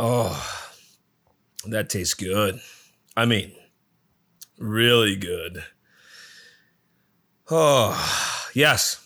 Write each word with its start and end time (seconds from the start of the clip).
Oh, 0.00 0.40
that 1.66 1.90
tastes 1.90 2.14
good. 2.14 2.60
I 3.16 3.24
mean, 3.24 3.52
really 4.58 5.16
good. 5.16 5.64
Oh, 7.50 8.48
yes. 8.54 9.04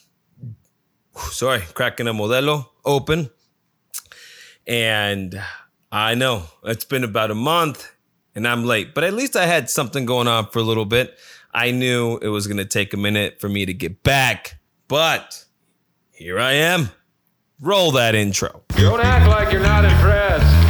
Sorry, 1.16 1.61
cracking 1.73 2.09
a 2.09 2.12
modelo 2.12 2.66
open. 2.84 3.30
And 4.66 5.43
I 5.91 6.15
know 6.15 6.45
it's 6.62 6.84
been 6.84 7.05
about 7.05 7.30
a 7.30 7.34
month 7.34 7.91
and 8.34 8.47
I'm 8.47 8.65
late, 8.65 8.95
but 8.95 9.02
at 9.02 9.15
least 9.15 9.34
I 9.34 9.47
had 9.47 9.70
something 9.70 10.05
going 10.05 10.29
on 10.29 10.51
for 10.51 10.59
a 10.59 10.62
little 10.62 10.84
bit. 10.84 11.16
I 11.55 11.70
knew 11.70 12.19
it 12.19 12.29
was 12.29 12.47
going 12.47 12.59
to 12.59 12.66
take 12.66 12.93
a 12.93 12.98
minute 12.98 13.41
for 13.41 13.48
me 13.48 13.65
to 13.65 13.73
get 13.73 14.02
back, 14.02 14.59
but 14.88 15.43
here 16.11 16.38
I 16.38 16.52
am. 16.52 16.91
Roll 17.61 17.93
that 17.93 18.15
intro. 18.15 18.62
Don't 18.77 19.01
act 19.01 19.27
like 19.27 19.52
you're 19.52 19.62
not 19.62 19.87
impressed. 19.87 20.62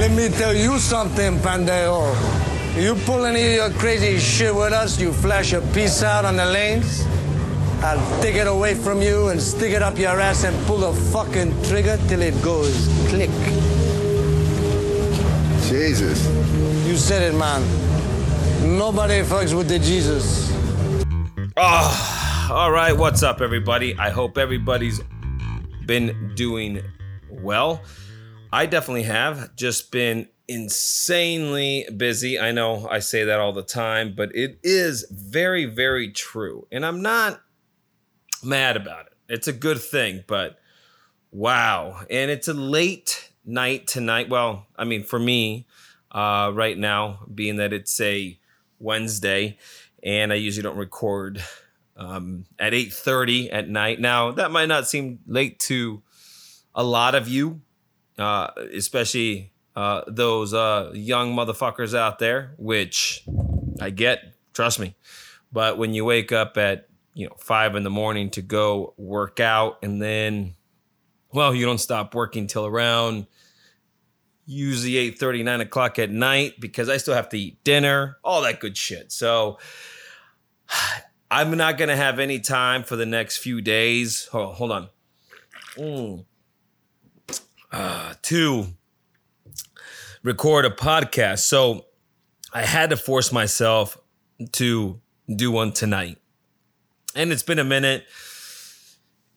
Let 0.00 0.12
me 0.12 0.30
tell 0.30 0.56
you 0.56 0.78
something, 0.78 1.36
Pandeo. 1.40 2.14
You 2.74 2.94
pull 3.04 3.26
any 3.26 3.42
of 3.48 3.52
your 3.52 3.70
crazy 3.78 4.18
shit 4.18 4.54
with 4.54 4.72
us, 4.72 4.98
you 4.98 5.12
flash 5.12 5.52
a 5.52 5.60
piece 5.74 6.02
out 6.02 6.24
on 6.24 6.36
the 6.36 6.46
lanes, 6.46 7.04
I'll 7.82 8.22
take 8.22 8.36
it 8.36 8.46
away 8.46 8.72
from 8.74 9.02
you 9.02 9.28
and 9.28 9.38
stick 9.38 9.74
it 9.74 9.82
up 9.82 9.98
your 9.98 10.18
ass 10.18 10.44
and 10.44 10.56
pull 10.66 10.78
the 10.78 10.92
fucking 11.12 11.52
trigger 11.64 11.98
till 12.08 12.22
it 12.22 12.32
goes 12.42 12.88
click. 13.08 13.28
Jesus. 15.68 16.26
You 16.86 16.96
said 16.96 17.34
it, 17.34 17.36
man. 17.36 17.60
Nobody 18.78 19.20
fucks 19.20 19.54
with 19.54 19.68
the 19.68 19.78
Jesus. 19.78 20.50
Oh, 21.58 22.48
all 22.50 22.72
right. 22.72 22.96
What's 22.96 23.22
up, 23.22 23.42
everybody? 23.42 23.94
I 23.98 24.08
hope 24.08 24.38
everybody's 24.38 25.02
been 25.84 26.32
doing 26.34 26.82
well. 27.28 27.82
I 28.52 28.66
definitely 28.66 29.04
have. 29.04 29.54
Just 29.54 29.92
been 29.92 30.28
insanely 30.48 31.86
busy. 31.96 32.38
I 32.38 32.50
know 32.50 32.88
I 32.88 32.98
say 32.98 33.24
that 33.24 33.38
all 33.38 33.52
the 33.52 33.62
time, 33.62 34.14
but 34.16 34.34
it 34.34 34.58
is 34.62 35.06
very, 35.10 35.64
very 35.64 36.10
true. 36.10 36.66
And 36.72 36.84
I'm 36.84 37.00
not 37.02 37.40
mad 38.42 38.76
about 38.76 39.06
it. 39.06 39.12
It's 39.28 39.46
a 39.46 39.52
good 39.52 39.80
thing, 39.80 40.24
but 40.26 40.58
wow. 41.30 42.04
And 42.10 42.30
it's 42.30 42.48
a 42.48 42.54
late 42.54 43.30
night 43.44 43.86
tonight. 43.86 44.28
Well, 44.28 44.66
I 44.76 44.84
mean, 44.84 45.04
for 45.04 45.20
me, 45.20 45.66
uh, 46.10 46.50
right 46.52 46.76
now, 46.76 47.20
being 47.32 47.56
that 47.56 47.72
it's 47.72 48.00
a 48.00 48.36
Wednesday, 48.80 49.58
and 50.02 50.32
I 50.32 50.36
usually 50.36 50.64
don't 50.64 50.76
record 50.76 51.42
um, 51.96 52.46
at 52.58 52.72
8:30 52.72 53.50
at 53.52 53.68
night. 53.68 54.00
Now, 54.00 54.32
that 54.32 54.50
might 54.50 54.66
not 54.66 54.88
seem 54.88 55.20
late 55.26 55.60
to 55.60 56.02
a 56.74 56.82
lot 56.82 57.14
of 57.14 57.28
you, 57.28 57.60
uh, 58.20 58.50
especially 58.74 59.52
uh, 59.74 60.02
those 60.06 60.52
uh, 60.52 60.90
young 60.94 61.34
motherfuckers 61.34 61.96
out 61.96 62.18
there, 62.18 62.54
which 62.58 63.24
I 63.80 63.90
get. 63.90 64.34
Trust 64.52 64.78
me. 64.78 64.94
But 65.52 65.78
when 65.78 65.94
you 65.94 66.04
wake 66.04 66.32
up 66.32 66.56
at 66.56 66.88
you 67.14 67.26
know 67.26 67.34
five 67.38 67.74
in 67.74 67.82
the 67.82 67.90
morning 67.90 68.30
to 68.30 68.42
go 68.42 68.94
work 68.96 69.40
out, 69.40 69.78
and 69.82 70.00
then, 70.00 70.54
well, 71.32 71.54
you 71.54 71.66
don't 71.66 71.78
stop 71.78 72.14
working 72.14 72.46
till 72.46 72.66
around 72.66 73.26
usually 74.46 74.96
8 74.96 75.18
30 75.18 75.42
9 75.44 75.60
o'clock 75.60 75.98
at 76.00 76.10
night 76.10 76.54
because 76.58 76.88
i 76.88 76.96
still 76.96 77.14
have 77.14 77.28
to 77.28 77.38
eat 77.38 77.62
dinner 77.62 78.18
all 78.24 78.42
that 78.42 78.58
good 78.58 78.76
shit 78.76 79.12
so 79.12 79.58
i'm 81.30 81.56
not 81.56 81.78
gonna 81.78 81.94
have 81.94 82.18
any 82.18 82.40
time 82.40 82.82
for 82.82 82.96
the 82.96 83.06
next 83.06 83.36
few 83.36 83.60
days 83.60 84.28
oh, 84.32 84.46
hold 84.46 84.72
on 84.72 84.88
mm. 85.76 86.24
Uh, 87.72 88.14
to 88.22 88.66
record 90.22 90.64
a 90.64 90.70
podcast. 90.70 91.40
So 91.40 91.86
i 92.52 92.62
had 92.62 92.90
to 92.90 92.96
force 92.96 93.32
myself 93.32 93.96
to 94.52 95.00
do 95.34 95.50
one 95.52 95.72
tonight. 95.72 96.18
And 97.14 97.32
it's 97.32 97.42
been 97.42 97.58
a 97.58 97.64
minute. 97.64 98.04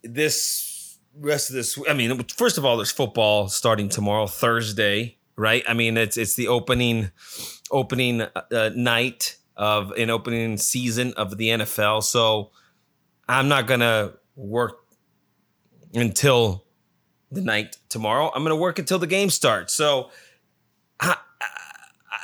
This 0.03 0.97
rest 1.15 1.51
of 1.51 1.55
this 1.55 1.77
i 1.87 1.93
mean 1.93 2.23
first 2.23 2.57
of 2.57 2.65
all 2.65 2.75
there's 2.75 2.89
football 2.89 3.47
starting 3.47 3.87
tomorrow 3.87 4.25
thursday 4.25 5.15
right? 5.35 5.63
I 5.67 5.73
mean 5.73 5.97
it's 5.97 6.17
it's 6.17 6.35
the 6.35 6.47
opening 6.47 7.11
opening 7.71 8.21
uh, 8.21 8.69
night 8.75 9.37
of 9.55 9.91
an 9.91 10.09
opening 10.09 10.57
season 10.57 11.13
of 11.13 11.37
the 11.37 11.49
nfl 11.49 12.03
so 12.03 12.51
i'm 13.27 13.47
not 13.47 13.67
gonna 13.67 14.13
work 14.35 14.79
until 15.93 16.62
the 17.33 17.41
night 17.41 17.77
tomorrow 17.89 18.31
i'm 18.35 18.43
gonna 18.43 18.55
work 18.55 18.79
until 18.79 18.99
the 18.99 19.07
game 19.07 19.29
starts 19.29 19.73
so 19.73 20.09
i 20.99 21.15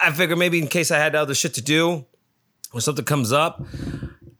i, 0.03 0.11
figure 0.11 0.35
maybe 0.35 0.59
in 0.59 0.67
case 0.67 0.91
i 0.91 0.97
had 0.97 1.15
other 1.15 1.35
shit 1.35 1.53
to 1.53 1.61
do 1.61 2.05
or 2.73 2.81
something 2.81 3.05
comes 3.05 3.31
up 3.31 3.61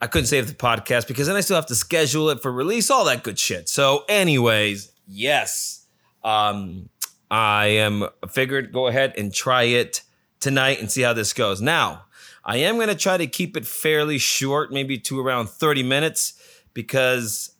I 0.01 0.07
couldn't 0.07 0.27
save 0.27 0.47
the 0.47 0.53
podcast 0.53 1.07
because 1.07 1.27
then 1.27 1.35
I 1.35 1.41
still 1.41 1.57
have 1.57 1.65
to 1.65 1.75
schedule 1.75 2.29
it 2.29 2.41
for 2.41 2.51
release, 2.51 2.89
all 2.89 3.03
that 3.05 3.21
good 3.21 3.37
shit. 3.37 3.67
So, 3.67 4.05
anyways, 4.07 4.93
yes, 5.05 5.85
um, 6.23 6.89
I 7.29 7.67
am 7.67 8.07
figured 8.29 8.71
go 8.71 8.87
ahead 8.87 9.13
and 9.17 9.33
try 9.33 9.63
it 9.63 10.01
tonight 10.39 10.79
and 10.79 10.89
see 10.89 11.01
how 11.01 11.13
this 11.13 11.33
goes. 11.33 11.61
Now, 11.61 12.05
I 12.45 12.57
am 12.57 12.75
going 12.75 12.87
to 12.87 12.95
try 12.95 13.17
to 13.17 13.27
keep 13.27 13.57
it 13.57 13.65
fairly 13.65 14.17
short, 14.17 14.71
maybe 14.71 14.97
to 14.99 15.19
around 15.19 15.49
30 15.49 15.83
minutes 15.83 16.33
because 16.73 17.51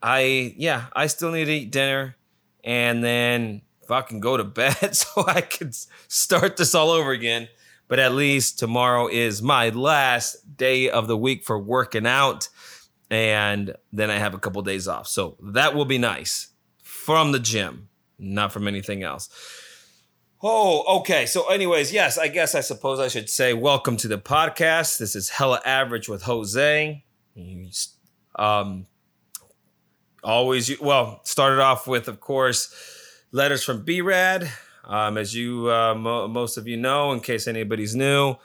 I, 0.00 0.54
yeah, 0.56 0.84
I 0.92 1.08
still 1.08 1.32
need 1.32 1.46
to 1.46 1.52
eat 1.52 1.72
dinner 1.72 2.16
and 2.64 3.02
then 3.02 3.62
fucking 3.86 4.20
go 4.20 4.36
to 4.36 4.44
bed 4.44 4.94
so 4.96 5.24
I 5.26 5.40
can 5.40 5.72
start 6.08 6.56
this 6.56 6.74
all 6.74 6.90
over 6.90 7.10
again 7.10 7.48
but 7.90 7.98
at 7.98 8.14
least 8.14 8.56
tomorrow 8.56 9.08
is 9.08 9.42
my 9.42 9.70
last 9.70 10.56
day 10.56 10.88
of 10.88 11.08
the 11.08 11.16
week 11.16 11.44
for 11.44 11.58
working 11.58 12.06
out. 12.06 12.48
And 13.10 13.74
then 13.92 14.10
I 14.10 14.18
have 14.18 14.32
a 14.32 14.38
couple 14.38 14.62
days 14.62 14.86
off. 14.86 15.08
So 15.08 15.36
that 15.42 15.74
will 15.74 15.84
be 15.84 15.98
nice 15.98 16.50
from 16.84 17.32
the 17.32 17.40
gym, 17.40 17.88
not 18.16 18.52
from 18.52 18.68
anything 18.68 19.02
else. 19.02 19.28
Oh, 20.40 21.00
okay. 21.00 21.26
So, 21.26 21.48
anyways, 21.48 21.92
yes, 21.92 22.16
I 22.16 22.28
guess 22.28 22.54
I 22.54 22.60
suppose 22.60 23.00
I 23.00 23.08
should 23.08 23.28
say 23.28 23.54
welcome 23.54 23.96
to 23.96 24.08
the 24.08 24.18
podcast. 24.18 24.98
This 24.98 25.16
is 25.16 25.28
Hella 25.28 25.60
Average 25.64 26.08
with 26.08 26.22
Jose. 26.22 27.04
Um, 28.36 28.86
always, 30.22 30.80
well, 30.80 31.20
started 31.24 31.60
off 31.60 31.86
with, 31.86 32.08
of 32.08 32.20
course, 32.20 32.74
letters 33.32 33.62
from 33.62 33.84
B 33.84 34.00
Rad. 34.00 34.50
Um, 34.84 35.18
as 35.18 35.34
you, 35.34 35.70
uh, 35.70 35.94
mo- 35.94 36.26
most 36.28 36.56
of 36.56 36.66
you 36.66 36.76
know, 36.76 37.12
in 37.12 37.20
case 37.20 37.46
anybody's 37.46 37.94
new, 37.94 38.36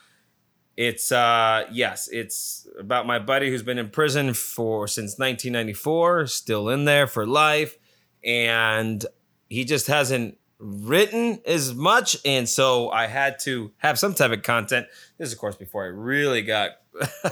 it's 0.78 1.12
uh, 1.12 1.66
yes, 1.72 2.10
it's 2.12 2.68
about 2.78 3.08
my 3.08 3.18
buddy 3.18 3.50
who's 3.50 3.64
been 3.64 3.78
in 3.78 3.90
prison 3.90 4.34
for 4.34 4.88
since 4.88 5.18
1994, 5.18 6.28
still 6.28 6.70
in 6.70 6.86
there 6.86 7.08
for 7.08 7.26
life, 7.26 7.78
and 8.24 9.06
he 9.48 9.64
just 9.64 9.88
hasn't 9.88 10.38
written 10.60 11.40
as 11.46 11.74
much, 11.74 12.18
and 12.26 12.48
so 12.48 12.90
I 12.90 13.08
had 13.08 13.40
to 13.40 13.72
have 13.78 14.00
some 14.00 14.14
type 14.14 14.32
of 14.32 14.44
content. 14.44 14.88
This, 15.18 15.28
is, 15.28 15.34
of 15.34 15.40
course, 15.40 15.56
before 15.56 15.84
I 15.84 15.88
really 15.88 16.42
got 16.42 16.72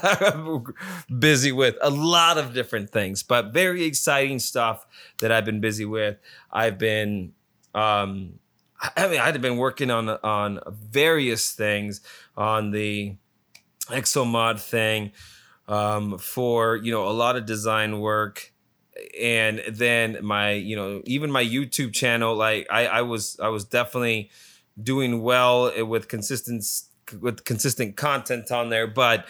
busy 1.19 1.51
with 1.51 1.77
a 1.81 1.89
lot 1.89 2.37
of 2.37 2.53
different 2.53 2.89
things, 2.89 3.23
but 3.23 3.53
very 3.53 3.83
exciting 3.85 4.39
stuff 4.39 4.85
that 5.19 5.31
I've 5.31 5.45
been 5.45 5.61
busy 5.61 5.85
with. 5.85 6.17
I've 6.51 6.77
been 6.77 7.33
um, 7.73 8.39
I 8.97 9.07
mean, 9.07 9.19
I'd 9.19 9.41
been 9.41 9.57
working 9.57 9.91
on 9.91 10.09
on 10.09 10.59
various 10.67 11.51
things 11.51 12.01
on 12.35 12.71
the 12.71 13.15
Exomod 13.87 14.61
thing 14.61 15.11
um, 15.67 16.17
for 16.17 16.77
you 16.77 16.91
know 16.91 17.07
a 17.07 17.11
lot 17.11 17.35
of 17.35 17.45
design 17.45 17.99
work, 17.99 18.52
and 19.19 19.61
then 19.69 20.17
my 20.21 20.51
you 20.51 20.75
know 20.75 21.01
even 21.05 21.31
my 21.31 21.43
YouTube 21.43 21.93
channel. 21.93 22.35
Like 22.35 22.67
I, 22.69 22.87
I 22.87 23.01
was 23.01 23.39
I 23.41 23.49
was 23.49 23.65
definitely 23.65 24.29
doing 24.81 25.21
well 25.21 25.85
with 25.85 26.07
consistent 26.07 26.63
with 27.19 27.45
consistent 27.45 27.95
content 27.95 28.51
on 28.51 28.69
there, 28.69 28.87
but 28.87 29.27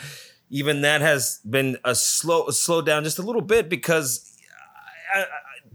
even 0.50 0.81
that 0.81 1.02
has 1.02 1.40
been 1.50 1.78
a 1.84 1.96
slow 1.96 2.50
slow 2.50 2.81
down 2.81 3.04
just 3.04 3.20
a 3.20 3.24
little 3.24 3.42
bit 3.42 3.70
because 3.70 4.38
I, 5.14 5.22
I, 5.22 5.25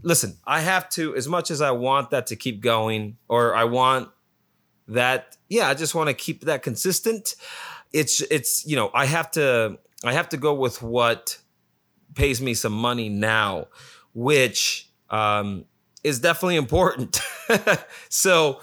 listen, 0.02 0.36
I 0.46 0.60
have 0.60 0.88
to, 0.90 1.14
as 1.16 1.28
much 1.28 1.50
as 1.50 1.60
I 1.60 1.70
want 1.70 2.10
that 2.10 2.26
to 2.28 2.36
keep 2.36 2.60
going, 2.60 3.16
or 3.28 3.54
I 3.54 3.64
want 3.64 4.08
that, 4.88 5.36
yeah, 5.48 5.68
I 5.68 5.74
just 5.74 5.94
want 5.94 6.08
to 6.08 6.14
keep 6.14 6.42
that 6.42 6.62
consistent. 6.62 7.34
It's, 7.92 8.20
it's, 8.22 8.66
you 8.66 8.76
know, 8.76 8.90
I 8.94 9.06
have 9.06 9.30
to, 9.32 9.78
I 10.04 10.12
have 10.12 10.28
to 10.30 10.36
go 10.36 10.54
with 10.54 10.82
what 10.82 11.38
pays 12.18 12.42
me 12.42 12.52
some 12.52 12.72
money 12.72 13.08
now, 13.08 13.68
which 14.12 14.90
um, 15.08 15.64
is 16.04 16.20
definitely 16.20 16.56
important. 16.56 17.20
so, 18.10 18.60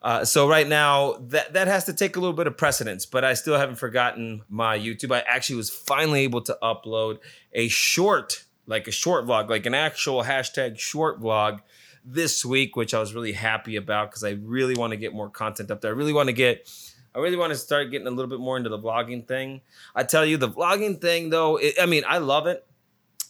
uh, 0.00 0.24
so 0.24 0.48
right 0.48 0.68
now 0.68 1.16
that 1.28 1.52
that 1.52 1.66
has 1.66 1.84
to 1.84 1.92
take 1.92 2.16
a 2.16 2.20
little 2.20 2.32
bit 2.32 2.46
of 2.46 2.56
precedence, 2.56 3.04
but 3.04 3.24
I 3.24 3.34
still 3.34 3.58
haven't 3.58 3.76
forgotten 3.76 4.42
my 4.48 4.78
YouTube. 4.78 5.14
I 5.14 5.20
actually 5.20 5.56
was 5.56 5.68
finally 5.68 6.20
able 6.20 6.40
to 6.42 6.56
upload 6.62 7.18
a 7.52 7.68
short 7.68 8.44
like 8.66 8.86
a 8.86 8.92
short 8.92 9.26
vlog, 9.26 9.50
like 9.50 9.66
an 9.66 9.74
actual 9.74 10.22
hashtag 10.22 10.78
short 10.78 11.20
vlog 11.20 11.60
this 12.04 12.44
week, 12.44 12.76
which 12.76 12.94
I 12.94 13.00
was 13.00 13.14
really 13.14 13.32
happy 13.32 13.76
about 13.76 14.10
because 14.10 14.24
I 14.24 14.30
really 14.30 14.74
want 14.74 14.92
to 14.92 14.96
get 14.96 15.12
more 15.12 15.28
content 15.28 15.70
up 15.70 15.80
there. 15.80 15.92
I 15.92 15.96
really 15.96 16.12
want 16.12 16.28
to 16.28 16.32
get, 16.32 16.70
I 17.14 17.18
really 17.18 17.36
want 17.36 17.52
to 17.52 17.58
start 17.58 17.90
getting 17.90 18.06
a 18.06 18.10
little 18.10 18.30
bit 18.30 18.40
more 18.40 18.56
into 18.56 18.68
the 18.68 18.78
vlogging 18.78 19.26
thing. 19.26 19.62
I 19.94 20.04
tell 20.04 20.24
you, 20.24 20.36
the 20.36 20.48
vlogging 20.48 21.00
thing 21.00 21.30
though, 21.30 21.56
it, 21.56 21.74
I 21.80 21.86
mean, 21.86 22.04
I 22.06 22.18
love 22.18 22.46
it. 22.46 22.64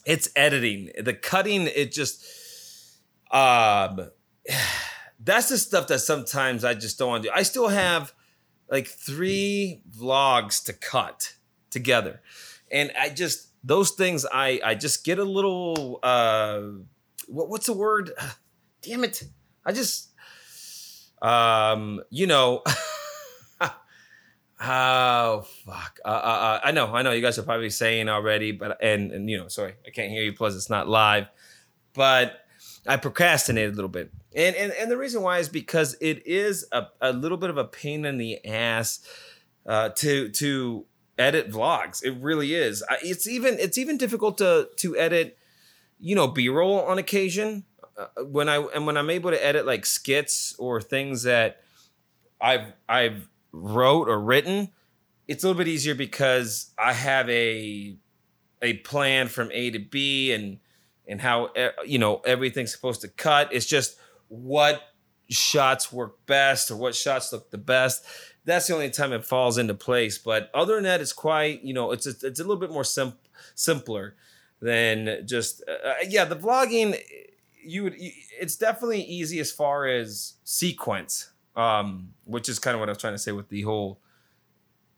It's 0.04 0.28
editing, 0.34 0.90
the 0.98 1.14
cutting. 1.14 1.66
It 1.66 1.92
just, 1.92 2.24
um, 3.30 4.10
that's 5.20 5.48
the 5.48 5.58
stuff 5.58 5.86
that 5.88 6.00
sometimes 6.00 6.64
I 6.64 6.74
just 6.74 6.98
don't 6.98 7.08
want 7.08 7.22
to 7.24 7.28
do. 7.28 7.34
I 7.34 7.42
still 7.42 7.68
have 7.68 8.12
like 8.70 8.88
three 8.88 9.82
vlogs 9.90 10.64
to 10.64 10.72
cut 10.72 11.34
together, 11.70 12.20
and 12.70 12.90
I 12.98 13.10
just 13.10 13.48
those 13.64 13.92
things 13.92 14.26
I 14.32 14.60
I 14.64 14.74
just 14.74 15.04
get 15.04 15.18
a 15.18 15.24
little 15.24 16.00
uh 16.02 16.62
what 17.28 17.48
what's 17.48 17.66
the 17.66 17.72
word? 17.74 18.12
Damn 18.82 19.04
it! 19.04 19.22
I 19.64 19.72
just 19.72 20.10
um 21.20 22.00
you 22.10 22.26
know. 22.26 22.62
Oh 24.64 25.44
fuck! 25.66 25.98
Uh, 26.04 26.08
uh, 26.08 26.10
uh, 26.12 26.60
I 26.62 26.70
know, 26.70 26.94
I 26.94 27.02
know. 27.02 27.10
You 27.10 27.20
guys 27.20 27.36
are 27.38 27.42
probably 27.42 27.70
saying 27.70 28.08
already, 28.08 28.52
but 28.52 28.78
and 28.80 29.10
and 29.10 29.28
you 29.28 29.38
know, 29.38 29.48
sorry, 29.48 29.74
I 29.84 29.90
can't 29.90 30.10
hear 30.10 30.22
you. 30.22 30.32
Plus, 30.32 30.54
it's 30.54 30.70
not 30.70 30.88
live. 30.88 31.26
But 31.94 32.44
I 32.86 32.96
procrastinated 32.96 33.72
a 33.72 33.74
little 33.74 33.88
bit, 33.88 34.12
and 34.36 34.54
and 34.54 34.72
and 34.72 34.88
the 34.88 34.96
reason 34.96 35.22
why 35.22 35.38
is 35.38 35.48
because 35.48 35.96
it 36.00 36.24
is 36.26 36.64
a, 36.70 36.86
a 37.00 37.12
little 37.12 37.38
bit 37.38 37.50
of 37.50 37.56
a 37.56 37.64
pain 37.64 38.04
in 38.04 38.18
the 38.18 38.44
ass 38.44 39.00
uh, 39.66 39.88
to 39.96 40.28
to 40.28 40.84
edit 41.18 41.50
vlogs. 41.50 42.04
It 42.04 42.16
really 42.20 42.54
is. 42.54 42.84
It's 43.02 43.26
even 43.26 43.58
it's 43.58 43.78
even 43.78 43.98
difficult 43.98 44.38
to 44.38 44.68
to 44.76 44.96
edit, 44.96 45.38
you 45.98 46.14
know, 46.14 46.28
B 46.28 46.48
roll 46.48 46.82
on 46.82 46.98
occasion. 46.98 47.64
Uh, 47.96 48.22
when 48.24 48.48
I 48.48 48.58
and 48.58 48.86
when 48.86 48.96
I'm 48.96 49.10
able 49.10 49.32
to 49.32 49.44
edit 49.44 49.66
like 49.66 49.86
skits 49.86 50.54
or 50.56 50.80
things 50.80 51.24
that 51.24 51.62
I've 52.40 52.72
I've 52.88 53.28
wrote 53.52 54.08
or 54.08 54.18
written, 54.20 54.70
it's 55.28 55.44
a 55.44 55.46
little 55.46 55.58
bit 55.58 55.68
easier 55.68 55.94
because 55.94 56.70
I 56.78 56.92
have 56.92 57.28
a 57.28 57.96
a 58.60 58.74
plan 58.74 59.28
from 59.28 59.50
A 59.52 59.70
to 59.70 59.78
B 59.78 60.32
and 60.32 60.58
and 61.06 61.20
how 61.20 61.50
you 61.84 61.98
know 61.98 62.20
everything's 62.24 62.72
supposed 62.72 63.02
to 63.02 63.08
cut. 63.08 63.52
It's 63.52 63.66
just 63.66 63.96
what 64.28 64.82
shots 65.28 65.92
work 65.92 66.26
best 66.26 66.70
or 66.70 66.76
what 66.76 66.94
shots 66.94 67.32
look 67.32 67.50
the 67.50 67.58
best 67.58 68.04
that's 68.44 68.66
the 68.66 68.74
only 68.74 68.90
time 68.90 69.12
it 69.12 69.24
falls 69.24 69.58
into 69.58 69.74
place. 69.74 70.18
But 70.18 70.50
other 70.54 70.74
than 70.74 70.84
that, 70.84 71.00
it's 71.00 71.12
quite 71.12 71.62
you 71.62 71.74
know 71.74 71.92
it's 71.92 72.06
a, 72.06 72.10
it's 72.26 72.40
a 72.40 72.42
little 72.42 72.56
bit 72.56 72.70
more 72.70 72.84
sim- 72.84 73.18
simpler 73.54 74.16
than 74.60 75.26
just 75.26 75.62
uh, 75.68 75.88
uh 75.88 75.94
yeah 76.08 76.24
the 76.24 76.36
vlogging. 76.36 76.98
You 77.64 77.84
would 77.84 77.94
it's 77.96 78.56
definitely 78.56 79.02
easy 79.02 79.38
as 79.38 79.52
far 79.52 79.86
as 79.86 80.34
sequence, 80.44 81.30
um, 81.56 82.10
which 82.24 82.48
is 82.48 82.58
kind 82.58 82.74
of 82.74 82.80
what 82.80 82.88
I 82.88 82.92
was 82.92 82.98
trying 82.98 83.14
to 83.14 83.18
say 83.18 83.32
with 83.32 83.48
the 83.48 83.62
whole 83.62 84.00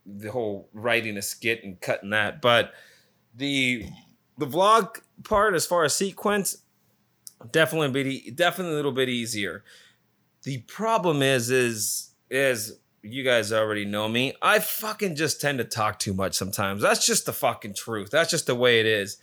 the 0.07 0.31
whole 0.31 0.69
writing 0.73 1.17
a 1.17 1.23
skit 1.23 1.65
and 1.65 1.81
cutting 1.81 2.11
that. 2.11 2.41
But 2.41 2.73
the 3.35 3.87
the 4.39 4.47
vlog 4.47 5.01
part 5.23 5.55
as 5.55 5.67
far 5.67 5.85
as 5.85 5.95
sequence 5.95 6.59
definitely 7.51 8.03
bit 8.03 8.37
definitely 8.37 8.75
a 8.75 8.77
little 8.77 8.93
bit 8.93 9.09
easier. 9.09 9.65
The 10.43 10.59
problem 10.59 11.23
is 11.23 11.51
is 11.51 12.11
is 12.31 12.79
you 13.03 13.23
guys 13.23 13.53
already 13.53 13.85
know 13.85 14.09
me. 14.09 14.35
I 14.41 14.59
fucking 14.61 15.15
just 15.15 15.41
tend 15.41 15.59
to 15.59 15.65
talk 15.65 15.99
too 15.99 16.15
much 16.15 16.35
sometimes. 16.35 16.83
That's 16.83 17.05
just 17.05 17.27
the 17.27 17.33
fucking 17.33 17.75
truth. 17.75 18.11
That's 18.11 18.31
just 18.31 18.47
the 18.47 18.55
way 18.55 18.81
it 18.81 18.87
is. 18.87 19.19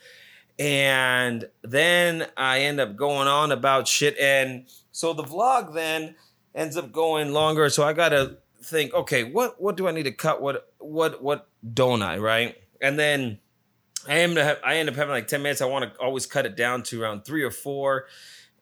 And 0.60 1.50
then 1.63 2.27
I 2.38 2.60
end 2.60 2.80
up 2.80 2.95
going 2.95 3.27
on 3.27 3.51
about 3.51 3.88
shit. 3.88 4.16
And 4.19 4.68
so 4.92 5.13
the 5.13 5.24
vlog 5.24 5.74
then 5.74 6.16
ends 6.53 6.77
up 6.77 6.92
going 6.92 7.33
longer. 7.33 7.69
So 7.69 7.83
I 7.83 7.94
gotta 7.94 8.38
think, 8.63 8.94
okay, 8.94 9.24
what 9.24 9.62
what 9.62 9.77
do 9.77 9.88
I 9.88 9.92
need 9.92 10.03
to 10.03 10.12
cut? 10.12 10.42
What 10.42 10.71
what 10.80 11.21
what 11.21 11.48
don't 11.74 12.01
I, 12.01 12.18
right? 12.18 12.56
And 12.81 12.98
then 12.98 13.39
I 14.07 14.19
am 14.19 14.38
I 14.38 14.77
end 14.77 14.89
up 14.89 14.95
having 14.95 15.12
like 15.12 15.27
10 15.27 15.42
minutes. 15.42 15.62
I 15.62 15.65
want 15.65 15.94
to 15.94 16.00
always 16.00 16.25
cut 16.25 16.45
it 16.45 16.56
down 16.56 16.83
to 16.83 17.01
around 17.01 17.24
three 17.25 17.44
or 17.44 17.51
four. 17.51 18.07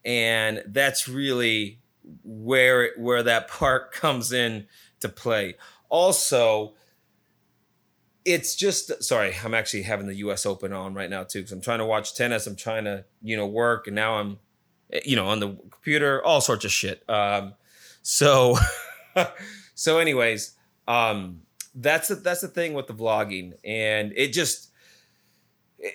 And 0.03 0.63
that's 0.67 1.07
really 1.07 1.79
where 2.23 2.85
it, 2.85 2.99
where 2.99 3.23
that 3.23 3.47
part 3.49 3.91
comes 3.91 4.31
in 4.31 4.67
to 4.99 5.09
play. 5.09 5.55
Also, 5.87 6.73
it's 8.25 8.55
just 8.55 9.03
sorry, 9.03 9.33
I'm 9.43 9.53
actually 9.53 9.83
having 9.83 10.07
the 10.07 10.15
US 10.15 10.45
Open 10.45 10.73
on 10.73 10.93
right 10.93 11.09
now 11.09 11.23
too 11.23 11.39
because 11.39 11.51
I'm 11.51 11.61
trying 11.61 11.79
to 11.79 11.85
watch 11.85 12.15
tennis. 12.15 12.45
I'm 12.45 12.55
trying 12.55 12.83
to, 12.83 13.05
you 13.21 13.37
know, 13.37 13.47
work 13.47 13.87
and 13.87 13.95
now 13.95 14.15
I'm 14.15 14.39
you 15.05 15.15
know, 15.15 15.27
on 15.27 15.39
the 15.39 15.55
computer, 15.69 16.23
all 16.23 16.41
sorts 16.41 16.65
of 16.65 16.71
shit. 16.71 17.03
Um 17.09 17.53
so 18.01 18.57
so 19.75 19.99
anyways, 19.99 20.55
um 20.87 21.41
that's 21.75 22.07
the, 22.07 22.15
that's 22.15 22.41
the 22.41 22.47
thing 22.47 22.73
with 22.73 22.87
the 22.87 22.93
vlogging 22.93 23.53
and 23.63 24.11
it 24.15 24.33
just 24.33 24.71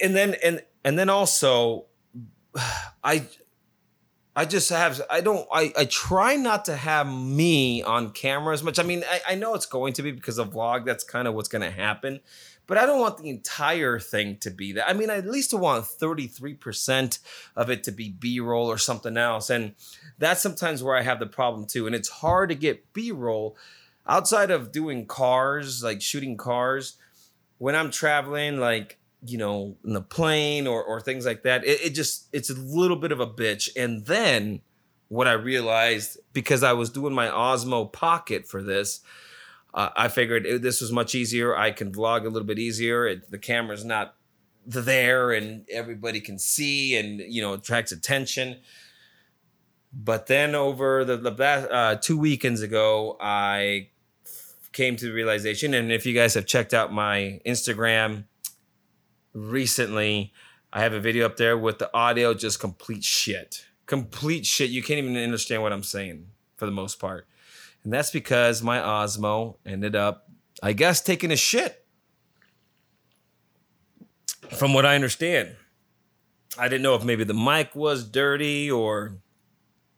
and 0.03 0.15
then 0.15 0.35
and 0.43 0.63
and 0.85 0.99
then 0.99 1.11
also 1.11 1.87
I 3.05 3.27
I 4.37 4.45
just 4.45 4.71
have 4.71 5.01
I 5.11 5.21
don't 5.21 5.47
I, 5.53 5.73
I 5.77 5.85
try 5.85 6.37
not 6.37 6.65
to 6.67 6.77
have 6.77 7.07
me 7.07 7.83
on 7.83 8.11
camera 8.11 8.53
as 8.53 8.63
much. 8.63 8.79
I 8.79 8.83
mean, 8.83 9.05
I, 9.09 9.33
I 9.33 9.35
know 9.37 9.55
it's 9.55 9.67
going 9.67 9.93
to 9.95 10.03
be 10.03 10.11
because 10.11 10.39
of 10.39 10.51
vlog, 10.53 10.85
that's 10.85 11.05
kind 11.05 11.29
of 11.29 11.35
what's 11.35 11.49
gonna 11.49 11.71
happen. 11.71 12.21
But 12.67 12.79
I 12.79 12.87
don't 12.87 13.01
want 13.01 13.19
the 13.19 13.29
entire 13.29 13.99
thing 13.99 14.39
to 14.39 14.51
be 14.51 14.73
that. 14.73 14.89
I 14.89 14.95
mean, 14.95 15.11
at 15.11 15.27
least 15.27 15.53
I 15.53 15.59
want 15.59 15.85
33% 15.85 17.19
of 17.57 17.69
it 17.71 17.85
to 17.85 17.93
be 17.93 18.11
B-roll 18.11 18.71
or 18.71 18.79
something 18.79 19.17
else. 19.17 19.51
And 19.51 19.75
that's 20.19 20.41
sometimes 20.41 20.83
where 20.83 20.97
I 20.97 21.03
have 21.03 21.19
the 21.19 21.27
problem 21.27 21.67
too. 21.67 21.87
And 21.87 21.95
it's 21.95 22.09
hard 22.09 22.49
to 22.49 22.55
get 22.55 22.93
B-roll 22.93 23.57
outside 24.07 24.51
of 24.51 24.73
doing 24.73 25.07
cars, 25.07 25.83
like 25.83 26.01
shooting 26.01 26.37
cars. 26.37 26.97
When 27.59 27.75
I'm 27.75 27.91
traveling, 27.91 28.59
like 28.59 28.99
you 29.27 29.39
know, 29.39 29.77
in 29.85 29.95
the 29.95 30.03
plane 30.03 30.67
or 30.67 30.83
or 30.83 31.01
things 31.01 31.25
like 31.25 31.43
that. 31.45 31.65
It, 31.65 31.81
it 31.83 31.91
just 31.91 32.29
it's 32.33 32.51
a 32.51 32.55
little 32.55 32.97
bit 32.97 33.13
of 33.13 33.21
a 33.21 33.27
bitch. 33.27 33.71
And 33.77 34.05
then 34.07 34.61
what 35.09 35.29
I 35.29 35.33
realized 35.33 36.19
because 36.33 36.63
I 36.63 36.73
was 36.73 36.91
doing 36.91 37.15
my 37.15 37.29
Osmo 37.29 37.91
Pocket 37.91 38.47
for 38.47 38.63
this, 38.63 39.01
uh, 39.75 39.91
I 39.97 40.09
figured 40.09 40.47
it, 40.47 40.63
this 40.63 40.81
was 40.81 40.93
much 40.93 41.15
easier. 41.15 41.57
I 41.57 41.73
can 41.73 41.93
vlog 41.93 42.23
a 42.23 42.29
little 42.29 42.47
bit 42.47 42.59
easier. 42.59 43.07
It, 43.07 43.31
the 43.31 43.39
camera's 43.39 43.85
not 43.85 44.15
there, 44.67 45.33
and 45.33 45.69
everybody 45.69 46.21
can 46.21 46.39
see, 46.39 46.97
and 46.97 47.21
you 47.21 47.43
know, 47.43 47.55
attracts 47.55 47.93
attention. 47.93 48.61
But 49.93 50.27
then 50.27 50.55
over 50.55 51.05
the, 51.05 51.17
the 51.17 51.31
uh, 51.43 51.97
two 51.97 52.19
weekends 52.19 52.63
ago, 52.63 53.17
I 53.21 53.89
came 54.73 54.97
to 54.97 55.05
the 55.07 55.13
realization, 55.13 55.75
and 55.75 55.93
if 55.93 56.07
you 56.07 56.15
guys 56.15 56.35
have 56.35 56.47
checked 56.47 56.73
out 56.73 56.93
my 56.93 57.41
Instagram 57.45 58.25
recently. 59.35 60.33
I 60.73 60.81
have 60.81 60.93
a 60.93 61.01
video 61.01 61.27
up 61.27 61.37
there 61.37 61.59
with 61.59 61.79
the 61.79 61.95
audio 61.95 62.33
just 62.35 62.61
complete 62.61 63.05
shit. 63.05 63.67
Complete 63.87 64.47
shit. 64.47 64.71
You 64.71 64.83
can't 64.83 64.99
even 64.99 65.17
understand 65.17 65.63
what 65.63 65.73
I'm 65.73 65.83
saying 65.83 66.29
for 66.57 66.67
the 66.67 66.73
most 66.73 66.99
part. 66.99 67.27
And 67.85 67.93
that's 67.93 68.11
because 68.11 68.63
my 68.63 68.79
Osmo 68.79 69.57
ended 69.65 69.95
up, 69.95 70.29
I 70.63 70.73
guess, 70.73 71.03
taking 71.03 71.31
a 71.31 71.37
shit. 71.37 71.85
From 74.51 74.73
what 74.73 74.87
I 74.87 74.95
understand. 74.95 75.57
I 76.59 76.69
didn't 76.69 76.83
know 76.83 76.95
if 76.95 77.05
maybe 77.05 77.25
the 77.25 77.35
mic 77.35 77.75
was 77.75 78.05
dirty 78.05 78.71
or 78.71 79.17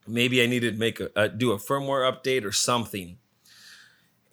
maybe 0.07 0.43
I 0.43 0.47
needed 0.47 0.75
to 0.75 0.78
make 0.78 1.00
a, 1.00 1.11
a 1.14 1.28
do 1.28 1.52
a 1.52 1.59
firmware 1.59 2.11
update 2.11 2.45
or 2.45 2.52
something. 2.52 3.19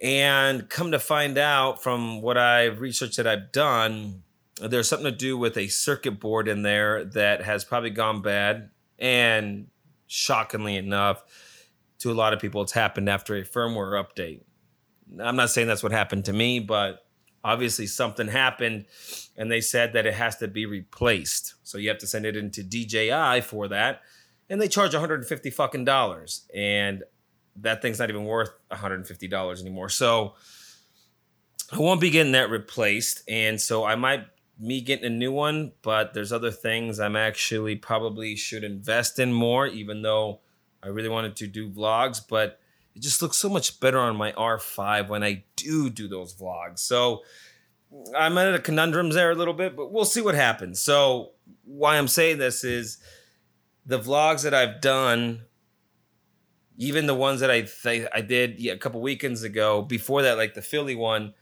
And 0.01 0.69
come 0.69 0.91
to 0.91 0.99
find 0.99 1.37
out 1.37 1.81
from 1.81 2.21
what 2.21 2.37
I've 2.37 2.81
researched 2.81 3.17
that 3.17 3.27
I've 3.27 3.51
done, 3.51 4.23
there's 4.61 4.89
something 4.89 5.09
to 5.09 5.17
do 5.17 5.37
with 5.37 5.57
a 5.57 5.67
circuit 5.67 6.19
board 6.19 6.47
in 6.47 6.61
there 6.61 7.03
that 7.05 7.43
has 7.43 7.63
probably 7.63 7.89
gone 7.89 8.21
bad. 8.21 8.69
And 8.99 9.67
shockingly 10.07 10.75
enough, 10.75 11.23
to 12.03 12.11
a 12.11 12.13
lot 12.13 12.33
of 12.33 12.39
people, 12.39 12.61
it's 12.61 12.71
happened 12.71 13.09
after 13.09 13.35
a 13.35 13.41
firmware 13.41 14.01
update. 14.01 14.41
I'm 15.19 15.35
not 15.35 15.49
saying 15.49 15.67
that's 15.67 15.83
what 15.83 15.91
happened 15.91 16.25
to 16.25 16.33
me, 16.33 16.59
but 16.59 17.05
obviously 17.43 17.87
something 17.87 18.27
happened 18.27 18.85
and 19.35 19.51
they 19.51 19.61
said 19.61 19.93
that 19.93 20.05
it 20.05 20.13
has 20.13 20.37
to 20.37 20.47
be 20.47 20.65
replaced. 20.65 21.55
So 21.63 21.77
you 21.77 21.89
have 21.89 21.97
to 21.99 22.07
send 22.07 22.25
it 22.25 22.35
into 22.35 22.63
DJI 22.63 23.41
for 23.41 23.67
that. 23.67 24.01
And 24.49 24.61
they 24.61 24.67
charge 24.67 24.93
150 24.93 25.49
fucking 25.49 25.85
dollars. 25.85 26.45
And 26.53 27.03
that 27.57 27.81
thing's 27.81 27.99
not 27.99 28.09
even 28.09 28.25
worth 28.25 28.51
150 28.69 29.27
dollars 29.27 29.61
anymore. 29.61 29.89
So 29.89 30.35
I 31.71 31.77
won't 31.77 32.01
be 32.01 32.09
getting 32.09 32.33
that 32.33 32.49
replaced. 32.49 33.23
And 33.27 33.59
so 33.59 33.83
I 33.83 33.95
might 33.95 34.25
me 34.59 34.81
getting 34.81 35.05
a 35.05 35.09
new 35.09 35.31
one, 35.31 35.71
but 35.81 36.13
there's 36.13 36.31
other 36.31 36.51
things 36.51 36.99
I'm 36.99 37.15
actually 37.15 37.75
probably 37.75 38.35
should 38.35 38.63
invest 38.63 39.19
in 39.19 39.33
more, 39.33 39.67
even 39.67 40.03
though 40.03 40.41
I 40.83 40.89
really 40.89 41.09
wanted 41.09 41.35
to 41.37 41.47
do 41.47 41.69
vlogs, 41.69 42.21
but 42.27 42.59
it 42.95 43.01
just 43.01 43.21
looks 43.21 43.37
so 43.37 43.49
much 43.49 43.79
better 43.79 43.99
on 43.99 44.15
my 44.15 44.31
R5 44.33 45.09
when 45.09 45.23
I 45.23 45.43
do 45.55 45.89
do 45.89 46.07
those 46.07 46.35
vlogs. 46.35 46.79
So 46.79 47.21
I'm 48.15 48.37
at 48.37 48.53
a 48.53 48.59
conundrum 48.59 49.09
there 49.11 49.31
a 49.31 49.35
little 49.35 49.53
bit, 49.53 49.75
but 49.75 49.91
we'll 49.91 50.05
see 50.05 50.21
what 50.21 50.35
happens. 50.35 50.79
So 50.79 51.31
why 51.63 51.97
I'm 51.97 52.07
saying 52.07 52.37
this 52.37 52.63
is 52.63 52.97
the 53.85 53.99
vlogs 53.99 54.43
that 54.43 54.53
I've 54.53 54.81
done 54.81 55.41
even 56.77 57.05
the 57.05 57.15
ones 57.15 57.39
that 57.41 57.51
I 57.51 57.61
th- 57.61 58.07
I 58.13 58.21
did 58.21 58.59
yeah, 58.59 58.73
a 58.73 58.77
couple 58.77 59.01
weekends 59.01 59.43
ago, 59.43 59.81
before 59.81 60.23
that, 60.23 60.37
like 60.37 60.53
the 60.53 60.61
Philly 60.61 60.95
one, 60.95 61.33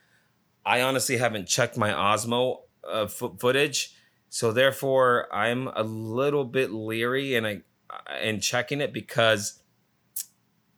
I 0.65 0.81
honestly 0.81 1.17
haven't 1.17 1.47
checked 1.47 1.77
my 1.77 1.91
Osmo 1.91 2.61
uh, 2.87 3.07
fo- 3.07 3.35
footage, 3.39 3.95
so 4.29 4.51
therefore 4.51 5.33
I'm 5.33 5.67
a 5.67 5.83
little 5.83 6.45
bit 6.45 6.71
leery 6.71 7.35
and 7.35 7.47
I 7.47 7.61
and 8.09 8.41
checking 8.41 8.81
it 8.81 8.93
because 8.93 9.59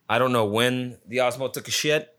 I 0.10 0.20
don't 0.20 0.32
know 0.32 0.46
when 0.46 0.98
the 1.08 1.17
Osmo 1.17 1.51
took 1.51 1.67
a 1.67 1.72
shit, 1.72 2.17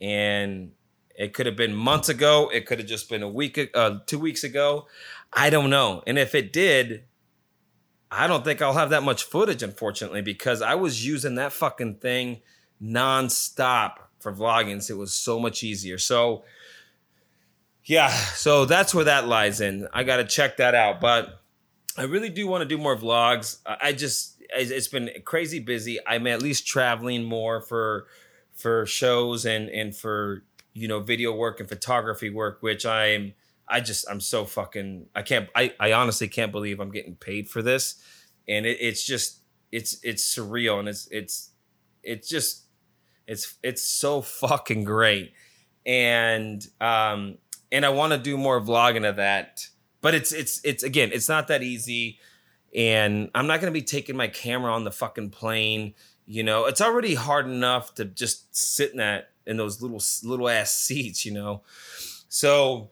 and 0.00 0.72
it 1.16 1.32
could 1.32 1.46
have 1.46 1.56
been 1.56 1.74
months 1.74 2.08
ago. 2.08 2.50
It 2.52 2.66
could 2.66 2.78
have 2.78 2.88
just 2.88 3.08
been 3.08 3.22
a 3.22 3.28
week, 3.28 3.70
uh, 3.74 3.98
two 4.06 4.18
weeks 4.18 4.42
ago. 4.42 4.86
I 5.32 5.50
don't 5.50 5.70
know. 5.70 6.02
And 6.06 6.18
if 6.18 6.34
it 6.34 6.52
did, 6.52 7.04
I 8.10 8.26
don't 8.26 8.44
think 8.44 8.62
I'll 8.62 8.74
have 8.74 8.90
that 8.90 9.02
much 9.02 9.24
footage, 9.24 9.62
unfortunately, 9.62 10.22
because 10.22 10.62
I 10.62 10.74
was 10.74 11.06
using 11.06 11.36
that 11.36 11.52
fucking 11.52 11.96
thing 11.96 12.42
nonstop 12.82 13.94
for 14.18 14.32
vlogging. 14.32 14.82
So 14.82 14.94
it 14.94 14.98
was 14.98 15.12
so 15.12 15.38
much 15.38 15.62
easier. 15.62 15.98
So, 15.98 16.44
yeah, 17.84 18.08
so 18.08 18.64
that's 18.64 18.94
where 18.94 19.04
that 19.04 19.28
lies 19.28 19.60
in. 19.60 19.88
I 19.92 20.04
got 20.04 20.16
to 20.16 20.24
check 20.24 20.56
that 20.56 20.74
out. 20.74 21.00
But 21.00 21.40
I 21.96 22.02
really 22.02 22.28
do 22.28 22.46
want 22.46 22.62
to 22.62 22.68
do 22.68 22.76
more 22.76 22.96
vlogs. 22.96 23.58
I 23.66 23.92
just, 23.92 24.42
it's 24.50 24.88
been 24.88 25.10
crazy 25.24 25.60
busy. 25.60 25.98
I'm 26.06 26.26
at 26.26 26.42
least 26.42 26.66
traveling 26.66 27.24
more 27.24 27.60
for 27.60 28.06
for 28.54 28.86
shows 28.86 29.44
and 29.44 29.68
and 29.68 29.94
for 29.94 30.44
you 30.72 30.88
know 30.88 31.00
video 31.00 31.34
work 31.34 31.60
and 31.60 31.68
photography 31.68 32.30
work 32.30 32.58
which 32.60 32.86
i'm 32.86 33.34
i 33.68 33.80
just 33.80 34.04
i'm 34.08 34.20
so 34.20 34.44
fucking 34.44 35.06
i 35.14 35.22
can't 35.22 35.48
i 35.54 35.72
i 35.80 35.92
honestly 35.92 36.28
can't 36.28 36.52
believe 36.52 36.80
i'm 36.80 36.90
getting 36.90 37.16
paid 37.16 37.48
for 37.48 37.62
this 37.62 38.02
and 38.48 38.64
it, 38.64 38.78
it's 38.80 39.04
just 39.04 39.40
it's 39.72 39.98
it's 40.02 40.22
surreal 40.22 40.78
and 40.78 40.88
it's 40.88 41.08
it's 41.10 41.50
it's 42.02 42.28
just 42.28 42.64
it's 43.26 43.56
it's 43.62 43.82
so 43.82 44.20
fucking 44.22 44.84
great 44.84 45.32
and 45.84 46.68
um 46.80 47.36
and 47.72 47.84
i 47.84 47.88
want 47.88 48.12
to 48.12 48.18
do 48.18 48.36
more 48.36 48.60
vlogging 48.60 49.08
of 49.08 49.16
that 49.16 49.66
but 50.04 50.14
it's 50.14 50.30
it's 50.30 50.60
it's 50.62 50.84
again 50.84 51.10
it's 51.12 51.28
not 51.28 51.48
that 51.48 51.62
easy 51.64 52.20
and 52.76 53.30
i'm 53.34 53.48
not 53.48 53.60
going 53.60 53.72
to 53.72 53.76
be 53.76 53.84
taking 53.84 54.16
my 54.16 54.28
camera 54.28 54.72
on 54.72 54.84
the 54.84 54.92
fucking 54.92 55.30
plane 55.30 55.94
you 56.26 56.42
know 56.44 56.66
it's 56.66 56.80
already 56.80 57.14
hard 57.14 57.46
enough 57.46 57.94
to 57.94 58.04
just 58.04 58.54
sit 58.54 58.92
in 58.92 58.98
that 58.98 59.30
in 59.46 59.56
those 59.56 59.82
little 59.82 60.02
little 60.22 60.48
ass 60.48 60.74
seats, 60.74 61.24
you 61.24 61.32
know. 61.32 61.62
So, 62.28 62.90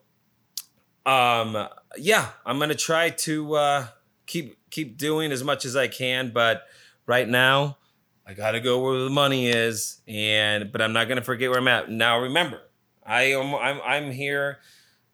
um, 1.06 1.68
yeah, 1.96 2.28
I'm 2.44 2.58
gonna 2.58 2.74
try 2.74 3.10
to 3.10 3.54
uh, 3.54 3.86
keep 4.26 4.58
keep 4.70 4.98
doing 4.98 5.32
as 5.32 5.42
much 5.42 5.64
as 5.64 5.76
I 5.76 5.88
can, 5.88 6.30
but 6.32 6.64
right 7.06 7.28
now 7.28 7.78
I 8.26 8.34
gotta 8.34 8.60
go 8.60 8.82
where 8.82 8.98
the 8.98 9.10
money 9.10 9.48
is, 9.48 10.00
and 10.06 10.70
but 10.70 10.82
I'm 10.82 10.92
not 10.92 11.08
gonna 11.08 11.22
forget 11.22 11.50
where 11.50 11.58
I'm 11.58 11.68
at. 11.68 11.90
Now, 11.90 12.20
remember, 12.20 12.60
I 13.04 13.32
am 13.32 13.54
I'm 13.54 13.80
I'm 13.84 14.10
here 14.10 14.58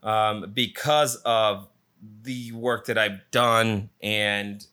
um, 0.02 0.50
because 0.52 1.16
of 1.16 1.68
the 2.22 2.52
work 2.52 2.86
that 2.86 2.98
I've 2.98 3.20
done, 3.30 3.90
and 4.02 4.64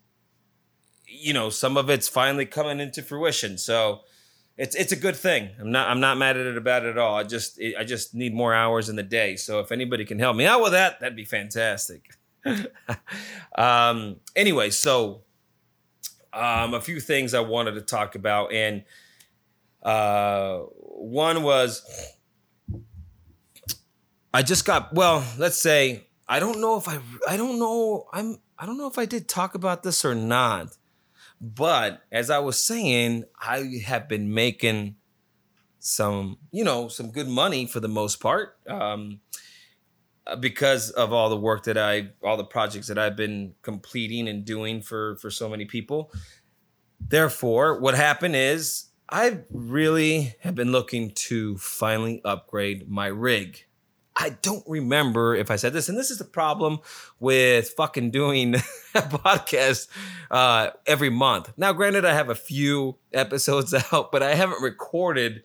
you 1.08 1.34
know, 1.34 1.50
some 1.50 1.77
of 1.77 1.89
it's 1.89 2.08
finally 2.08 2.46
coming 2.46 2.79
into 2.79 3.01
fruition. 3.01 3.58
So 3.58 4.01
it's 4.58 4.75
it's 4.75 4.91
a 4.91 4.96
good 4.96 5.15
thing. 5.15 5.50
I'm 5.60 5.72
not 5.72 5.89
I'm 5.89 6.00
not 6.00 6.17
mad 6.17 6.38
at 6.38 6.46
it 6.46 6.58
about 6.58 6.86
it 6.86 6.89
at 6.89 6.98
all. 6.98 7.15
I 7.15 7.24
just 7.24 7.60
I 7.77 7.84
just 7.84 8.13
need 8.13 8.34
more 8.34 8.53
hours 8.53 8.89
in 8.89 8.96
the 8.96 9.03
day. 9.03 9.36
So 9.36 9.60
if 9.60 9.72
anybody 9.72 10.05
can 10.05 10.20
help 10.20 10.36
me 10.36 10.46
out 10.46 10.62
with 10.62 10.72
that, 10.72 11.00
that'd 11.00 11.15
be 11.15 11.25
fantastic. 11.25 12.10
um, 13.58 14.17
anyway, 14.36 14.70
so 14.70 15.24
um, 16.32 16.74
a 16.74 16.82
few 16.82 17.00
things 17.00 17.34
I 17.34 17.39
wanted 17.39 17.74
to 17.74 17.82
talk 17.82 18.15
about, 18.15 18.53
and 18.53 18.84
uh, 19.84 20.60
one 20.60 21.44
was 21.44 21.84
I 24.34 24.41
just 24.41 24.65
got 24.65 24.94
well. 24.94 25.25
Let's 25.38 25.58
say 25.58 26.04
I 26.27 26.39
don't 26.39 26.60
know 26.60 26.77
if 26.77 26.88
I 26.88 27.00
I 27.27 27.38
don't 27.38 27.60
know 27.60 28.08
I'm 28.12 28.38
I 28.58 28.65
don't 28.65 28.77
know 28.77 28.88
if 28.88 28.98
I 28.98 29.05
did 29.05 29.27
talk 29.27 29.55
about 29.55 29.84
this 29.84 30.03
or 30.03 30.15
not 30.15 30.75
but 31.41 32.01
as 32.12 32.29
I 32.29 32.39
was 32.39 32.58
saying, 32.58 33.25
I 33.39 33.79
have 33.86 34.08
been 34.08 34.34
making 34.34 34.96
some, 35.79 36.38
you 36.51 36.63
know, 36.63 36.88
some 36.88 37.12
good 37.12 37.27
money 37.27 37.65
for 37.65 37.79
the 37.79 37.88
most 37.88 38.20
part. 38.20 38.58
Um, 38.67 39.20
uh, 40.27 40.36
because 40.36 40.89
of 40.89 41.13
all 41.13 41.29
the 41.29 41.38
work 41.38 41.65
that 41.65 41.77
I, 41.77 42.10
all 42.24 42.36
the 42.36 42.44
projects 42.44 42.88
that 42.88 42.98
I've 42.98 43.15
been 43.15 43.53
completing 43.62 44.27
and 44.27 44.44
doing 44.44 44.82
for 44.82 45.17
for 45.17 45.29
so 45.29 45.48
many 45.48 45.65
people. 45.65 46.12
Therefore, 47.00 47.79
what 47.79 47.94
happened 47.94 48.36
is 48.36 48.86
I 49.08 49.41
really 49.51 50.34
have 50.39 50.55
been 50.55 50.72
looking 50.72 51.12
to 51.12 51.58
finally 51.58 52.22
upgrade 52.25 52.89
my 52.89 53.05
rig. 53.05 53.65
I 54.17 54.29
don't 54.41 54.63
remember 54.65 55.36
if 55.36 55.51
I 55.51 55.57
said 55.57 55.74
this, 55.74 55.89
and 55.89 55.98
this 55.98 56.10
is 56.10 56.19
the 56.19 56.25
problem 56.25 56.79
with 57.19 57.69
fucking 57.72 58.12
doing 58.12 58.55
a 58.95 59.01
podcast 59.01 59.88
uh, 60.31 60.69
every 60.86 61.10
month. 61.10 61.51
Now, 61.57 61.74
granted, 61.74 62.05
I 62.05 62.13
have 62.13 62.29
a 62.29 62.36
few 62.36 62.98
episodes 63.13 63.74
out, 63.91 64.12
but 64.12 64.24
I 64.24 64.36
haven't 64.36 64.62
recorded 64.62 65.43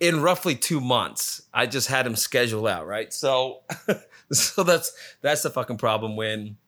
in 0.00 0.20
roughly 0.20 0.54
two 0.54 0.80
months. 0.80 1.42
I 1.54 1.66
just 1.66 1.88
had 1.88 2.04
them 2.04 2.16
scheduled 2.16 2.68
out, 2.68 2.86
right? 2.86 3.12
So, 3.12 3.62
so 4.32 4.64
that's 4.64 4.92
that's 5.22 5.42
the 5.42 5.50
fucking 5.50 5.78
problem 5.78 6.16
when 6.16 6.58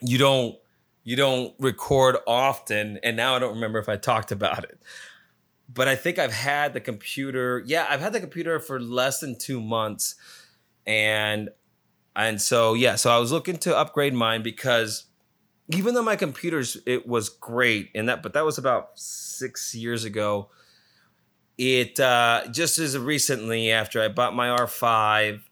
you 0.00 0.18
don't 0.18 0.56
you 1.02 1.16
don't 1.16 1.54
record 1.58 2.16
often. 2.26 3.00
And 3.02 3.16
now 3.16 3.34
I 3.34 3.40
don't 3.40 3.54
remember 3.54 3.78
if 3.78 3.88
I 3.88 3.96
talked 3.96 4.30
about 4.30 4.62
it 4.64 4.78
but 5.72 5.88
I 5.88 5.96
think 5.96 6.18
I've 6.18 6.32
had 6.32 6.72
the 6.72 6.80
computer. 6.80 7.62
Yeah, 7.64 7.86
I've 7.88 8.00
had 8.00 8.12
the 8.12 8.20
computer 8.20 8.58
for 8.58 8.80
less 8.80 9.20
than 9.20 9.38
two 9.38 9.60
months, 9.60 10.16
and 10.86 11.50
and 12.16 12.40
so 12.40 12.74
yeah, 12.74 12.96
so 12.96 13.10
I 13.10 13.18
was 13.18 13.32
looking 13.32 13.56
to 13.58 13.76
upgrade 13.76 14.14
mine 14.14 14.42
because 14.42 15.04
even 15.68 15.94
though 15.94 16.02
my 16.02 16.16
computer's 16.16 16.76
it 16.86 17.06
was 17.06 17.28
great 17.28 17.90
and 17.94 18.08
that, 18.08 18.22
but 18.22 18.32
that 18.32 18.44
was 18.44 18.58
about 18.58 18.98
six 18.98 19.74
years 19.74 20.04
ago. 20.04 20.50
It 21.56 22.00
uh, 22.00 22.44
just 22.50 22.78
as 22.78 22.96
recently 22.96 23.70
after 23.70 24.00
I 24.00 24.08
bought 24.08 24.34
my 24.34 24.48
R5, 24.48 25.42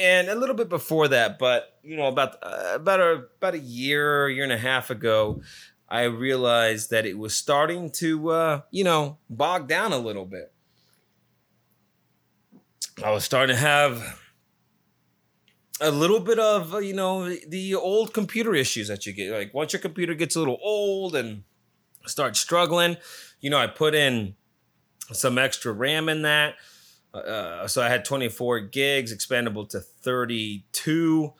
and 0.00 0.28
a 0.28 0.34
little 0.34 0.54
bit 0.54 0.68
before 0.68 1.08
that, 1.08 1.38
but 1.38 1.78
you 1.82 1.96
know 1.96 2.06
about 2.06 2.36
uh, 2.42 2.72
about 2.74 3.00
a 3.00 3.24
about 3.38 3.54
a 3.54 3.58
year, 3.58 4.28
year 4.28 4.44
and 4.44 4.52
a 4.52 4.58
half 4.58 4.90
ago, 4.90 5.42
I 5.88 6.02
realized 6.04 6.90
that 6.90 7.06
it 7.06 7.16
was 7.16 7.36
starting 7.36 7.90
to, 7.92 8.30
uh, 8.30 8.60
you 8.70 8.84
know, 8.84 9.18
bog 9.30 9.68
down 9.68 9.92
a 9.92 9.98
little 9.98 10.24
bit. 10.24 10.52
I 13.04 13.10
was 13.10 13.24
starting 13.24 13.54
to 13.54 13.60
have 13.60 14.20
a 15.80 15.90
little 15.90 16.20
bit 16.20 16.38
of, 16.38 16.74
uh, 16.74 16.78
you 16.78 16.94
know, 16.94 17.28
the 17.28 17.74
old 17.74 18.14
computer 18.14 18.54
issues 18.54 18.88
that 18.88 19.06
you 19.06 19.12
get. 19.12 19.32
Like 19.32 19.54
once 19.54 19.72
your 19.72 19.80
computer 19.80 20.14
gets 20.14 20.34
a 20.34 20.38
little 20.38 20.58
old 20.62 21.14
and 21.14 21.44
start 22.06 22.36
struggling, 22.36 22.96
you 23.40 23.50
know, 23.50 23.58
I 23.58 23.66
put 23.66 23.94
in 23.94 24.34
some 25.12 25.38
extra 25.38 25.72
RAM 25.72 26.08
in 26.08 26.22
that. 26.22 26.54
Uh, 27.14 27.66
so 27.66 27.82
I 27.82 27.88
had 27.88 28.04
24 28.04 28.60
gigs, 28.60 29.14
expandable 29.14 29.68
to 29.70 29.80
32 29.80 31.32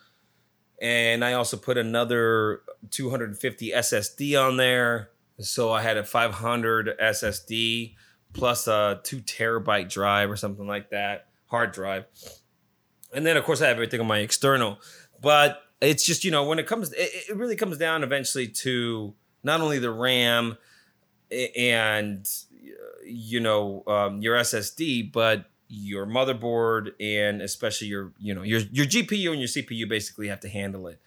and 0.80 1.24
I 1.24 1.34
also 1.34 1.56
put 1.56 1.78
another 1.78 2.62
250 2.90 3.70
SSD 3.70 4.40
on 4.40 4.56
there. 4.56 5.10
So 5.38 5.72
I 5.72 5.82
had 5.82 5.96
a 5.96 6.04
500 6.04 6.98
SSD 6.98 7.94
plus 8.32 8.66
a 8.66 9.00
two 9.02 9.20
terabyte 9.20 9.90
drive 9.90 10.30
or 10.30 10.36
something 10.36 10.66
like 10.66 10.90
that, 10.90 11.28
hard 11.46 11.72
drive. 11.72 12.04
And 13.14 13.24
then 13.24 13.36
of 13.36 13.44
course 13.44 13.62
I 13.62 13.68
have 13.68 13.76
everything 13.76 14.00
on 14.00 14.06
my 14.06 14.18
external. 14.18 14.78
But 15.20 15.62
it's 15.80 16.04
just 16.04 16.24
you 16.24 16.30
know 16.30 16.44
when 16.44 16.58
it 16.58 16.66
comes, 16.66 16.92
it, 16.92 17.10
it 17.30 17.36
really 17.36 17.56
comes 17.56 17.78
down 17.78 18.02
eventually 18.02 18.48
to 18.48 19.14
not 19.42 19.60
only 19.60 19.78
the 19.78 19.90
RAM 19.90 20.58
and 21.56 22.28
you 23.04 23.40
know 23.40 23.82
um, 23.86 24.20
your 24.20 24.36
SSD, 24.36 25.12
but 25.12 25.50
your 25.68 26.06
motherboard 26.06 26.92
and 27.00 27.42
especially 27.42 27.88
your 27.88 28.12
you 28.18 28.34
know 28.34 28.42
your 28.42 28.60
your 28.72 28.86
GPU 28.86 29.30
and 29.30 29.40
your 29.40 29.48
CPU 29.48 29.88
basically 29.88 30.28
have 30.28 30.40
to 30.40 30.48
handle 30.48 30.86
it. 30.86 31.00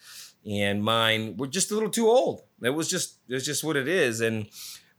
And 0.50 0.84
mine 0.84 1.38
were 1.38 1.48
just 1.48 1.72
a 1.72 1.74
little 1.74 1.89
too 1.89 2.08
old. 2.08 2.44
It 2.62 2.72
was 2.72 2.89
just 2.89 3.18
it's 3.28 3.46
just 3.46 3.63
what 3.63 3.75
it 3.75 3.88
is. 3.88 4.22
And 4.22 4.48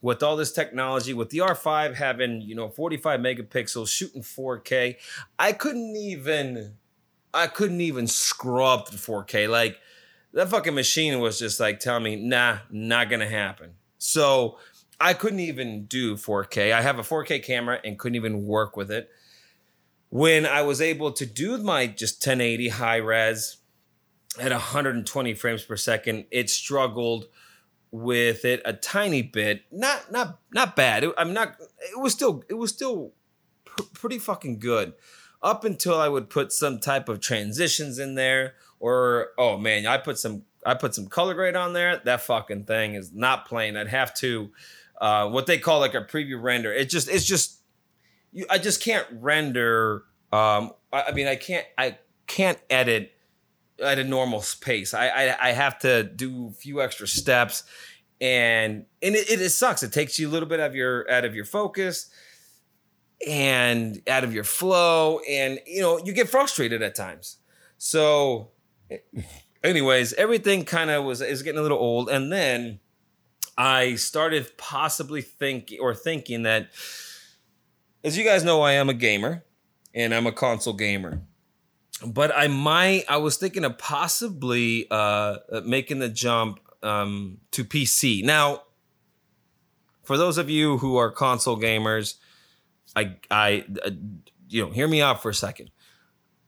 with 0.03 0.23
all 0.23 0.37
this 0.37 0.53
technology, 0.53 1.13
with 1.13 1.31
the 1.31 1.39
R5 1.39 1.95
having 1.95 2.41
you 2.41 2.55
know 2.55 2.69
45 2.69 3.21
megapixels, 3.21 3.89
shooting 3.89 4.23
4K, 4.23 4.97
I 5.39 5.53
couldn't 5.53 5.97
even 5.97 6.75
I 7.33 7.47
couldn't 7.47 7.81
even 7.81 8.07
scrub 8.07 8.87
to 8.87 8.97
4K. 8.97 9.49
Like 9.49 9.79
that 10.33 10.49
fucking 10.49 10.75
machine 10.75 11.21
was 11.21 11.39
just 11.39 11.61
like 11.61 11.81
telling 11.81 12.05
me, 12.05 12.17
nah, 12.17 12.59
not 12.71 13.11
gonna 13.11 13.29
happen. 13.29 13.75
So 13.99 14.59
I 14.99 15.15
couldn't 15.15 15.41
even 15.41 15.87
do 15.87 16.17
4K. 16.17 16.73
I 16.73 16.83
have 16.83 16.99
a 16.99 17.03
4K 17.03 17.43
camera 17.43 17.81
and 17.85 17.99
couldn't 17.99 18.17
even 18.17 18.47
work 18.47 18.77
with 18.77 18.91
it 18.91 19.11
when 20.11 20.45
I 20.45 20.63
was 20.63 20.81
able 20.81 21.13
to 21.13 21.25
do 21.25 21.57
my 21.59 21.87
just 21.87 22.21
1080 22.21 22.69
high 22.69 22.97
res 22.97 23.57
at 24.39 24.51
120 24.51 25.35
frames 25.35 25.63
per 25.63 25.77
second, 25.77 26.27
it 26.31 26.51
struggled 26.51 27.27
with 27.91 28.45
it 28.45 28.61
a 28.65 28.73
tiny 28.73 29.23
bit. 29.23 29.63
Not 29.73 30.13
not 30.13 30.39
not 30.53 30.77
bad. 30.77 31.05
It, 31.05 31.15
I'm 31.17 31.33
not. 31.33 31.57
It 31.61 31.99
was 31.99 32.13
still 32.13 32.45
it 32.49 32.55
was 32.55 32.71
still 32.71 33.13
pr- 33.65 33.83
pretty 33.95 34.19
fucking 34.19 34.59
good 34.59 34.95
up 35.43 35.65
until 35.65 35.99
I 35.99 36.09
would 36.09 36.29
put 36.29 36.53
some 36.53 36.79
type 36.79 37.09
of 37.09 37.21
transitions 37.21 37.99
in 37.99 38.15
there 38.15 38.55
or 38.79 39.29
oh 39.39 39.59
man, 39.59 39.87
I 39.87 39.99
put 39.99 40.19
some 40.19 40.45
I 40.65 40.75
put 40.75 40.95
some 40.95 41.07
color 41.07 41.35
grade 41.35 41.57
on 41.57 41.73
there. 41.73 42.01
That 42.05 42.23
fucking 42.23 42.65
thing 42.65 42.95
is 42.95 43.13
not 43.13 43.47
playing. 43.47 43.77
I'd 43.77 43.89
have 43.89 44.15
to 44.17 44.51
uh, 45.01 45.29
what 45.29 45.47
they 45.47 45.59
call 45.59 45.81
like 45.81 45.95
a 45.95 46.03
preview 46.03 46.41
render. 46.43 46.73
It 46.73 46.91
just 46.91 47.09
it's 47.09 47.25
just 47.25 47.60
you, 48.33 48.47
I 48.51 48.59
just 48.59 48.83
can't 48.83 49.07
render. 49.13 50.05
Um, 50.33 50.73
I, 50.93 51.03
I 51.09 51.13
mean, 51.13 51.27
I 51.27 51.37
can't 51.37 51.67
I 51.77 51.99
can't 52.27 52.59
edit 52.69 53.13
at 53.83 53.99
a 53.99 54.05
normal 54.05 54.45
pace. 54.61 54.95
I, 54.95 55.09
I 55.09 55.49
I 55.49 55.53
have 55.53 55.79
to 55.81 56.05
do 56.05 56.49
a 56.49 56.53
few 56.53 56.81
extra 56.83 57.07
steps, 57.07 57.65
and 58.21 58.87
and 59.03 59.15
it, 59.15 59.31
it, 59.31 59.41
it 59.41 59.51
sucks. 59.51 59.83
It 59.83 59.93
takes 59.93 60.19
you 60.19 60.29
a 60.29 60.31
little 60.31 60.49
bit 60.49 60.61
of 60.61 60.75
your 60.75 61.11
out 61.11 61.25
of 61.25 61.35
your 61.35 61.45
focus 61.45 62.11
and 63.27 64.01
out 64.09 64.25
of 64.25 64.35
your 64.35 64.45
flow, 64.45 65.21
and 65.29 65.61
you 65.67 65.81
know 65.83 65.99
you 65.99 66.13
get 66.13 66.29
frustrated 66.29 66.83
at 66.83 66.95
times. 66.95 67.39
So, 67.79 68.51
anyways, 69.65 70.13
everything 70.15 70.65
kind 70.65 70.91
of 70.91 71.05
was 71.05 71.21
is 71.21 71.43
getting 71.43 71.59
a 71.59 71.63
little 71.63 71.79
old, 71.79 72.09
and 72.09 72.33
then 72.33 72.81
I 73.57 73.97
started 73.97 74.57
possibly 74.57 75.21
thinking 75.21 75.81
or 75.81 75.95
thinking 75.95 76.45
that, 76.45 76.71
as 78.05 78.17
you 78.17 78.25
guys 78.25 78.45
know, 78.45 78.63
I 78.63 78.73
am 78.73 78.89
a 78.89 78.95
gamer, 78.95 79.45
and 79.95 80.15
I'm 80.15 80.27
a 80.27 80.33
console 80.33 80.75
gamer 80.75 81.23
but 82.07 82.35
I 82.35 82.49
might. 82.49 83.05
I 83.09 83.19
was 83.19 83.37
thinking 83.37 83.65
of 83.65 83.79
possibly 83.79 84.87
uh, 84.91 85.39
making 85.65 85.99
the 85.99 86.09
jump 86.09 86.61
um, 86.83 87.39
to 87.53 87.65
PC. 87.65 88.25
Now, 88.25 88.63
for 90.03 90.17
those 90.17 90.39
of 90.39 90.49
you 90.49 90.79
who 90.79 90.97
are 90.97 91.11
console 91.11 91.59
gamers, 91.59 92.15
I, 92.97 93.17
I, 93.31 93.65
uh, 93.85 93.91
you 94.49 94.65
know, 94.65 94.71
hear 94.71 94.89
me 94.89 95.03
out 95.03 95.23
for 95.23 95.31
a 95.31 95.35
second. 95.35 95.71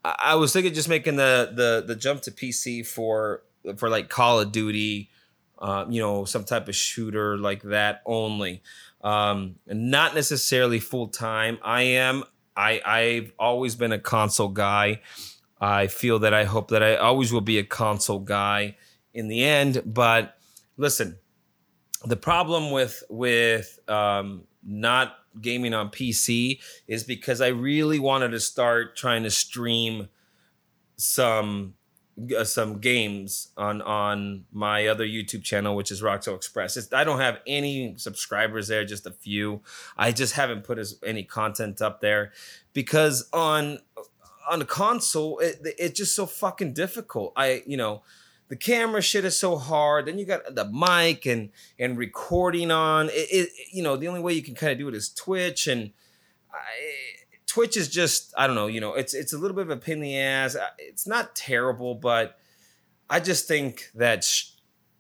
I, 0.05 0.17
I 0.19 0.35
was 0.37 0.53
thinking 0.53 0.75
just 0.75 0.89
making 0.89 1.17
the 1.17 1.53
the 1.55 1.85
the 1.87 1.97
jump 1.97 2.23
to 2.23 2.31
PC 2.31 2.87
for 2.87 3.43
for 3.77 3.89
like 3.91 4.09
Call 4.09 4.41
of 4.41 4.53
Duty, 4.53 5.11
uh, 5.59 5.85
you 5.89 6.01
know, 6.01 6.25
some 6.25 6.45
type 6.45 6.69
of 6.69 6.75
shooter 6.75 7.37
like 7.37 7.63
that 7.63 8.03
only. 8.07 8.63
Um, 9.03 9.57
not 9.67 10.15
necessarily 10.15 10.79
full 10.79 11.09
time. 11.09 11.59
I 11.63 11.83
am. 11.83 12.25
I 12.57 12.81
I've 12.85 13.33
always 13.39 13.75
been 13.75 13.93
a 13.93 13.99
console 13.99 14.49
guy. 14.49 15.01
I 15.61 15.87
feel 15.87 16.19
that 16.21 16.35
I 16.35 16.45
hope 16.45 16.69
that 16.69 16.83
I 16.83 16.97
always 16.97 17.33
will 17.33 17.41
be 17.41 17.59
a 17.59 17.65
console 17.65 18.19
guy 18.19 18.77
in 19.15 19.29
the 19.29 19.45
end. 19.45 19.83
But 19.87 20.37
listen, 20.77 21.19
the 22.05 22.17
problem 22.17 22.71
with 22.71 23.03
with 23.09 23.79
um, 23.89 24.45
not 24.63 25.17
gaming 25.41 25.73
on 25.75 25.89
PC 25.91 26.61
is 26.87 27.05
because 27.05 27.41
I 27.41 27.49
really 27.49 27.99
wanted 27.99 28.33
to 28.33 28.41
start 28.41 28.97
trying 28.97 29.23
to 29.23 29.31
stream 29.31 30.09
some 30.97 31.75
uh, 32.37 32.45
some 32.45 32.79
games 32.79 33.49
on 33.57 33.81
on 33.83 34.45
my 34.53 34.87
other 34.87 35.07
YouTube 35.07 35.43
channel, 35.43 35.75
which 35.75 35.91
is 35.91 36.03
Rockso 36.03 36.39
Xpress. 36.39 36.77
It's, 36.77 36.93
I 36.93 37.05
don't 37.05 37.21
have 37.21 37.41
any 37.47 37.95
subscribers 37.97 38.69
there, 38.69 38.85
just 38.85 39.07
a 39.07 39.11
few. 39.11 39.63
I 39.97 40.13
just 40.13 40.35
haven't 40.35 40.65
put 40.65 40.79
as, 40.79 40.99
any 41.05 41.23
content 41.23 41.81
up 41.81 42.01
there 42.01 42.33
because 42.73 43.29
on 43.33 43.79
on 44.51 44.59
the 44.59 44.65
console, 44.65 45.39
it, 45.39 45.61
it's 45.79 45.99
just 45.99 46.15
so 46.15 46.27
fucking 46.27 46.75
difficult. 46.75 47.33
I, 47.37 47.63
you 47.67 47.77
know, 47.77 48.03
the 48.49 48.57
camera 48.57 49.01
shit 49.01 49.25
is 49.25 49.39
so 49.39 49.57
hard. 49.57 50.07
Then 50.07 50.19
you 50.19 50.27
got 50.27 50.55
the 50.55 50.67
mic 50.67 51.27
and 51.27 51.51
and 51.79 51.97
recording 51.97 52.71
on. 52.71 53.09
It, 53.09 53.29
it 53.31 53.49
you 53.73 53.83
know, 53.83 53.97
the 53.97 54.09
only 54.09 54.21
way 54.21 54.35
you 54.35 54.43
can 54.43 54.55
kind 54.55 54.73
of 54.73 54.79
do 54.79 54.89
it 54.89 54.95
is 54.95 55.09
Twitch, 55.09 55.67
and 55.67 55.93
I, 56.53 57.12
Twitch 57.53 57.77
is 57.77 57.89
just 57.89 58.33
I 58.35 58.47
don't 58.47 58.57
know. 58.57 58.67
You 58.67 58.81
know, 58.81 58.95
it's 58.95 59.13
it's 59.13 59.35
a 59.35 59.39
little 59.39 59.55
bit 59.55 59.65
of 59.67 59.71
a 59.71 59.77
pain 59.77 59.97
in 59.97 60.01
the 60.01 60.17
ass. 60.17 60.57
It's 60.79 61.07
not 61.07 61.37
terrible, 61.37 61.95
but 61.95 62.39
I 63.11 63.21
just 63.21 63.47
think 63.47 63.91
that 63.95 64.25
sh- 64.25 64.53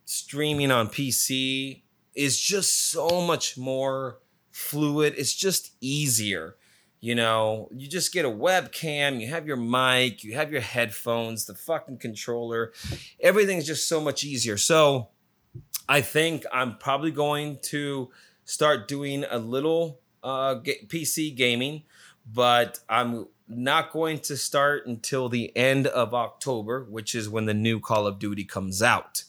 streaming 0.04 0.70
on 0.70 0.88
PC 0.88 1.80
is 2.14 2.38
just 2.38 2.90
so 2.90 3.22
much 3.22 3.56
more 3.56 4.18
fluid. 4.50 5.14
It's 5.16 5.34
just 5.34 5.72
easier. 5.80 6.56
You 7.00 7.14
know, 7.14 7.70
you 7.72 7.88
just 7.88 8.12
get 8.12 8.26
a 8.26 8.30
webcam, 8.30 9.18
you 9.18 9.28
have 9.28 9.46
your 9.46 9.56
mic, 9.56 10.22
you 10.22 10.34
have 10.34 10.52
your 10.52 10.60
headphones, 10.60 11.46
the 11.46 11.54
fucking 11.54 11.98
controller. 11.98 12.74
Everything's 13.18 13.66
just 13.66 13.88
so 13.88 13.98
much 13.98 14.24
easier. 14.24 14.58
So 14.58 15.08
I 15.88 16.02
think 16.02 16.44
I'm 16.52 16.76
probably 16.76 17.12
going 17.12 17.60
to 17.70 18.10
start 18.44 18.88
doing 18.88 19.24
a 19.30 19.38
little 19.38 20.02
uh, 20.22 20.56
PC 20.60 21.34
gaming, 21.34 21.84
but 22.26 22.78
I'm 22.88 23.26
not 23.48 23.92
going 23.92 24.18
to 24.20 24.36
start 24.36 24.86
until 24.86 25.28
the 25.28 25.54
end 25.56 25.86
of 25.86 26.14
October, 26.14 26.86
which 26.88 27.14
is 27.14 27.28
when 27.28 27.46
the 27.46 27.54
new 27.54 27.80
Call 27.80 28.06
of 28.06 28.18
Duty 28.18 28.44
comes 28.44 28.82
out. 28.82 29.24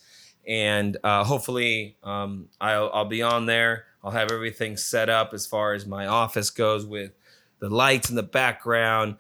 And 0.48 0.98
uh, 1.04 1.24
hopefully, 1.24 1.98
um, 2.04 2.50
I'll, 2.60 2.90
I'll 2.94 3.06
be 3.06 3.22
on 3.22 3.46
there. 3.46 3.86
I'll 4.04 4.12
have 4.12 4.32
everything 4.32 4.76
set 4.76 5.10
up 5.10 5.34
as 5.34 5.46
far 5.46 5.74
as 5.74 5.86
my 5.86 6.08
office 6.08 6.50
goes 6.50 6.86
with 6.86 7.12
the 7.60 7.70
lights 7.70 8.10
in 8.10 8.18
the 8.18 8.24
background, 8.24 9.16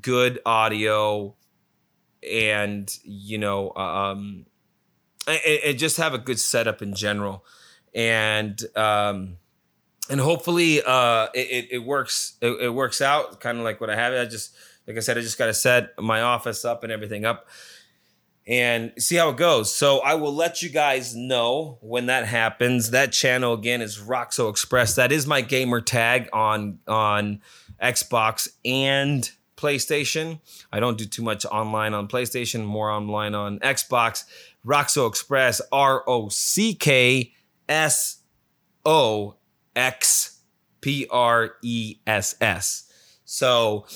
good 0.00 0.40
audio, 0.46 1.34
and 2.28 2.90
you 3.04 3.36
know, 3.36 3.74
um, 3.74 4.46
and, 5.26 5.78
just 5.78 5.98
have 5.98 6.14
a 6.14 6.18
good 6.18 6.38
setup 6.38 6.80
in 6.80 6.94
general, 6.94 7.44
and 7.94 8.58
um, 8.76 9.36
and 10.12 10.20
hopefully, 10.20 10.82
uh, 10.84 11.28
it, 11.34 11.68
it 11.70 11.78
works. 11.78 12.34
It, 12.42 12.50
it 12.60 12.68
works 12.68 13.00
out 13.00 13.40
kind 13.40 13.56
of 13.56 13.64
like 13.64 13.80
what 13.80 13.88
I 13.88 13.96
have. 13.96 14.12
I 14.12 14.26
just, 14.26 14.54
like 14.86 14.98
I 14.98 15.00
said, 15.00 15.16
I 15.16 15.22
just 15.22 15.38
got 15.38 15.46
to 15.46 15.54
set 15.54 15.98
my 15.98 16.20
office 16.20 16.66
up 16.66 16.84
and 16.84 16.92
everything 16.92 17.24
up 17.24 17.48
and 18.46 18.92
see 18.98 19.16
how 19.16 19.30
it 19.30 19.38
goes. 19.38 19.74
So 19.74 20.00
I 20.00 20.14
will 20.16 20.34
let 20.34 20.60
you 20.60 20.68
guys 20.68 21.16
know 21.16 21.78
when 21.80 22.06
that 22.06 22.26
happens. 22.26 22.90
That 22.90 23.12
channel 23.12 23.54
again 23.54 23.80
is 23.80 23.98
Rockso 24.00 24.52
Xpress. 24.52 24.96
That 24.96 25.12
is 25.12 25.26
my 25.26 25.40
gamer 25.40 25.80
tag 25.80 26.28
on 26.30 26.80
on 26.86 27.40
Xbox 27.82 28.48
and 28.66 29.30
PlayStation. 29.56 30.40
I 30.70 30.78
don't 30.78 30.98
do 30.98 31.06
too 31.06 31.22
much 31.22 31.46
online 31.46 31.94
on 31.94 32.06
PlayStation, 32.06 32.66
more 32.66 32.90
online 32.90 33.34
on 33.34 33.60
Xbox. 33.60 34.24
Rockso 34.66 35.10
Xpress, 35.10 35.62
R 35.72 36.04
O 36.06 36.28
C 36.28 36.74
K 36.74 37.32
S 37.66 38.18
O 38.84 39.36
X 39.76 40.40
P 40.80 41.06
R 41.10 41.54
E 41.62 41.96
S 42.06 42.36
S. 42.40 42.90
So 43.24 43.86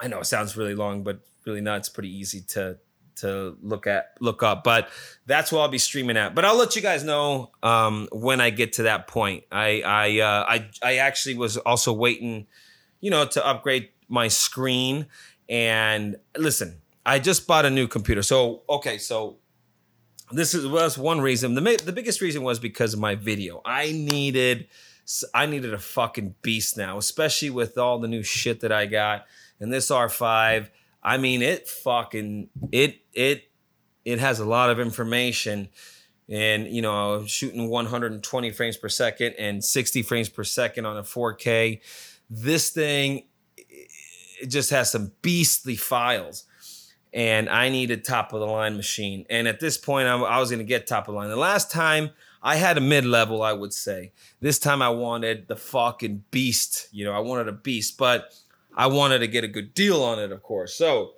I 0.00 0.08
know 0.08 0.20
it 0.20 0.26
sounds 0.26 0.56
really 0.56 0.74
long, 0.74 1.02
but 1.02 1.20
really 1.46 1.60
not. 1.60 1.78
It's 1.78 1.88
pretty 1.88 2.14
easy 2.14 2.40
to 2.48 2.78
to 3.16 3.56
look 3.62 3.86
at 3.86 4.12
look 4.18 4.42
up 4.42 4.64
but 4.64 4.88
that's 5.24 5.52
where 5.52 5.62
i'll 5.62 5.68
be 5.68 5.78
streaming 5.78 6.16
at 6.16 6.34
but 6.34 6.44
i'll 6.44 6.58
let 6.58 6.74
you 6.74 6.82
guys 6.82 7.04
know 7.04 7.52
um, 7.62 8.08
when 8.10 8.40
i 8.40 8.50
get 8.50 8.72
to 8.72 8.82
that 8.82 9.06
point 9.06 9.44
i 9.52 9.80
i 9.86 10.18
uh, 10.18 10.44
i 10.48 10.68
i 10.82 10.96
actually 10.96 11.36
was 11.36 11.56
also 11.58 11.92
waiting 11.92 12.44
you 13.04 13.10
know, 13.10 13.26
to 13.26 13.46
upgrade 13.46 13.90
my 14.08 14.28
screen. 14.28 15.04
And 15.46 16.16
listen, 16.38 16.80
I 17.04 17.18
just 17.18 17.46
bought 17.46 17.66
a 17.66 17.70
new 17.70 17.86
computer. 17.86 18.22
So, 18.22 18.62
okay, 18.66 18.96
so 18.96 19.36
this 20.38 20.54
is 20.54 20.66
was 20.66 20.98
one 20.98 21.20
reason. 21.20 21.54
The 21.54 21.80
the 21.84 21.92
biggest 21.92 22.20
reason 22.20 22.42
was 22.42 22.58
because 22.58 22.94
of 22.94 23.00
my 23.00 23.14
video. 23.14 23.60
I 23.64 23.92
needed 23.92 24.68
I 25.34 25.46
needed 25.46 25.74
a 25.74 25.78
fucking 25.78 26.34
beast 26.42 26.76
now, 26.76 26.98
especially 26.98 27.50
with 27.50 27.78
all 27.78 27.98
the 27.98 28.08
new 28.08 28.22
shit 28.22 28.60
that 28.60 28.72
I 28.72 28.86
got. 28.86 29.26
And 29.60 29.72
this 29.72 29.90
R5, 29.90 30.68
I 31.02 31.16
mean, 31.18 31.42
it 31.42 31.68
fucking 31.68 32.48
it 32.72 33.00
it 33.12 33.44
it 34.04 34.18
has 34.18 34.40
a 34.40 34.44
lot 34.44 34.70
of 34.70 34.80
information 34.80 35.68
and 36.28 36.66
you 36.68 36.82
know 36.82 37.24
shooting 37.26 37.68
120 37.68 38.50
frames 38.52 38.76
per 38.78 38.88
second 38.88 39.34
and 39.38 39.62
60 39.62 40.02
frames 40.02 40.30
per 40.30 40.42
second 40.42 40.86
on 40.86 40.96
a 40.96 41.02
4k 41.02 41.80
this 42.30 42.70
thing 42.70 43.24
it 44.44 44.46
just 44.48 44.70
has 44.70 44.92
some 44.92 45.12
beastly 45.22 45.76
files. 45.76 46.44
And 47.14 47.48
I 47.48 47.68
needed 47.68 48.00
a 48.00 48.02
top 48.02 48.32
of 48.32 48.40
the 48.40 48.46
line 48.46 48.76
machine. 48.76 49.24
And 49.30 49.46
at 49.46 49.60
this 49.60 49.78
point, 49.78 50.08
I, 50.08 50.16
I 50.16 50.40
was 50.40 50.50
going 50.50 50.58
to 50.58 50.64
get 50.64 50.86
top 50.86 51.06
of 51.08 51.14
the 51.14 51.18
line. 51.18 51.28
The 51.28 51.36
last 51.36 51.70
time 51.70 52.10
I 52.42 52.56
had 52.56 52.76
a 52.76 52.80
mid 52.80 53.06
level, 53.06 53.42
I 53.42 53.52
would 53.52 53.72
say. 53.72 54.12
This 54.40 54.58
time 54.58 54.82
I 54.82 54.88
wanted 54.90 55.46
the 55.46 55.56
fucking 55.56 56.24
beast. 56.32 56.88
You 56.90 57.04
know, 57.04 57.12
I 57.12 57.20
wanted 57.20 57.48
a 57.48 57.52
beast, 57.52 57.96
but 57.96 58.34
I 58.76 58.88
wanted 58.88 59.20
to 59.20 59.28
get 59.28 59.44
a 59.44 59.48
good 59.48 59.74
deal 59.74 60.02
on 60.02 60.18
it, 60.18 60.32
of 60.32 60.42
course. 60.42 60.74
So 60.74 61.12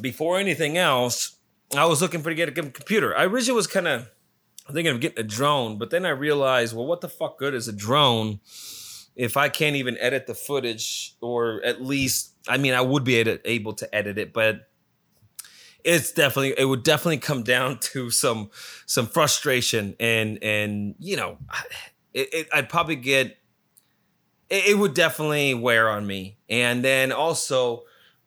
before 0.00 0.38
anything 0.38 0.76
else, 0.76 1.36
I 1.74 1.86
was 1.86 2.02
looking 2.02 2.22
for 2.22 2.28
to 2.28 2.34
get 2.34 2.48
a 2.48 2.52
computer. 2.52 3.16
I 3.16 3.24
originally 3.24 3.56
was 3.56 3.66
kind 3.66 3.88
of 3.88 4.10
thinking 4.70 4.92
of 4.94 5.00
getting 5.00 5.18
a 5.18 5.26
drone, 5.26 5.78
but 5.78 5.90
then 5.90 6.04
I 6.04 6.10
realized, 6.10 6.76
well, 6.76 6.86
what 6.86 7.00
the 7.00 7.08
fuck 7.08 7.38
good 7.38 7.54
is 7.54 7.68
a 7.68 7.72
drone 7.72 8.40
if 9.16 9.36
I 9.36 9.48
can't 9.48 9.76
even 9.76 9.96
edit 9.98 10.26
the 10.26 10.34
footage, 10.34 11.16
or 11.20 11.62
at 11.64 11.82
least, 11.82 12.34
I 12.46 12.58
mean, 12.58 12.74
I 12.74 12.82
would 12.82 13.02
be 13.02 13.16
able 13.16 13.72
to 13.72 13.94
edit 13.94 14.18
it, 14.18 14.32
but 14.32 14.68
it's 15.82 16.10
definitely 16.12 16.54
it 16.58 16.64
would 16.64 16.82
definitely 16.82 17.18
come 17.18 17.42
down 17.42 17.78
to 17.80 18.10
some 18.10 18.50
some 18.86 19.06
frustration 19.06 19.94
and 19.98 20.42
and 20.42 20.96
you 20.98 21.16
know 21.16 21.38
it, 22.12 22.28
it 22.34 22.48
I'd 22.52 22.68
probably 22.68 22.96
get 22.96 23.38
it, 24.50 24.66
it 24.66 24.78
would 24.78 24.94
definitely 24.94 25.54
wear 25.54 25.88
on 25.88 26.06
me. 26.06 26.38
And 26.48 26.84
then 26.84 27.12
also 27.12 27.84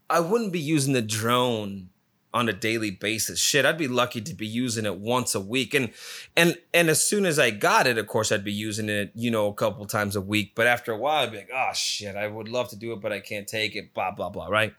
I 0.09 0.21
wouldn't 0.21 0.51
be 0.51 0.59
using 0.59 0.93
the 0.93 1.01
drone 1.01 1.89
on 2.33 2.47
a 2.47 2.53
daily 2.53 2.91
basis. 2.91 3.39
Shit, 3.39 3.65
I'd 3.65 3.77
be 3.77 3.87
lucky 3.87 4.21
to 4.21 4.33
be 4.33 4.45
using 4.45 4.85
it 4.85 4.99
once 4.99 5.33
a 5.33 5.39
week. 5.39 5.73
And 5.73 5.91
and 6.35 6.57
and 6.73 6.89
as 6.89 7.03
soon 7.03 7.25
as 7.25 7.39
I 7.39 7.49
got 7.49 7.87
it, 7.87 7.97
of 7.97 8.07
course, 8.07 8.31
I'd 8.31 8.43
be 8.43 8.53
using 8.53 8.89
it, 8.89 9.11
you 9.15 9.31
know, 9.31 9.47
a 9.47 9.53
couple 9.53 9.85
times 9.85 10.15
a 10.15 10.21
week. 10.21 10.53
But 10.55 10.67
after 10.67 10.91
a 10.91 10.97
while, 10.97 11.23
I'd 11.23 11.31
be 11.31 11.37
like, 11.37 11.51
oh 11.53 11.71
shit, 11.73 12.15
I 12.15 12.27
would 12.27 12.47
love 12.47 12.69
to 12.69 12.75
do 12.75 12.93
it, 12.93 13.01
but 13.01 13.11
I 13.11 13.19
can't 13.19 13.47
take 13.47 13.75
it. 13.75 13.93
Blah 13.93 14.11
blah 14.11 14.29
blah. 14.29 14.47
Right. 14.47 14.73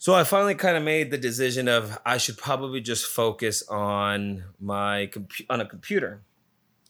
So 0.00 0.14
I 0.14 0.22
finally 0.22 0.54
kind 0.54 0.76
of 0.76 0.84
made 0.84 1.10
the 1.10 1.18
decision 1.18 1.66
of 1.66 1.98
I 2.06 2.18
should 2.18 2.38
probably 2.38 2.80
just 2.80 3.04
focus 3.04 3.66
on 3.68 4.44
my 4.60 5.10
compu- 5.12 5.46
on 5.50 5.60
a 5.60 5.66
computer, 5.66 6.22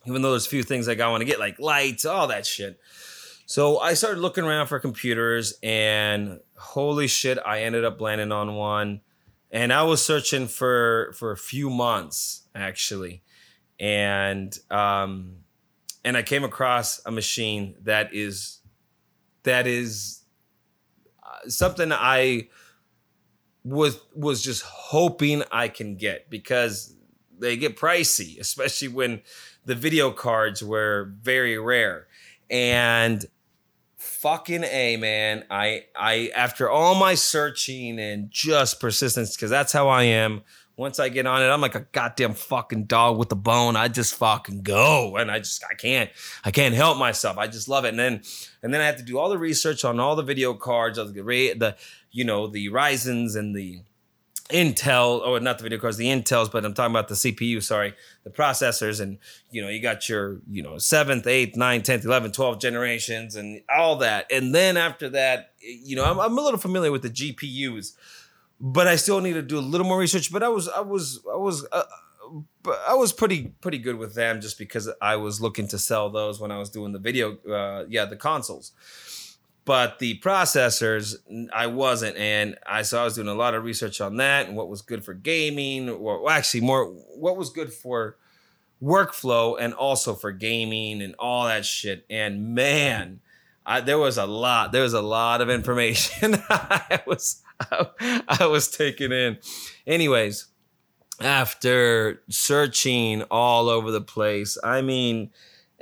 even 0.05 0.21
though 0.21 0.31
there's 0.33 0.47
a 0.47 0.51
few 0.51 0.63
things 0.63 0.87
like 0.87 1.01
I 1.01 1.09
want 1.09 1.23
to 1.23 1.25
get, 1.25 1.39
like 1.39 1.59
lights, 1.59 2.05
all 2.05 2.27
that 2.27 2.45
shit. 2.45 2.79
So 3.47 3.79
I 3.79 3.95
started 3.95 4.21
looking 4.21 4.45
around 4.45 4.67
for 4.67 4.79
computers, 4.79 5.55
and 5.63 6.41
holy 6.59 7.07
shit, 7.07 7.39
I 7.47 7.63
ended 7.63 7.83
up 7.83 7.99
landing 7.99 8.31
on 8.31 8.55
one 8.55 9.01
and 9.51 9.73
I 9.73 9.83
was 9.83 10.05
searching 10.05 10.47
for 10.47 11.13
for 11.15 11.33
a 11.33 11.37
few 11.37 11.71
months 11.71 12.43
actually, 12.55 13.23
and 13.81 14.57
um, 14.71 15.37
and 16.05 16.17
I 16.17 16.23
came 16.23 16.45
across 16.45 17.01
a 17.07 17.11
machine 17.11 17.77
that 17.83 18.15
is 18.15 18.61
that 19.45 19.67
is 19.67 20.23
uh, 21.23 21.49
something 21.49 21.93
I 21.93 22.49
was 23.65 24.01
was 24.15 24.43
just 24.43 24.63
hoping 24.63 25.43
I 25.51 25.69
can 25.69 25.97
get 25.97 26.31
because 26.31 26.95
they 27.39 27.57
get 27.57 27.77
pricey, 27.77 28.39
especially 28.41 28.89
when 28.89 29.23
the 29.65 29.75
video 29.75 30.11
cards 30.11 30.63
were 30.63 31.13
very 31.21 31.59
rare. 31.59 32.07
And 32.51 33.25
fucking 33.99 34.65
a 34.65 34.97
man. 34.97 35.45
I 35.51 35.85
i 35.95 36.31
after 36.35 36.71
all 36.71 36.95
my 36.95 37.15
searching 37.15 37.99
and 37.99 38.31
just 38.31 38.81
persistence 38.81 39.37
because 39.37 39.51
that's 39.51 39.73
how 39.73 39.89
i 39.89 40.05
am. 40.05 40.43
Once 40.77 41.01
i 41.01 41.09
get 41.09 41.27
on 41.27 41.43
it 41.43 41.47
i'm 41.47 41.61
like 41.61 41.75
a 41.75 41.87
goddamn 41.91 42.35
fucking 42.35 42.85
dog 42.85 43.19
with 43.19 43.31
a 43.33 43.37
bone. 43.37 43.75
I 43.75 43.89
just 43.89 44.15
fucking 44.15 44.63
go 44.63 45.17
and 45.17 45.31
i 45.31 45.39
just 45.41 45.65
i 45.69 45.75
can't 45.75 46.11
i 46.45 46.53
can't 46.53 46.75
help 46.75 46.97
myself. 46.97 47.37
I 47.37 47.49
just 47.49 47.69
love 47.69 47.85
it. 47.85 47.89
And 47.89 47.99
then 47.99 48.23
and 48.63 48.73
then 48.73 48.81
i 48.81 48.87
have 48.87 48.97
to 48.99 49.03
do 49.03 49.19
all 49.19 49.29
the 49.29 49.39
research 49.39 49.85
on 49.85 49.99
all 49.99 50.15
the 50.15 50.23
video 50.23 50.55
cards 50.55 50.97
of 50.97 51.13
the 51.13 51.23
the 51.23 51.77
you 52.13 52.25
know 52.25 52.47
the 52.47 52.69
ryzens 52.69 53.37
and 53.37 53.55
the 53.55 53.83
Intel, 54.51 55.21
or 55.21 55.41
not 55.41 55.59
the 55.59 55.63
video 55.63 55.79
cards, 55.79 55.99
the 55.99 56.07
Intels, 56.07 56.51
but 56.51 56.65
I'm 56.65 56.73
talking 56.73 56.93
about 56.93 57.09
the 57.09 57.15
CPU, 57.15 57.63
sorry, 57.63 57.95
the 58.25 58.31
processors. 58.31 59.01
And, 59.01 59.19
you 59.51 59.61
know, 59.61 59.69
you 59.69 59.83
got 59.83 60.09
your, 60.09 60.39
you 60.51 60.63
know, 60.63 60.79
seventh, 60.79 61.27
eighth, 61.27 61.57
ninth, 61.57 61.85
10th, 61.85 62.05
11th, 62.05 62.35
12th 62.35 62.61
generations 62.61 63.37
and 63.37 63.61
all 63.75 63.97
that. 63.97 64.27
And 64.31 64.55
then 64.55 64.79
after 64.79 65.11
that, 65.11 65.53
you 65.61 65.97
know, 65.97 66.05
I'm, 66.05 66.19
I'm 66.19 66.39
a 66.39 66.41
little 66.41 66.59
familiar 66.59 66.91
with 66.91 67.03
the 67.03 67.11
GPUs, 67.11 67.93
but 68.59 68.87
I 68.87 68.97
still 68.97 69.21
need 69.21 69.35
to 69.35 69.43
do 69.43 69.59
a 69.59 69.61
little 69.61 69.87
more 69.87 69.99
research. 69.99 70.33
But 70.33 70.43
I 70.43 70.49
was, 70.49 70.67
I 70.69 70.81
was, 70.81 71.21
I 71.31 71.37
was, 71.37 71.67
uh, 71.71 71.83
I 72.87 72.95
was 72.95 73.13
pretty, 73.13 73.53
pretty 73.61 73.79
good 73.79 73.97
with 73.97 74.15
them 74.15 74.41
just 74.41 74.59
because 74.59 74.91
I 75.01 75.17
was 75.17 75.41
looking 75.41 75.69
to 75.69 75.79
sell 75.79 76.09
those 76.11 76.41
when 76.41 76.51
I 76.51 76.59
was 76.59 76.71
doing 76.71 76.93
the 76.93 76.99
video, 76.99 77.37
uh, 77.47 77.85
yeah, 77.89 78.07
the 78.07 78.17
consoles 78.17 78.73
but 79.69 79.99
the 79.99 80.19
processors 80.21 81.17
I 81.53 81.67
wasn't, 81.67 82.17
and 82.17 82.57
I 82.65 82.81
so 82.81 83.03
I 83.03 83.05
was 83.05 83.17
doing 83.17 83.29
a 83.29 83.35
lot 83.35 83.55
of 83.55 83.65
research 83.65 84.01
on 84.01 84.17
that 84.17 84.47
and 84.47 84.57
what 84.57 84.71
was 84.71 84.81
good 84.81 85.05
for 85.05 85.13
gaming, 85.13 85.91
or 85.91 86.31
actually 86.31 86.63
more 86.63 86.87
what 86.87 87.37
was 87.37 87.51
good 87.51 87.71
for 87.71 88.17
workflow 88.83 89.59
and 89.61 89.75
also 89.75 90.15
for 90.15 90.33
gaming 90.33 91.03
and 91.03 91.15
all 91.19 91.45
that 91.45 91.67
shit. 91.67 92.07
And 92.09 92.55
man, 92.55 93.21
I, 93.67 93.83
there 93.83 93.99
was 93.99 94.17
a 94.17 94.25
lot. 94.25 94.73
There 94.73 94.85
was 94.85 94.95
a 94.95 95.03
lot 95.03 95.43
of 95.43 95.51
information 95.51 96.43
I 96.49 97.03
was 97.07 97.43
I, 97.71 98.23
I 98.27 98.47
was 98.47 98.71
taking 98.71 99.13
in. 99.13 99.37
Anyways, 99.87 100.47
after 101.21 102.23
searching 102.31 103.21
all 103.25 103.69
over 103.69 103.91
the 103.91 104.01
place, 104.01 104.57
I 104.65 104.81
mean 104.81 105.29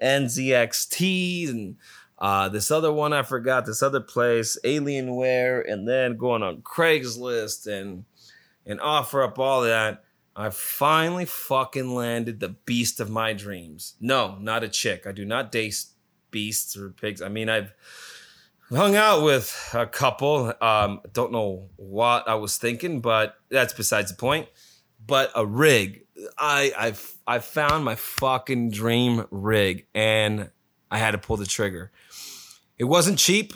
NZXT 0.03 1.51
and 1.51 1.77
uh, 2.19 2.49
this 2.49 2.71
other 2.71 2.93
one 2.93 3.13
I 3.13 3.23
forgot, 3.23 3.67
this 3.67 3.83
other 3.83 4.01
place, 4.01 4.59
Alienware, 4.65 5.71
and 5.71 5.87
then 5.87 6.17
going 6.17 6.43
on 6.43 6.63
Craigslist 6.63 7.67
and 7.67 8.05
and 8.65 8.81
OfferUp 8.81 9.39
all 9.39 9.63
that. 9.63 10.03
I 10.35 10.51
finally 10.51 11.25
fucking 11.25 11.95
landed 11.95 12.41
the 12.41 12.51
beast 12.51 13.01
of 13.01 13.09
my 13.09 13.33
dreams. 13.33 13.95
No, 14.01 14.37
not 14.39 14.65
a 14.65 14.69
chick. 14.69 15.07
I 15.07 15.13
do 15.13 15.25
not 15.25 15.51
date 15.51 15.83
beasts 16.31 16.77
or 16.77 16.91
pigs. 16.91 17.23
I 17.23 17.29
mean, 17.29 17.49
I've 17.49 17.73
hung 18.69 18.97
out 18.97 19.23
with 19.23 19.71
a 19.73 19.87
couple. 19.87 20.53
Um, 20.61 21.01
don't 21.13 21.33
know 21.33 21.71
what 21.77 22.29
I 22.29 22.35
was 22.35 22.59
thinking, 22.59 23.01
but 23.01 23.37
that's 23.49 23.73
besides 23.73 24.11
the 24.11 24.17
point. 24.17 24.49
But 25.07 25.31
a 25.35 25.47
rig. 25.47 26.05
I 26.37 26.73
I've 26.77 27.17
I 27.27 27.39
found 27.39 27.85
my 27.85 27.95
fucking 27.95 28.71
dream 28.71 29.27
rig 29.31 29.87
and 29.95 30.51
I 30.91 30.99
had 30.99 31.13
to 31.13 31.19
pull 31.19 31.37
the 31.37 31.47
trigger. 31.47 31.93
It 32.79 32.85
wasn't 32.85 33.19
cheap. 33.19 33.55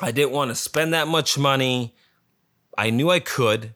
I 0.00 0.12
didn't 0.12 0.32
want 0.32 0.50
to 0.50 0.54
spend 0.54 0.94
that 0.94 1.06
much 1.08 1.38
money. 1.38 1.94
I 2.76 2.90
knew 2.90 3.10
I 3.10 3.20
could. 3.20 3.74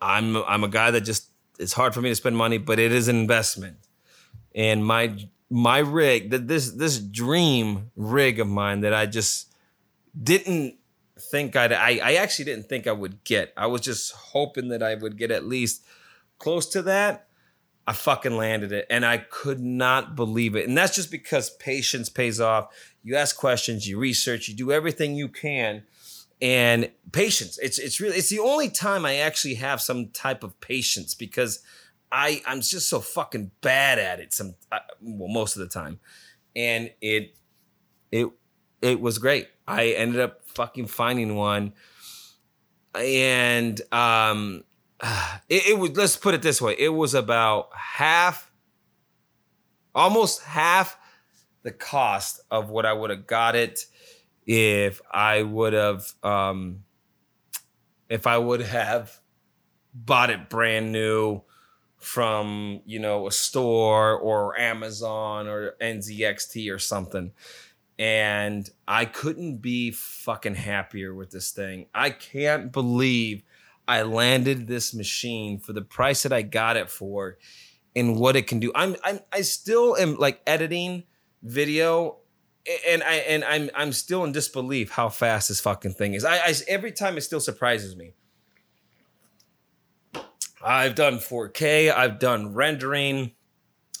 I'm 0.00 0.36
I'm 0.36 0.64
a 0.64 0.68
guy 0.68 0.90
that 0.90 1.02
just 1.02 1.30
it's 1.58 1.72
hard 1.72 1.94
for 1.94 2.02
me 2.02 2.10
to 2.10 2.14
spend 2.14 2.36
money, 2.36 2.58
but 2.58 2.78
it 2.78 2.92
is 2.92 3.08
an 3.08 3.16
investment. 3.16 3.76
And 4.54 4.84
my 4.84 5.16
my 5.50 5.78
rig, 5.78 6.30
this 6.30 6.72
this 6.72 6.98
dream 6.98 7.90
rig 7.96 8.40
of 8.40 8.48
mine 8.48 8.80
that 8.80 8.92
I 8.92 9.06
just 9.06 9.52
didn't 10.20 10.76
think 11.18 11.56
I'd 11.56 11.72
I, 11.72 12.00
I 12.02 12.14
actually 12.14 12.46
didn't 12.46 12.68
think 12.68 12.86
I 12.86 12.92
would 12.92 13.24
get. 13.24 13.52
I 13.56 13.66
was 13.66 13.80
just 13.80 14.12
hoping 14.12 14.68
that 14.68 14.82
I 14.82 14.94
would 14.94 15.16
get 15.16 15.30
at 15.30 15.44
least 15.44 15.84
close 16.38 16.66
to 16.70 16.82
that. 16.82 17.28
I 17.86 17.92
fucking 17.92 18.36
landed 18.36 18.72
it 18.72 18.86
and 18.88 19.04
I 19.04 19.18
could 19.18 19.60
not 19.60 20.16
believe 20.16 20.56
it. 20.56 20.66
And 20.66 20.76
that's 20.76 20.94
just 20.94 21.10
because 21.10 21.50
patience 21.50 22.08
pays 22.08 22.40
off. 22.40 22.68
You 23.02 23.16
ask 23.16 23.36
questions, 23.36 23.86
you 23.86 23.98
research, 23.98 24.48
you 24.48 24.54
do 24.54 24.72
everything 24.72 25.14
you 25.14 25.28
can. 25.28 25.82
And 26.40 26.90
patience. 27.12 27.58
It's 27.58 27.78
it's 27.78 28.00
really 28.00 28.16
it's 28.16 28.28
the 28.28 28.40
only 28.40 28.68
time 28.68 29.06
I 29.06 29.16
actually 29.16 29.54
have 29.54 29.80
some 29.80 30.08
type 30.08 30.42
of 30.42 30.58
patience 30.60 31.14
because 31.14 31.60
I 32.10 32.42
I'm 32.46 32.60
just 32.60 32.88
so 32.88 33.00
fucking 33.00 33.52
bad 33.60 33.98
at 33.98 34.18
it 34.18 34.32
some 34.32 34.54
uh, 34.72 34.80
well 35.00 35.28
most 35.28 35.56
of 35.56 35.60
the 35.60 35.68
time. 35.68 36.00
And 36.56 36.90
it 37.00 37.36
it 38.10 38.28
it 38.82 39.00
was 39.00 39.18
great. 39.18 39.48
I 39.66 39.90
ended 39.90 40.20
up 40.20 40.40
fucking 40.46 40.88
finding 40.88 41.36
one 41.36 41.72
and 42.94 43.80
um 43.92 44.64
it, 45.48 45.68
it 45.68 45.78
was 45.78 45.96
let's 45.96 46.16
put 46.16 46.34
it 46.34 46.42
this 46.42 46.60
way. 46.60 46.74
It 46.78 46.90
was 46.90 47.14
about 47.14 47.68
half 47.74 48.50
almost 49.94 50.42
half 50.42 50.98
the 51.62 51.70
cost 51.70 52.40
of 52.50 52.68
what 52.68 52.84
i 52.84 52.92
would 52.92 53.10
have 53.10 53.28
got 53.28 53.54
it 53.54 53.86
if 54.44 55.00
i 55.12 55.40
would 55.40 55.72
have 55.72 56.12
um 56.24 56.80
if 58.08 58.26
i 58.26 58.36
would 58.36 58.60
have 58.60 59.20
bought 59.94 60.30
it 60.30 60.50
brand 60.50 60.90
new 60.90 61.40
from 62.04 62.82
you 62.84 62.98
know 62.98 63.26
a 63.26 63.32
store 63.32 64.18
or 64.18 64.58
amazon 64.60 65.48
or 65.48 65.74
nzxt 65.80 66.70
or 66.72 66.78
something. 66.78 67.32
And 67.98 68.68
i 68.86 69.06
couldn't 69.06 69.58
be 69.58 69.90
fucking 69.90 70.56
happier 70.56 71.14
with 71.14 71.30
this 71.30 71.50
thing. 71.50 71.86
I 71.94 72.10
can't 72.10 72.72
believe 72.72 73.42
I 73.86 74.02
landed 74.02 74.66
this 74.66 74.94
machine 74.94 75.58
for 75.58 75.72
the 75.72 75.82
price 75.82 76.22
that 76.22 76.32
I 76.32 76.42
got 76.42 76.76
it 76.76 76.90
for 76.90 77.38
and 77.94 78.18
what 78.18 78.36
it 78.36 78.46
can 78.46 78.60
do. 78.60 78.72
I'm 78.74 78.96
I'm 79.04 79.20
I 79.32 79.42
still 79.42 79.96
am 79.96 80.16
like 80.16 80.40
editing 80.46 81.04
video 81.42 82.18
and 82.88 83.02
I 83.02 83.14
and 83.16 83.44
I'm 83.44 83.70
I'm 83.74 83.92
still 83.92 84.24
in 84.24 84.32
disbelief 84.32 84.90
how 84.90 85.08
fast 85.08 85.48
this 85.48 85.60
fucking 85.60 85.94
thing 85.94 86.14
is. 86.14 86.24
I, 86.24 86.36
I 86.36 86.54
every 86.68 86.92
time 86.92 87.16
it 87.16 87.22
still 87.22 87.40
surprises 87.40 87.96
me. 87.96 88.14
I've 90.66 90.94
done 90.94 91.18
4K, 91.18 91.94
I've 91.94 92.18
done 92.18 92.54
rendering, 92.54 93.32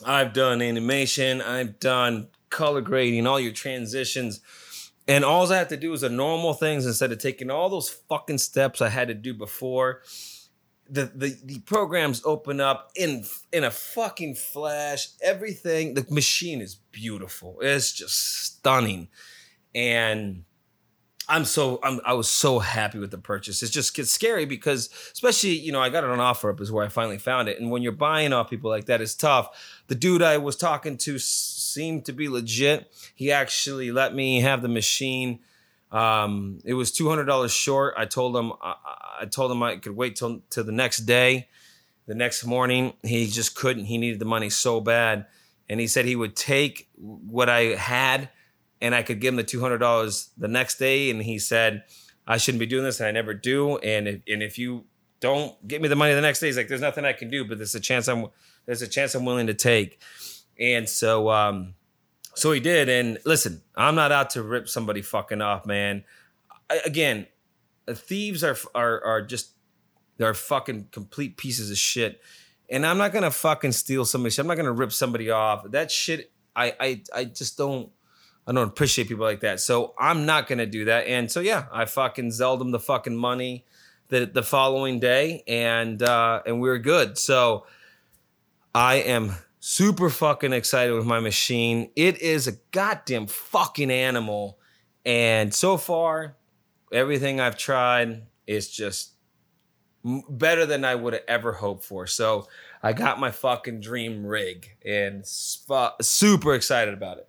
I've 0.04 0.32
done 0.32 0.62
animation, 0.62 1.42
I've 1.42 1.78
done 1.78 2.28
color 2.48 2.80
grading, 2.80 3.26
all 3.26 3.38
your 3.38 3.52
transitions 3.52 4.40
and 5.06 5.24
all 5.24 5.50
I 5.52 5.58
have 5.58 5.68
to 5.68 5.76
do 5.76 5.92
is 5.92 6.00
the 6.00 6.08
normal 6.08 6.54
things 6.54 6.86
instead 6.86 7.12
of 7.12 7.18
taking 7.18 7.50
all 7.50 7.68
those 7.68 7.90
fucking 7.90 8.38
steps 8.38 8.80
I 8.80 8.88
had 8.88 9.08
to 9.08 9.14
do 9.14 9.34
before. 9.34 10.02
The, 10.88 11.06
the 11.14 11.38
the 11.42 11.58
programs 11.60 12.20
open 12.26 12.60
up 12.60 12.90
in 12.94 13.24
in 13.52 13.64
a 13.64 13.70
fucking 13.70 14.34
flash. 14.34 15.08
Everything 15.22 15.94
the 15.94 16.06
machine 16.10 16.60
is 16.60 16.74
beautiful. 16.74 17.58
It's 17.62 17.92
just 17.92 18.16
stunning, 18.44 19.08
and 19.74 20.44
I'm 21.28 21.44
so 21.44 21.80
I'm 21.82 22.00
I 22.04 22.12
was 22.12 22.28
so 22.28 22.58
happy 22.58 22.98
with 22.98 23.10
the 23.10 23.18
purchase. 23.18 23.62
It 23.62 23.70
just 23.70 23.94
gets 23.94 24.10
scary 24.10 24.44
because 24.44 24.90
especially 25.12 25.50
you 25.50 25.72
know 25.72 25.80
I 25.80 25.88
got 25.88 26.04
it 26.04 26.10
on 26.10 26.18
OfferUp 26.18 26.60
is 26.60 26.70
where 26.70 26.84
I 26.84 26.88
finally 26.88 27.18
found 27.18 27.48
it, 27.48 27.58
and 27.58 27.70
when 27.70 27.82
you're 27.82 27.92
buying 27.92 28.32
off 28.32 28.50
people 28.50 28.70
like 28.70 28.86
that, 28.86 29.00
it's 29.00 29.14
tough. 29.14 29.82
The 29.86 29.94
dude 29.94 30.22
I 30.22 30.38
was 30.38 30.56
talking 30.56 30.98
to 30.98 31.18
seemed 31.18 32.04
to 32.06 32.12
be 32.12 32.28
legit. 32.28 32.92
He 33.14 33.32
actually 33.32 33.90
let 33.90 34.14
me 34.14 34.40
have 34.40 34.60
the 34.60 34.68
machine. 34.68 35.40
Um, 35.90 36.58
it 36.64 36.74
was 36.74 36.92
two 36.92 37.08
hundred 37.08 37.24
dollars 37.24 37.52
short. 37.52 37.94
I 37.96 38.04
told 38.04 38.36
him 38.36 38.52
I, 38.62 38.74
I 39.22 39.26
told 39.26 39.50
him 39.50 39.62
I 39.62 39.76
could 39.76 39.96
wait 39.96 40.16
till 40.16 40.42
till 40.50 40.64
the 40.64 40.72
next 40.72 40.98
day. 41.00 41.48
The 42.06 42.14
next 42.14 42.44
morning, 42.44 42.92
he 43.02 43.26
just 43.26 43.54
couldn't. 43.54 43.86
He 43.86 43.96
needed 43.96 44.18
the 44.18 44.26
money 44.26 44.50
so 44.50 44.78
bad, 44.78 45.24
and 45.70 45.80
he 45.80 45.86
said 45.86 46.04
he 46.04 46.16
would 46.16 46.36
take 46.36 46.90
what 46.96 47.48
I 47.48 47.76
had 47.76 48.28
and 48.80 48.94
I 48.94 49.02
could 49.02 49.20
give 49.20 49.32
him 49.32 49.36
the 49.36 49.44
two 49.44 49.60
hundred 49.60 49.78
dollars 49.78 50.30
the 50.36 50.48
next 50.48 50.78
day, 50.78 51.10
and 51.10 51.22
he 51.22 51.38
said 51.38 51.84
I 52.26 52.38
shouldn't 52.38 52.60
be 52.60 52.66
doing 52.66 52.84
this, 52.84 53.00
and 53.00 53.06
I 53.08 53.12
never 53.12 53.34
do. 53.34 53.78
And 53.78 54.08
if, 54.08 54.22
and 54.26 54.42
if 54.42 54.58
you 54.58 54.84
don't 55.20 55.66
get 55.66 55.82
me 55.82 55.88
the 55.88 55.96
money 55.96 56.14
the 56.14 56.20
next 56.20 56.40
day, 56.40 56.46
he's 56.46 56.56
like, 56.56 56.68
"There's 56.68 56.80
nothing 56.80 57.04
I 57.04 57.12
can 57.12 57.30
do, 57.30 57.44
but 57.44 57.58
there's 57.58 57.74
a 57.74 57.80
chance 57.80 58.08
I'm 58.08 58.26
there's 58.66 58.82
a 58.82 58.88
chance 58.88 59.14
I'm 59.14 59.24
willing 59.24 59.46
to 59.46 59.54
take." 59.54 60.00
And 60.58 60.88
so, 60.88 61.30
um, 61.30 61.74
so 62.34 62.52
he 62.52 62.60
did. 62.60 62.88
And 62.88 63.18
listen, 63.24 63.62
I'm 63.74 63.94
not 63.94 64.12
out 64.12 64.30
to 64.30 64.42
rip 64.42 64.68
somebody 64.68 65.02
fucking 65.02 65.42
off, 65.42 65.66
man. 65.66 66.04
I, 66.70 66.80
again, 66.84 67.26
thieves 67.88 68.42
are 68.42 68.56
are 68.74 69.02
are 69.04 69.22
just 69.22 69.50
they're 70.16 70.34
fucking 70.34 70.88
complete 70.92 71.36
pieces 71.36 71.70
of 71.70 71.78
shit. 71.78 72.20
And 72.70 72.86
I'm 72.86 72.98
not 72.98 73.12
gonna 73.12 73.30
fucking 73.30 73.72
steal 73.72 74.04
somebody's 74.04 74.34
shit. 74.34 74.44
I'm 74.44 74.48
not 74.48 74.56
gonna 74.56 74.72
rip 74.72 74.92
somebody 74.92 75.30
off. 75.30 75.70
That 75.70 75.90
shit, 75.90 76.32
I 76.56 76.74
I 76.80 77.02
I 77.14 77.24
just 77.24 77.58
don't. 77.58 77.90
I 78.46 78.52
don't 78.52 78.68
appreciate 78.68 79.08
people 79.08 79.24
like 79.24 79.40
that. 79.40 79.60
So 79.60 79.94
I'm 79.98 80.26
not 80.26 80.46
gonna 80.46 80.66
do 80.66 80.84
that. 80.86 81.06
And 81.06 81.30
so 81.30 81.40
yeah, 81.40 81.66
I 81.72 81.86
fucking 81.86 82.30
zelled 82.30 82.60
him 82.60 82.70
the 82.70 82.80
fucking 82.80 83.16
money 83.16 83.64
the 84.08 84.26
the 84.26 84.42
following 84.42 85.00
day, 85.00 85.42
and 85.46 86.02
uh, 86.02 86.42
and 86.46 86.60
we 86.60 86.68
were 86.68 86.78
good. 86.78 87.18
So 87.18 87.66
I 88.74 88.96
am 88.96 89.34
super 89.60 90.10
fucking 90.10 90.52
excited 90.52 90.92
with 90.92 91.06
my 91.06 91.20
machine. 91.20 91.90
It 91.96 92.20
is 92.20 92.46
a 92.46 92.52
goddamn 92.70 93.26
fucking 93.26 93.90
animal, 93.90 94.58
and 95.04 95.54
so 95.54 95.76
far, 95.76 96.36
everything 96.92 97.40
I've 97.40 97.56
tried 97.56 98.26
is 98.46 98.68
just 98.68 99.12
better 100.28 100.66
than 100.66 100.84
I 100.84 100.94
would 100.94 101.14
have 101.14 101.22
ever 101.26 101.52
hoped 101.52 101.84
for. 101.84 102.06
So 102.06 102.46
I 102.82 102.92
got 102.92 103.18
my 103.18 103.30
fucking 103.30 103.80
dream 103.80 104.26
rig, 104.26 104.76
and 104.84 105.26
sp- 105.26 105.96
super 106.02 106.54
excited 106.54 106.92
about 106.92 107.18
it. 107.18 107.28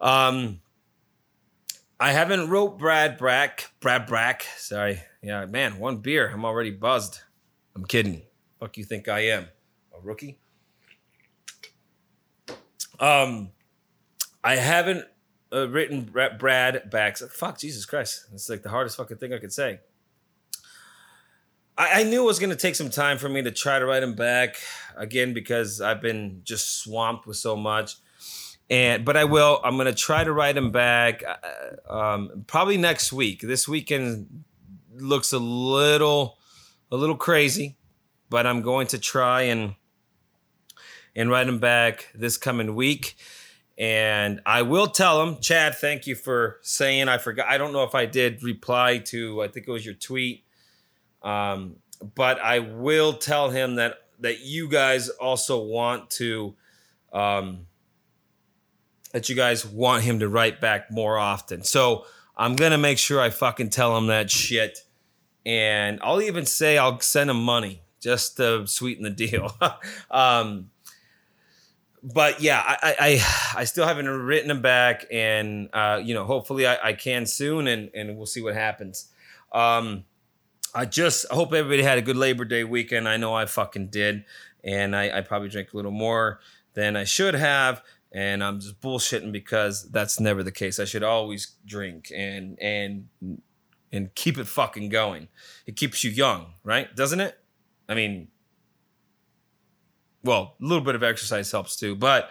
Um, 0.00 0.60
I 1.98 2.12
haven't 2.12 2.50
wrote 2.50 2.78
Brad 2.78 3.18
Brack, 3.18 3.70
Brad 3.80 4.06
Brack. 4.06 4.44
Sorry, 4.56 5.00
yeah, 5.22 5.46
man, 5.46 5.78
one 5.78 5.98
beer, 5.98 6.28
I'm 6.28 6.44
already 6.44 6.70
buzzed. 6.70 7.20
I'm 7.74 7.84
kidding. 7.84 8.22
Fuck 8.60 8.76
you 8.76 8.84
think 8.84 9.08
I 9.08 9.20
am 9.20 9.48
a 9.96 10.00
rookie? 10.00 10.38
Um, 13.00 13.50
I 14.42 14.56
haven't 14.56 15.06
uh, 15.52 15.68
written 15.68 16.02
Bra- 16.02 16.36
Brad 16.36 16.90
back. 16.90 17.16
Fuck 17.16 17.58
Jesus 17.58 17.86
Christ, 17.86 18.26
it's 18.32 18.48
like 18.48 18.62
the 18.62 18.70
hardest 18.70 18.96
fucking 18.96 19.16
thing 19.18 19.32
I 19.32 19.38
could 19.38 19.52
say. 19.52 19.80
I, 21.76 22.00
I 22.00 22.02
knew 22.04 22.22
it 22.22 22.26
was 22.26 22.38
going 22.38 22.50
to 22.50 22.56
take 22.56 22.74
some 22.74 22.90
time 22.90 23.18
for 23.18 23.28
me 23.28 23.42
to 23.42 23.50
try 23.50 23.78
to 23.78 23.86
write 23.86 24.02
him 24.02 24.14
back 24.14 24.56
again 24.96 25.32
because 25.32 25.80
I've 25.80 26.00
been 26.00 26.40
just 26.44 26.80
swamped 26.82 27.26
with 27.26 27.36
so 27.36 27.56
much 27.56 27.96
and 28.70 29.04
but 29.04 29.16
I 29.16 29.24
will. 29.24 29.60
I'm 29.62 29.76
gonna 29.76 29.94
try 29.94 30.24
to 30.24 30.32
write 30.32 30.56
him 30.56 30.70
back. 30.70 31.22
uh, 31.22 31.92
Um, 31.92 32.44
probably 32.46 32.76
next 32.76 33.12
week. 33.12 33.40
This 33.42 33.68
weekend 33.68 34.44
looks 34.96 35.32
a 35.32 35.38
little, 35.38 36.38
a 36.90 36.96
little 36.96 37.16
crazy, 37.16 37.76
but 38.30 38.46
I'm 38.46 38.62
going 38.62 38.86
to 38.88 38.98
try 38.98 39.42
and 39.42 39.74
and 41.16 41.30
write 41.30 41.48
him 41.48 41.58
back 41.58 42.08
this 42.14 42.36
coming 42.36 42.74
week. 42.74 43.16
And 43.76 44.40
I 44.46 44.62
will 44.62 44.86
tell 44.86 45.20
him, 45.26 45.40
Chad. 45.40 45.74
Thank 45.74 46.06
you 46.06 46.14
for 46.14 46.58
saying. 46.62 47.08
I 47.08 47.18
forgot. 47.18 47.48
I 47.48 47.58
don't 47.58 47.72
know 47.72 47.82
if 47.82 47.94
I 47.94 48.06
did 48.06 48.42
reply 48.42 48.98
to. 49.06 49.42
I 49.42 49.48
think 49.48 49.66
it 49.66 49.70
was 49.70 49.84
your 49.84 49.94
tweet. 49.94 50.44
Um, 51.22 51.76
but 52.14 52.38
I 52.40 52.60
will 52.60 53.14
tell 53.14 53.50
him 53.50 53.76
that 53.76 53.98
that 54.20 54.40
you 54.40 54.68
guys 54.68 55.08
also 55.08 55.62
want 55.62 56.10
to. 56.10 56.54
Um, 57.12 57.66
that 59.14 59.28
you 59.28 59.36
guys 59.36 59.64
want 59.64 60.02
him 60.02 60.18
to 60.18 60.28
write 60.28 60.60
back 60.60 60.90
more 60.90 61.16
often. 61.16 61.62
So 61.62 62.04
I'm 62.36 62.56
gonna 62.56 62.76
make 62.76 62.98
sure 62.98 63.20
I 63.20 63.30
fucking 63.30 63.70
tell 63.70 63.96
him 63.96 64.08
that 64.08 64.28
shit. 64.28 64.80
And 65.46 66.00
I'll 66.02 66.20
even 66.20 66.46
say 66.46 66.78
I'll 66.78 66.98
send 66.98 67.30
him 67.30 67.40
money 67.40 67.82
just 68.00 68.38
to 68.38 68.66
sweeten 68.66 69.04
the 69.04 69.10
deal. 69.10 69.56
um, 70.10 70.70
but 72.02 72.40
yeah, 72.40 72.60
I, 72.66 72.96
I 72.98 73.60
I 73.60 73.64
still 73.64 73.86
haven't 73.86 74.08
written 74.08 74.50
him 74.50 74.62
back, 74.62 75.06
and 75.12 75.70
uh, 75.72 76.00
you 76.02 76.12
know, 76.12 76.24
hopefully 76.24 76.66
I, 76.66 76.88
I 76.88 76.92
can 76.94 77.24
soon, 77.24 77.68
and 77.68 77.90
and 77.94 78.16
we'll 78.16 78.26
see 78.26 78.42
what 78.42 78.54
happens. 78.54 79.12
Um, 79.52 80.04
I 80.74 80.86
just 80.86 81.30
hope 81.30 81.52
everybody 81.52 81.84
had 81.84 81.98
a 81.98 82.02
good 82.02 82.16
Labor 82.16 82.44
Day 82.44 82.64
weekend. 82.64 83.08
I 83.08 83.16
know 83.16 83.32
I 83.32 83.46
fucking 83.46 83.90
did, 83.90 84.24
and 84.64 84.96
I, 84.96 85.18
I 85.18 85.20
probably 85.20 85.50
drank 85.50 85.72
a 85.72 85.76
little 85.76 85.92
more 85.92 86.40
than 86.74 86.96
I 86.96 87.04
should 87.04 87.34
have 87.34 87.80
and 88.14 88.44
I'm 88.44 88.60
just 88.60 88.80
bullshitting 88.80 89.32
because 89.32 89.90
that's 89.90 90.20
never 90.20 90.44
the 90.44 90.52
case. 90.52 90.78
I 90.78 90.84
should 90.84 91.02
always 91.02 91.56
drink 91.66 92.12
and 92.14 92.56
and 92.60 93.08
and 93.92 94.14
keep 94.14 94.38
it 94.38 94.46
fucking 94.46 94.88
going. 94.88 95.28
It 95.66 95.76
keeps 95.76 96.04
you 96.04 96.10
young, 96.10 96.54
right? 96.62 96.94
Doesn't 96.94 97.20
it? 97.20 97.36
I 97.88 97.94
mean, 97.94 98.28
well, 100.22 100.54
a 100.60 100.64
little 100.64 100.84
bit 100.84 100.94
of 100.94 101.02
exercise 101.02 101.50
helps 101.50 101.76
too, 101.76 101.96
but 101.96 102.30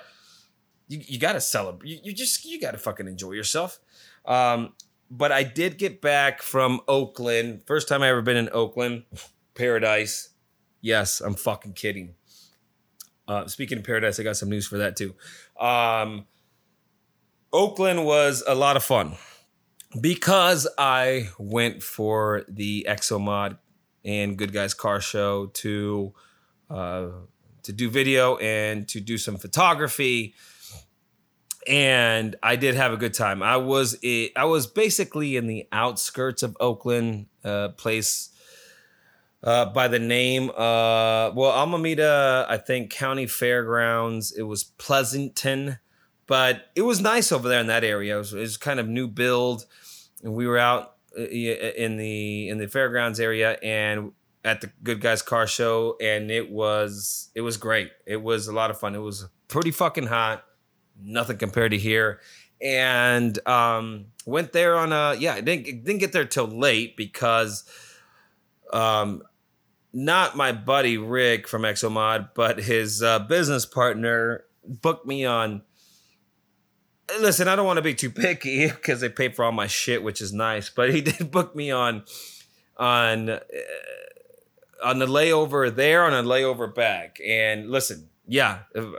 you, 0.87 1.01
you 1.05 1.19
gotta 1.19 1.41
celebrate. 1.41 1.89
You, 1.89 1.99
you 2.03 2.13
just 2.13 2.45
you 2.45 2.59
gotta 2.61 2.77
fucking 2.77 3.07
enjoy 3.07 3.33
yourself. 3.33 3.79
Um, 4.25 4.73
but 5.11 5.33
I 5.33 5.43
did 5.43 5.77
get 5.77 6.01
back 6.01 6.41
from 6.41 6.79
Oakland. 6.87 7.63
First 7.67 7.89
time 7.89 8.01
I 8.01 8.09
ever 8.09 8.21
been 8.21 8.37
in 8.37 8.49
Oakland, 8.53 9.03
paradise. 9.53 10.29
Yes, 10.81 11.19
I'm 11.21 11.35
fucking 11.35 11.73
kidding. 11.73 12.15
Uh, 13.27 13.47
speaking 13.47 13.77
of 13.77 13.83
paradise, 13.83 14.19
I 14.19 14.23
got 14.23 14.38
some 14.38 14.49
news 14.49 14.67
for 14.67 14.77
that 14.79 14.95
too. 14.95 15.15
Um, 15.59 16.25
Oakland 17.53 18.05
was 18.05 18.43
a 18.45 18.55
lot 18.55 18.75
of 18.75 18.83
fun 18.83 19.15
because 19.99 20.67
I 20.77 21.29
went 21.38 21.83
for 21.83 22.43
the 22.47 22.86
Exomod 22.89 23.57
and 24.03 24.38
Good 24.38 24.51
Guys 24.51 24.73
Car 24.73 24.99
Show 24.99 25.47
to 25.47 26.13
uh, 26.69 27.07
to 27.63 27.71
do 27.71 27.89
video 27.89 28.38
and 28.38 28.88
to 28.89 28.99
do 28.99 29.17
some 29.17 29.38
photography, 29.38 30.33
and 31.67 32.36
I 32.43 32.55
did 32.55 32.75
have 32.75 32.91
a 32.91 32.97
good 32.97 33.13
time. 33.13 33.41
I 33.43 33.57
was 33.57 33.97
I 34.36 34.45
was 34.45 34.67
basically 34.67 35.38
in 35.38 35.47
the 35.47 35.67
outskirts 35.71 36.43
of 36.43 36.57
Oakland, 36.59 37.27
uh, 37.45 37.69
place 37.69 38.32
uh, 39.43 39.65
by 39.65 39.88
the 39.88 39.99
name 39.99 40.49
uh 40.51 41.32
well 41.36 41.51
Alameda, 41.51 42.45
I 42.49 42.58
think 42.58 42.91
County 42.91 43.27
Fairgrounds. 43.27 44.32
It 44.32 44.43
was 44.43 44.63
Pleasanton, 44.63 45.79
but 46.27 46.67
it 46.75 46.84
was 46.84 47.01
nice 47.01 47.32
over 47.32 47.47
there 47.47 47.60
in 47.60 47.67
that 47.67 47.84
area. 47.84 48.15
It 48.15 48.19
was, 48.19 48.34
it 48.34 48.39
was 48.39 48.58
kind 48.58 48.79
of 48.79 48.88
new 48.88 49.08
build, 49.08 49.65
and 50.23 50.34
we 50.34 50.47
were 50.47 50.58
out 50.58 50.95
uh, 51.17 51.21
in 51.23 51.97
the 51.97 52.49
in 52.49 52.58
the 52.58 52.67
fairgrounds 52.67 53.19
area 53.19 53.58
and 53.62 54.13
at 54.45 54.62
the 54.62 54.71
Good 54.82 54.99
Guys 54.99 55.21
Car 55.21 55.47
Show, 55.47 55.95
and 56.01 56.29
it 56.29 56.49
was 56.49 57.29
it 57.36 57.41
was 57.41 57.58
great. 57.58 57.91
It 58.06 58.21
was 58.21 58.47
a 58.47 58.53
lot 58.53 58.71
of 58.71 58.79
fun. 58.79 58.95
It 58.95 58.99
was 58.99 59.27
pretty 59.47 59.71
fucking 59.71 60.08
hot, 60.08 60.43
nothing 61.01 61.38
compared 61.38 61.71
to 61.71 61.77
here. 61.77 62.19
And 62.62 63.45
um, 63.47 64.06
went 64.25 64.53
there 64.53 64.77
on 64.77 64.91
a 64.91 65.15
yeah. 65.19 65.39
Didn't 65.39 65.84
didn't 65.84 65.99
get 65.99 66.13
there 66.13 66.25
till 66.25 66.47
late 66.47 66.95
because 66.97 67.63
um, 68.71 69.23
not 69.93 70.36
my 70.36 70.51
buddy 70.51 70.97
Rick 70.97 71.47
from 71.47 71.62
Exomod, 71.62 72.29
but 72.34 72.60
his 72.60 73.03
uh, 73.03 73.19
business 73.19 73.65
partner 73.65 74.43
booked 74.65 75.06
me 75.06 75.23
on. 75.23 75.62
Listen, 77.19 77.47
I 77.47 77.56
don't 77.56 77.67
want 77.67 77.77
to 77.77 77.84
be 77.84 77.93
too 77.93 78.10
picky 78.10 78.67
because 78.69 79.01
they 79.01 79.10
pay 79.10 79.29
for 79.29 79.45
all 79.45 79.51
my 79.51 79.67
shit, 79.67 80.03
which 80.03 80.19
is 80.19 80.34
nice. 80.34 80.69
But 80.69 80.93
he 80.93 81.01
did 81.01 81.32
book 81.32 81.56
me 81.56 81.69
on 81.69 82.03
on 82.75 83.29
uh, 83.29 83.39
on 84.84 84.99
the 84.99 85.06
layover 85.06 85.73
there, 85.73 86.03
on 86.03 86.13
a 86.13 86.27
layover 86.27 86.73
back. 86.73 87.17
And 87.25 87.69
listen, 87.69 88.10
yeah, 88.27 88.60
uh, 88.75 88.93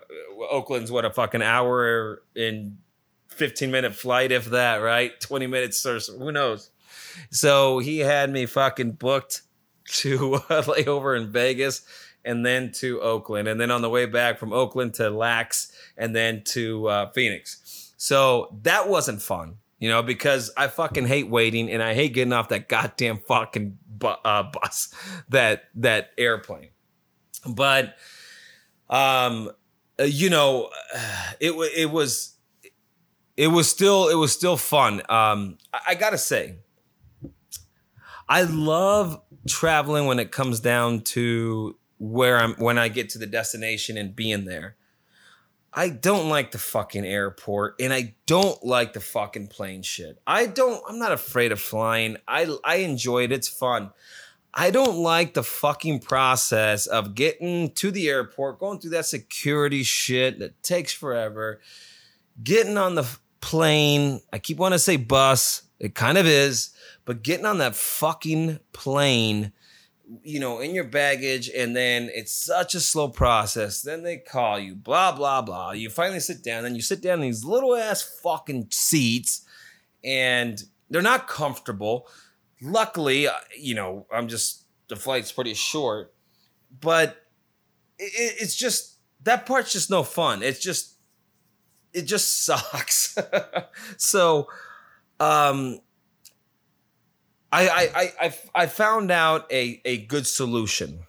Oakland's 0.51 0.93
what 0.93 1.05
a 1.05 1.11
fucking 1.11 1.43
hour 1.43 2.23
and 2.37 2.79
fifteen 3.29 3.73
minute 3.73 3.97
flight, 3.97 4.31
if 4.31 4.47
that, 4.47 4.77
right? 4.77 5.19
Twenty 5.21 5.49
minutes 5.49 5.85
or 5.85 5.99
so, 5.99 6.17
who 6.19 6.31
knows. 6.31 6.71
So 7.31 7.79
he 7.79 7.99
had 8.01 8.31
me 8.31 8.47
fucking 8.47 8.93
booked 8.93 9.43
to 9.89 10.35
uh, 10.51 10.63
layover 10.63 11.17
in 11.21 11.31
Vegas 11.31 11.83
and 12.25 12.45
then 12.45 12.73
to 12.73 13.01
Oakland. 13.01 13.49
And 13.49 13.61
then 13.61 13.71
on 13.71 13.83
the 13.83 13.91
way 13.91 14.07
back 14.07 14.39
from 14.39 14.53
Oakland 14.53 14.95
to 14.95 15.11
Lax 15.11 15.71
and 15.97 16.15
then 16.17 16.43
to 16.47 16.89
uh, 16.89 17.11
Phoenix. 17.13 17.93
So 17.97 18.57
that 18.63 18.89
wasn't 18.89 19.21
fun. 19.23 19.57
you 19.79 19.91
know, 19.91 20.03
because 20.03 20.51
I 20.57 20.69
fucking 20.69 21.07
hate 21.07 21.29
waiting 21.29 21.71
and 21.71 21.83
I 21.83 21.93
hate 21.95 22.15
getting 22.15 22.33
off 22.33 22.49
that 22.49 22.69
goddamn 22.69 23.19
fucking 23.19 23.77
bu- 23.87 24.07
uh, 24.25 24.45
bus, 24.45 24.95
that 25.29 25.65
that 25.75 26.11
airplane. 26.17 26.71
But, 27.47 27.97
um, 28.89 29.51
uh, 30.01 30.05
you 30.05 30.31
know, 30.31 30.71
it 31.41 31.53
it 31.77 31.91
was 31.91 32.37
it 33.37 33.49
was 33.49 33.69
still 33.69 34.09
it 34.09 34.15
was 34.15 34.33
still 34.33 34.57
fun. 34.57 35.03
Um, 35.11 35.59
I, 35.73 35.81
I 35.89 35.95
gotta 35.97 36.19
say, 36.19 36.57
I 38.29 38.43
love 38.43 39.21
traveling 39.49 40.07
when 40.07 40.19
it 40.19 40.33
comes 40.33 40.61
down 40.61 41.03
to 41.03 41.77
where 41.99 42.39
I'm 42.39 42.55
when 42.55 42.79
I 42.79 42.89
get 42.89 43.11
to 43.11 43.19
the 43.19 43.27
destination 43.27 43.97
and 43.97 44.15
being 44.15 44.45
there. 44.45 44.77
I 45.77 45.89
don't 45.89 46.29
like 46.29 46.53
the 46.53 46.59
fucking 46.59 47.05
airport 47.05 47.77
and 47.81 47.93
I 47.93 48.15
don't 48.27 48.65
like 48.65 48.93
the 48.93 49.01
fucking 49.01 49.49
plane 49.49 49.83
shit. 49.83 50.21
I 50.27 50.47
don't 50.47 50.83
I'm 50.89 50.99
not 50.99 51.13
afraid 51.13 51.53
of 51.53 51.61
flying. 51.61 52.17
I 52.29 52.57
I 52.65 52.77
enjoy 52.77 53.25
it. 53.25 53.33
It's 53.33 53.49
fun. 53.49 53.91
I 54.57 54.71
don't 54.71 54.99
like 54.99 55.35
the 55.35 55.43
fucking 55.43 56.01
process 56.01 56.87
of 56.87 57.17
getting 57.17 57.73
to 57.73 57.91
the 57.91 58.09
airport, 58.09 58.61
going 58.61 58.79
through 58.79 58.91
that 58.91 59.07
security 59.07 59.83
shit 59.83 60.39
that 60.39 60.63
takes 60.63 60.93
forever, 60.93 61.61
getting 62.41 62.79
on 62.79 62.95
the 62.95 63.05
plane. 63.41 64.21
I 64.33 64.39
keep 64.39 64.59
wanting 64.59 64.77
to 64.77 64.83
say 64.83 64.97
bus. 64.97 65.63
It 65.85 65.95
kind 65.95 66.17
of 66.17 66.27
is, 66.27 66.71
but 67.05 67.23
getting 67.23 67.47
on 67.47 67.59
that 67.59 67.77
fucking 67.77 68.61
plane 68.73 69.53
you 70.23 70.39
know, 70.39 70.61
in 70.61 70.75
your 70.75 70.85
baggage, 70.85 71.49
and 71.49 71.75
then 71.75 72.11
it's 72.15 72.33
such 72.33 72.75
a 72.75 72.81
slow 72.81 73.09
process. 73.09 73.83
Then 73.83 74.03
they 74.03 74.19
call 74.19 74.59
you, 74.59 74.75
blah, 74.75 75.13
blah, 75.13 75.41
blah. 75.43 75.73
You 75.73 75.89
finally 75.91 76.21
sit 76.21 76.43
down, 76.43 76.63
then 76.63 76.75
you 76.75 76.83
sit 76.83 77.01
down 77.01 77.21
in 77.21 77.23
these 77.23 77.45
little 77.45 77.75
ass 77.75 78.03
fucking 78.03 78.69
seats, 78.71 79.45
and 80.03 80.63
they're 80.91 81.03
not 81.03 81.27
comfortable. 81.27 82.07
Luckily, 82.61 83.27
uh, 83.27 83.33
you 83.59 83.75
know, 83.75 84.07
I'm 84.13 84.29
just, 84.29 84.65
the 84.89 84.97
flight's 84.97 85.33
pretty 85.33 85.55
short, 85.55 86.13
but 86.81 87.17
it, 87.99 88.37
it's 88.41 88.55
just, 88.55 88.99
that 89.23 89.47
part's 89.47 89.73
just 89.73 89.91
no 89.91 90.03
fun. 90.03 90.43
It's 90.43 90.61
just, 90.61 90.97
it 91.93 92.03
just 92.03 92.45
sucks. 92.45 93.17
so, 93.97 94.49
um, 95.21 95.81
I, 97.53 97.69
I, 97.69 98.13
I, 98.21 98.35
I, 98.55 98.67
found 98.67 99.11
out 99.13 99.51
a, 99.53 99.81
a 99.85 99.99
good 99.99 100.27
solution. 100.27 101.01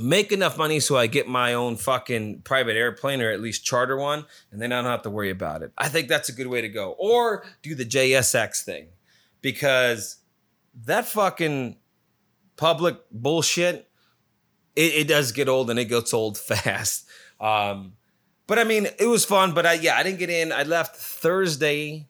Make 0.00 0.32
enough 0.32 0.58
money 0.58 0.80
so 0.80 0.96
I 0.96 1.06
get 1.06 1.28
my 1.28 1.54
own 1.54 1.76
fucking 1.76 2.40
private 2.40 2.76
airplane 2.76 3.20
or 3.20 3.30
at 3.30 3.40
least 3.40 3.64
charter 3.64 3.96
one, 3.96 4.24
and 4.50 4.60
then 4.60 4.72
I 4.72 4.76
don't 4.76 4.90
have 4.90 5.02
to 5.02 5.10
worry 5.10 5.30
about 5.30 5.62
it. 5.62 5.72
I 5.78 5.88
think 5.88 6.08
that's 6.08 6.28
a 6.28 6.32
good 6.32 6.48
way 6.48 6.62
to 6.62 6.68
go. 6.68 6.96
Or 6.98 7.44
do 7.62 7.74
the 7.74 7.84
JSX 7.84 8.64
thing 8.64 8.88
because 9.40 10.16
that 10.84 11.06
fucking 11.06 11.76
public 12.56 12.96
bullshit, 13.10 13.88
it, 14.74 14.94
it 14.94 15.08
does 15.08 15.32
get 15.32 15.48
old 15.48 15.70
and 15.70 15.78
it 15.78 15.84
gets 15.84 16.14
old 16.14 16.38
fast. 16.38 17.06
Um, 17.40 17.92
but 18.46 18.58
I 18.58 18.64
mean, 18.64 18.86
it 18.98 19.06
was 19.06 19.24
fun. 19.24 19.52
But 19.52 19.66
I, 19.66 19.74
yeah, 19.74 19.96
I 19.96 20.02
didn't 20.02 20.18
get 20.18 20.30
in. 20.30 20.52
I 20.52 20.62
left 20.62 20.96
Thursday 20.96 22.08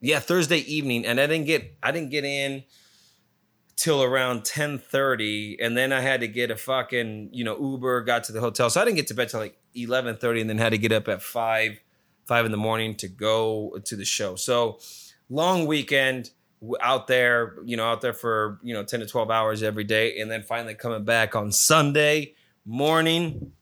yeah 0.00 0.18
thursday 0.18 0.58
evening 0.58 1.04
and 1.06 1.20
i 1.20 1.26
didn't 1.26 1.46
get 1.46 1.76
i 1.82 1.90
didn't 1.90 2.10
get 2.10 2.24
in 2.24 2.62
till 3.76 4.02
around 4.02 4.42
10:30 4.42 5.58
and 5.60 5.76
then 5.76 5.92
i 5.92 6.00
had 6.00 6.20
to 6.20 6.28
get 6.28 6.50
a 6.50 6.56
fucking 6.56 7.28
you 7.32 7.44
know 7.44 7.58
uber 7.58 8.02
got 8.02 8.24
to 8.24 8.32
the 8.32 8.40
hotel. 8.40 8.70
So 8.70 8.80
i 8.80 8.84
didn't 8.84 8.96
get 8.96 9.06
to 9.08 9.14
bed 9.14 9.28
till 9.28 9.40
like 9.40 9.58
11:30 9.76 10.40
and 10.40 10.50
then 10.50 10.58
had 10.58 10.70
to 10.70 10.78
get 10.78 10.92
up 10.92 11.08
at 11.08 11.22
5 11.22 11.78
5 12.24 12.44
in 12.44 12.50
the 12.50 12.58
morning 12.58 12.96
to 12.96 13.08
go 13.08 13.78
to 13.84 13.94
the 13.94 14.04
show. 14.04 14.34
So 14.34 14.80
long 15.28 15.66
weekend 15.66 16.30
out 16.80 17.06
there 17.06 17.56
you 17.64 17.76
know 17.76 17.84
out 17.84 18.00
there 18.00 18.14
for 18.14 18.58
you 18.62 18.72
know 18.72 18.82
10 18.82 19.00
to 19.00 19.06
12 19.06 19.30
hours 19.30 19.62
every 19.62 19.84
day 19.84 20.18
and 20.18 20.30
then 20.30 20.42
finally 20.42 20.74
coming 20.74 21.04
back 21.04 21.36
on 21.36 21.52
sunday 21.52 22.34
morning. 22.64 23.52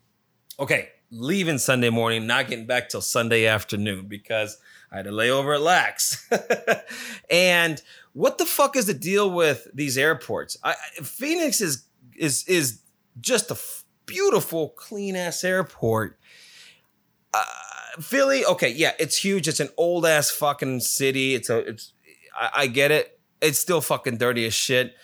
Okay 0.58 0.90
leaving 1.10 1.58
sunday 1.58 1.90
morning 1.90 2.26
not 2.26 2.48
getting 2.48 2.66
back 2.66 2.88
till 2.88 3.00
sunday 3.00 3.46
afternoon 3.46 4.06
because 4.06 4.58
I 4.94 4.98
had 4.98 5.06
to 5.06 5.12
lay 5.12 5.28
over 5.28 5.54
at 5.54 5.60
Lax. 5.60 6.30
and 7.30 7.82
what 8.12 8.38
the 8.38 8.46
fuck 8.46 8.76
is 8.76 8.86
the 8.86 8.94
deal 8.94 9.28
with 9.28 9.66
these 9.74 9.98
airports? 9.98 10.56
I- 10.62 10.76
Phoenix 11.02 11.60
is 11.60 11.84
is 12.16 12.44
is 12.46 12.80
just 13.20 13.50
a 13.50 13.54
f- 13.54 13.84
beautiful, 14.06 14.68
clean 14.68 15.16
ass 15.16 15.42
airport. 15.42 16.16
Uh, 17.32 17.42
Philly, 18.00 18.44
okay, 18.44 18.68
yeah, 18.68 18.92
it's 19.00 19.16
huge. 19.16 19.48
It's 19.48 19.58
an 19.58 19.70
old 19.76 20.06
ass 20.06 20.30
fucking 20.30 20.78
city. 20.78 21.34
It's 21.34 21.50
a, 21.50 21.58
it's, 21.58 21.92
I, 22.38 22.50
I 22.54 22.66
get 22.68 22.92
it. 22.92 23.18
It's 23.40 23.58
still 23.58 23.80
fucking 23.80 24.18
dirty 24.18 24.46
as 24.46 24.54
shit. 24.54 24.94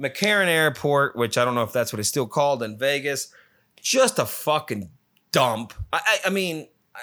McCarran 0.00 0.46
Airport, 0.46 1.16
which 1.16 1.36
I 1.36 1.44
don't 1.44 1.54
know 1.54 1.62
if 1.62 1.72
that's 1.72 1.92
what 1.92 2.00
it's 2.00 2.08
still 2.08 2.26
called 2.26 2.62
in 2.62 2.78
Vegas, 2.78 3.28
just 3.80 4.18
a 4.18 4.24
fucking 4.24 4.90
dump. 5.32 5.74
I, 5.92 6.00
I, 6.02 6.18
I 6.26 6.30
mean, 6.30 6.66
I, 6.96 7.00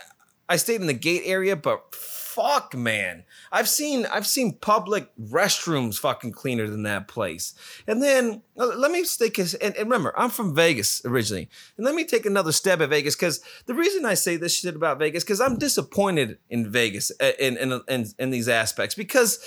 I 0.49 0.55
stayed 0.57 0.81
in 0.81 0.87
the 0.87 0.93
gate 0.93 1.21
area, 1.23 1.55
but 1.55 1.95
fuck, 2.35 2.75
man, 2.75 3.23
I've 3.51 3.67
seen 3.67 4.05
I've 4.05 4.27
seen 4.27 4.53
public 4.53 5.09
restrooms 5.19 5.97
fucking 5.99 6.31
cleaner 6.31 6.67
than 6.67 6.83
that 6.83 7.07
place. 7.07 7.53
And 7.87 8.01
then 8.01 8.41
uh, 8.57 8.67
let 8.67 8.91
me 8.91 9.03
take 9.03 9.37
a, 9.37 9.41
and, 9.61 9.75
and 9.75 9.89
remember, 9.89 10.13
I'm 10.17 10.29
from 10.29 10.55
Vegas 10.55 11.01
originally, 11.05 11.49
and 11.77 11.85
let 11.85 11.95
me 11.95 12.05
take 12.05 12.25
another 12.25 12.51
stab 12.51 12.81
at 12.81 12.89
Vegas 12.89 13.15
because 13.15 13.41
the 13.65 13.73
reason 13.73 14.05
I 14.05 14.13
say 14.13 14.37
this 14.37 14.57
shit 14.57 14.75
about 14.75 14.99
Vegas 14.99 15.23
because 15.23 15.41
I'm 15.41 15.57
disappointed 15.57 16.37
in 16.49 16.71
Vegas 16.71 17.11
uh, 17.19 17.31
in 17.39 17.57
in, 17.57 17.81
in 17.87 18.05
in 18.17 18.29
these 18.29 18.47
aspects 18.47 18.95
because 18.95 19.39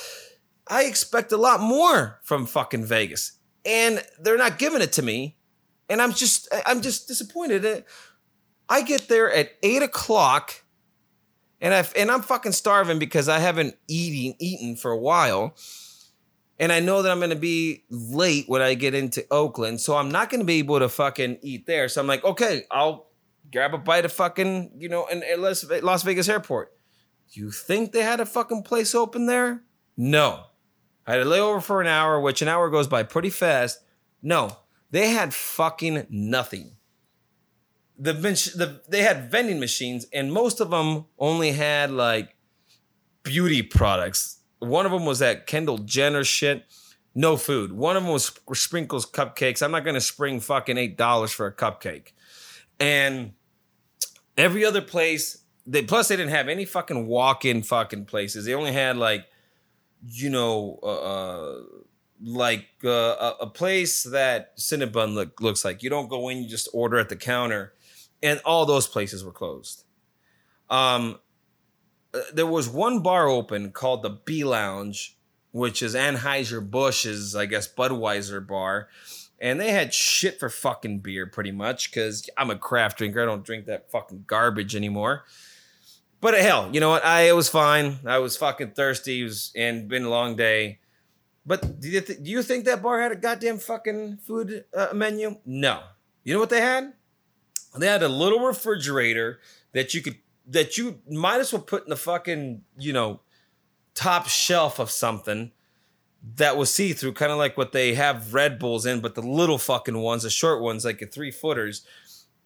I 0.68 0.84
expect 0.84 1.32
a 1.32 1.38
lot 1.38 1.60
more 1.60 2.20
from 2.22 2.46
fucking 2.46 2.84
Vegas, 2.84 3.38
and 3.64 4.04
they're 4.20 4.38
not 4.38 4.58
giving 4.58 4.82
it 4.82 4.92
to 4.92 5.02
me, 5.02 5.36
and 5.88 6.02
I'm 6.02 6.12
just 6.12 6.48
I'm 6.66 6.82
just 6.82 7.08
disappointed. 7.08 7.84
I 8.68 8.82
get 8.82 9.08
there 9.08 9.30
at 9.30 9.52
eight 9.62 9.82
o'clock 9.82 10.63
and 11.60 11.74
I 11.74 11.86
and 11.96 12.10
I'm 12.10 12.22
fucking 12.22 12.52
starving 12.52 12.98
because 12.98 13.28
I 13.28 13.38
haven't 13.38 13.76
eating 13.88 14.36
eaten 14.38 14.76
for 14.76 14.90
a 14.90 14.98
while, 14.98 15.56
and 16.58 16.72
I 16.72 16.80
know 16.80 17.02
that 17.02 17.10
I'm 17.10 17.20
gonna 17.20 17.36
be 17.36 17.84
late 17.90 18.44
when 18.48 18.62
I 18.62 18.74
get 18.74 18.94
into 18.94 19.26
Oakland, 19.30 19.80
so 19.80 19.96
I'm 19.96 20.10
not 20.10 20.30
gonna 20.30 20.44
be 20.44 20.58
able 20.58 20.78
to 20.78 20.88
fucking 20.88 21.38
eat 21.42 21.66
there. 21.66 21.88
So 21.88 22.00
I'm 22.00 22.06
like, 22.06 22.24
okay, 22.24 22.64
I'll 22.70 23.06
grab 23.52 23.74
a 23.74 23.78
bite 23.78 24.04
of 24.04 24.12
fucking 24.12 24.72
you 24.76 24.88
know 24.88 25.06
in, 25.06 25.22
in 25.22 25.40
Las 25.40 25.64
Las 25.82 26.02
Vegas 26.02 26.28
airport. 26.28 26.72
You 27.30 27.50
think 27.50 27.92
they 27.92 28.02
had 28.02 28.20
a 28.20 28.26
fucking 28.26 28.62
place 28.62 28.94
open 28.94 29.26
there? 29.26 29.62
No, 29.96 30.44
I 31.06 31.12
had 31.12 31.18
to 31.18 31.24
lay 31.24 31.40
over 31.40 31.60
for 31.60 31.80
an 31.80 31.86
hour, 31.86 32.20
which 32.20 32.42
an 32.42 32.48
hour 32.48 32.68
goes 32.70 32.86
by 32.86 33.02
pretty 33.02 33.30
fast. 33.30 33.80
No, 34.22 34.58
they 34.90 35.10
had 35.10 35.34
fucking 35.34 36.06
nothing 36.10 36.76
the, 37.98 38.12
the 38.12 38.80
they 38.88 39.02
had 39.02 39.30
vending 39.30 39.60
machines 39.60 40.06
and 40.12 40.32
most 40.32 40.60
of 40.60 40.70
them 40.70 41.06
only 41.18 41.52
had 41.52 41.90
like 41.90 42.36
beauty 43.22 43.62
products. 43.62 44.40
One 44.58 44.86
of 44.86 44.92
them 44.92 45.04
was 45.04 45.18
that 45.20 45.46
Kendall 45.46 45.78
Jenner 45.78 46.24
shit. 46.24 46.64
No 47.14 47.36
food. 47.36 47.72
One 47.72 47.96
of 47.96 48.02
them 48.02 48.12
was 48.12 48.32
sprinkles 48.54 49.06
cupcakes. 49.06 49.62
I'm 49.62 49.70
not 49.70 49.84
gonna 49.84 50.00
spring 50.00 50.40
fucking 50.40 50.76
eight 50.76 50.96
dollars 50.96 51.30
for 51.30 51.46
a 51.46 51.52
cupcake. 51.52 52.12
And 52.80 53.34
every 54.36 54.64
other 54.64 54.80
place, 54.80 55.44
they 55.64 55.82
plus 55.82 56.08
they 56.08 56.16
didn't 56.16 56.32
have 56.32 56.48
any 56.48 56.64
fucking 56.64 57.06
walk-in 57.06 57.62
fucking 57.62 58.06
places. 58.06 58.44
They 58.44 58.54
only 58.54 58.72
had 58.72 58.96
like, 58.96 59.26
you 60.08 60.30
know, 60.30 60.80
uh, 60.82 60.86
uh 60.86 61.62
like 62.20 62.66
uh, 62.84 62.88
a, 62.88 63.34
a 63.42 63.46
place 63.46 64.02
that 64.04 64.56
Cinnabon 64.56 65.14
look, 65.14 65.40
looks 65.40 65.64
like. 65.64 65.82
You 65.82 65.90
don't 65.90 66.08
go 66.08 66.28
in, 66.30 66.38
you 66.38 66.48
just 66.48 66.68
order 66.72 66.98
at 66.98 67.08
the 67.08 67.16
counter 67.16 67.74
and 68.22 68.40
all 68.44 68.66
those 68.66 68.86
places 68.86 69.24
were 69.24 69.32
closed. 69.32 69.84
Um, 70.70 71.18
uh, 72.12 72.20
there 72.32 72.46
was 72.46 72.68
one 72.68 73.00
bar 73.00 73.28
open 73.28 73.72
called 73.72 74.02
the 74.02 74.10
B 74.10 74.44
Lounge, 74.44 75.16
which 75.52 75.82
is 75.82 75.94
Anheuser 75.94 76.68
Busch's, 76.68 77.36
I 77.36 77.46
guess, 77.46 77.72
Budweiser 77.72 78.44
bar, 78.46 78.88
and 79.40 79.60
they 79.60 79.70
had 79.70 79.92
shit 79.92 80.40
for 80.40 80.48
fucking 80.48 81.00
beer, 81.00 81.26
pretty 81.26 81.52
much. 81.52 81.90
Because 81.90 82.28
I'm 82.36 82.50
a 82.50 82.56
craft 82.56 82.98
drinker, 82.98 83.22
I 83.22 83.26
don't 83.26 83.44
drink 83.44 83.66
that 83.66 83.90
fucking 83.90 84.24
garbage 84.26 84.74
anymore. 84.74 85.24
But 86.20 86.34
hell, 86.34 86.70
you 86.72 86.80
know 86.80 86.88
what? 86.88 87.04
I 87.04 87.28
it 87.28 87.36
was 87.36 87.50
fine. 87.50 87.98
I 88.06 88.18
was 88.18 88.36
fucking 88.36 88.70
thirsty. 88.70 89.20
It 89.20 89.24
was 89.24 89.52
and 89.54 89.88
been 89.88 90.04
a 90.04 90.08
long 90.08 90.36
day. 90.36 90.78
But 91.44 91.80
do 91.80 91.90
you, 91.90 92.00
th- 92.00 92.22
do 92.22 92.30
you 92.30 92.42
think 92.42 92.64
that 92.64 92.82
bar 92.82 93.00
had 93.02 93.12
a 93.12 93.16
goddamn 93.16 93.58
fucking 93.58 94.18
food 94.26 94.64
uh, 94.74 94.88
menu? 94.94 95.36
No. 95.44 95.82
You 96.22 96.32
know 96.32 96.40
what 96.40 96.48
they 96.48 96.62
had? 96.62 96.94
They 97.82 97.86
had 97.86 98.02
a 98.02 98.08
little 98.08 98.40
refrigerator 98.40 99.40
that 99.72 99.94
you 99.94 100.02
could 100.02 100.18
that 100.46 100.76
you 100.76 101.00
might 101.08 101.40
as 101.40 101.52
well 101.52 101.62
put 101.62 101.84
in 101.84 101.90
the 101.90 101.96
fucking 101.96 102.62
you 102.78 102.92
know 102.92 103.20
top 103.94 104.28
shelf 104.28 104.78
of 104.78 104.90
something 104.90 105.52
that 106.36 106.56
was 106.56 106.72
see 106.72 106.92
through, 106.92 107.12
kind 107.12 107.32
of 107.32 107.38
like 107.38 107.56
what 107.56 107.72
they 107.72 107.94
have 107.94 108.32
Red 108.32 108.58
Bulls 108.58 108.86
in, 108.86 109.00
but 109.00 109.14
the 109.14 109.22
little 109.22 109.58
fucking 109.58 109.98
ones, 109.98 110.22
the 110.22 110.30
short 110.30 110.62
ones, 110.62 110.84
like 110.84 110.98
the 110.98 111.06
three 111.06 111.30
footers, 111.30 111.86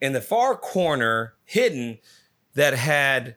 in 0.00 0.12
the 0.12 0.20
far 0.20 0.56
corner, 0.56 1.34
hidden, 1.44 1.98
that 2.54 2.74
had 2.74 3.36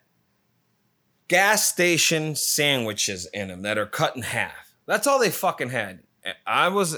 gas 1.27 1.69
station 1.69 2.35
sandwiches 2.35 3.27
in 3.33 3.49
them 3.49 3.61
that 3.61 3.77
are 3.77 3.85
cut 3.85 4.15
in 4.15 4.23
half. 4.23 4.75
That's 4.87 5.05
all 5.05 5.19
they 5.19 5.29
fucking 5.29 5.69
had. 5.69 5.99
I 6.45 6.69
was, 6.69 6.97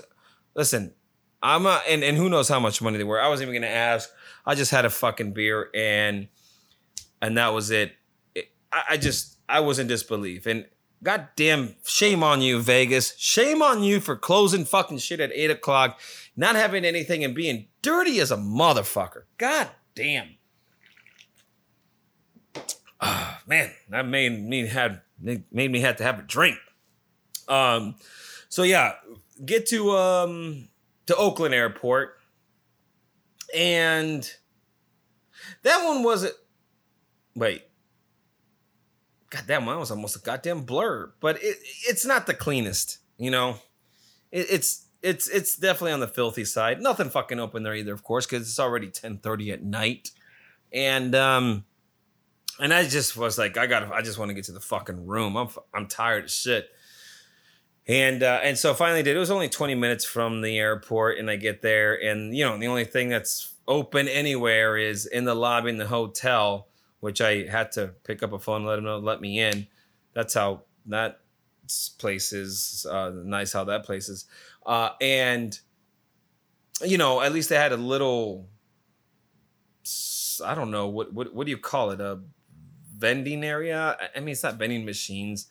listen, 0.56 0.94
I'm 1.42 1.66
a, 1.66 1.82
and, 1.88 2.04
and 2.04 2.18
who 2.18 2.30
knows 2.30 2.48
how 2.48 2.60
much 2.60 2.82
money 2.82 2.98
they 2.98 3.04
were. 3.04 3.22
I 3.22 3.28
wasn't 3.28 3.50
even 3.50 3.62
gonna 3.62 3.74
ask. 3.74 4.10
I 4.46 4.56
just 4.56 4.72
had 4.72 4.86
a 4.86 4.90
fucking 4.90 5.34
beer 5.34 5.70
and 5.74 6.28
and 7.22 7.38
that 7.38 7.54
was 7.54 7.72
it. 7.72 7.94
it 8.36 8.50
I, 8.72 8.84
I 8.92 8.98
just 8.98 9.38
I 9.48 9.62
was 9.62 9.80
in 9.80 9.88
disbelief. 9.88 10.46
And 10.46 10.66
goddamn, 11.04 11.76
shame 11.86 12.24
on 12.24 12.42
you, 12.42 12.60
Vegas. 12.60 13.16
Shame 13.18 13.62
on 13.62 13.84
you 13.84 14.00
for 14.00 14.16
closing 14.16 14.66
fucking 14.66 14.98
shit 15.00 15.20
at 15.20 15.32
eight 15.34 15.52
o'clock, 15.52 16.00
not 16.36 16.56
having 16.56 16.86
anything 16.86 17.24
and 17.24 17.36
being 17.36 17.68
dirty 17.82 18.20
as 18.20 18.32
a 18.32 18.38
motherfucker. 18.38 19.24
God 19.38 19.70
damn. 19.96 20.36
Oh, 23.00 23.38
man, 23.46 23.72
that 23.90 24.08
made 24.08 24.30
me 24.30 24.68
had 24.68 25.02
made 25.20 25.72
me 25.72 25.80
have 25.82 25.98
to 25.98 26.04
have 26.04 26.20
a 26.20 26.24
drink. 26.24 26.58
Um, 27.48 27.96
so 28.48 28.64
yeah, 28.64 28.94
get 29.46 29.66
to 29.68 29.92
um 29.92 30.70
to 31.08 31.16
Oakland 31.16 31.54
Airport, 31.54 32.18
and 33.54 34.30
that 35.64 35.84
one 35.86 36.04
wasn't. 36.04 36.34
Wait, 37.36 37.64
goddamn, 39.30 39.66
mine 39.66 39.80
was 39.80 39.92
almost 39.92 40.16
a 40.16 40.20
goddamn 40.20 40.62
blur, 40.62 41.12
but 41.20 41.38
it 41.42 41.58
it's 41.88 42.06
not 42.06 42.26
the 42.28 42.34
cleanest, 42.34 43.00
you 43.18 43.32
know. 43.32 43.58
It, 44.32 44.48
it's 44.50 44.86
it's 45.02 45.28
it's 45.28 45.58
definitely 45.58 45.94
on 45.94 46.00
the 46.00 46.08
filthy 46.08 46.46
side. 46.46 46.82
Nothing 46.82 47.10
fucking 47.10 47.40
open 47.40 47.64
there 47.64 47.76
either, 47.76 47.94
of 47.94 48.04
course, 48.04 48.26
because 48.26 48.48
it's 48.48 48.60
already 48.60 48.88
ten 48.88 49.18
thirty 49.18 49.52
at 49.52 49.64
night, 49.64 50.12
and 50.72 51.14
um, 51.16 51.66
and 52.60 52.74
I 52.74 52.88
just 52.88 53.18
was 53.18 53.38
like, 53.38 53.58
I 53.58 53.68
gotta 53.68 53.94
I 53.94 54.02
just 54.02 54.18
want 54.18 54.30
to 54.30 54.36
get 54.36 54.46
to 54.46 54.52
the 54.52 54.60
fucking 54.60 55.06
room. 55.06 55.36
I'm 55.36 55.50
I'm 55.74 55.88
tired 55.88 56.26
of 56.26 56.32
shit. 56.32 56.70
And 57.88 58.24
uh, 58.24 58.40
and 58.42 58.58
so 58.58 58.74
finally 58.74 59.04
did. 59.04 59.16
It 59.16 59.20
was 59.20 59.32
only 59.32 59.50
20 59.50 59.76
minutes 59.76 60.06
from 60.06 60.42
the 60.42 60.58
airport, 60.58 61.18
and 61.18 61.30
I 61.30 61.36
get 61.36 61.62
there, 61.62 62.02
and 62.02 62.36
you 62.36 62.46
know 62.46 62.58
the 62.58 62.68
only 62.68 62.86
thing 62.86 63.10
that's 63.10 63.54
open 63.68 64.08
anywhere 64.08 64.78
is 64.78 65.06
in 65.06 65.26
the 65.26 65.36
lobby 65.36 65.70
in 65.70 65.78
the 65.78 65.88
hotel, 65.88 66.68
which 67.02 67.20
I 67.20 67.46
had 67.46 67.74
to 67.74 67.88
pick 68.06 68.24
up 68.24 68.32
a 68.32 68.40
phone, 68.40 68.58
and 68.58 68.66
let 68.66 68.76
them 68.78 68.86
know, 68.86 69.00
let 69.00 69.20
me 69.20 69.38
in. 69.38 69.68
That's 70.14 70.34
how 70.34 70.62
that 70.86 71.20
place 71.98 72.32
is. 72.32 72.86
Uh, 72.90 73.12
nice 73.14 73.52
how 73.52 73.66
that 73.66 73.84
place 73.84 74.08
is, 74.08 74.28
uh, 74.66 74.92
and 75.02 75.60
you 76.86 76.98
know 76.98 77.20
at 77.20 77.34
least 77.34 77.50
they 77.50 77.58
had 77.58 77.74
a 77.74 77.78
little. 77.78 78.48
I 80.44 80.56
don't 80.56 80.72
know 80.72 80.88
what 80.88 81.12
what 81.12 81.34
what 81.34 81.46
do 81.46 81.52
you 81.52 81.58
call 81.58 81.92
it 81.92 82.00
a 82.00 82.22
vending 82.96 83.44
area. 83.44 83.98
I 84.16 84.22
mean 84.22 84.30
it's 84.30 84.44
not 84.44 84.56
vending 84.56 84.86
machines 84.86 85.48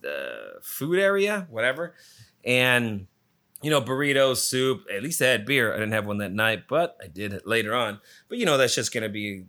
the 0.00 0.60
food 0.62 0.98
area, 0.98 1.46
whatever. 1.50 1.94
And 2.44 3.06
you 3.62 3.70
know, 3.70 3.80
burritos, 3.80 4.38
soup. 4.38 4.84
At 4.94 5.02
least 5.02 5.22
I 5.22 5.26
had 5.26 5.46
beer. 5.46 5.72
I 5.72 5.78
didn't 5.78 5.92
have 5.92 6.06
one 6.06 6.18
that 6.18 6.32
night, 6.32 6.64
but 6.68 6.98
I 7.02 7.06
did 7.06 7.32
it 7.32 7.46
later 7.46 7.74
on. 7.74 7.98
But 8.28 8.36
you 8.38 8.44
know, 8.44 8.58
that's 8.58 8.74
just 8.74 8.92
gonna 8.92 9.08
be 9.08 9.46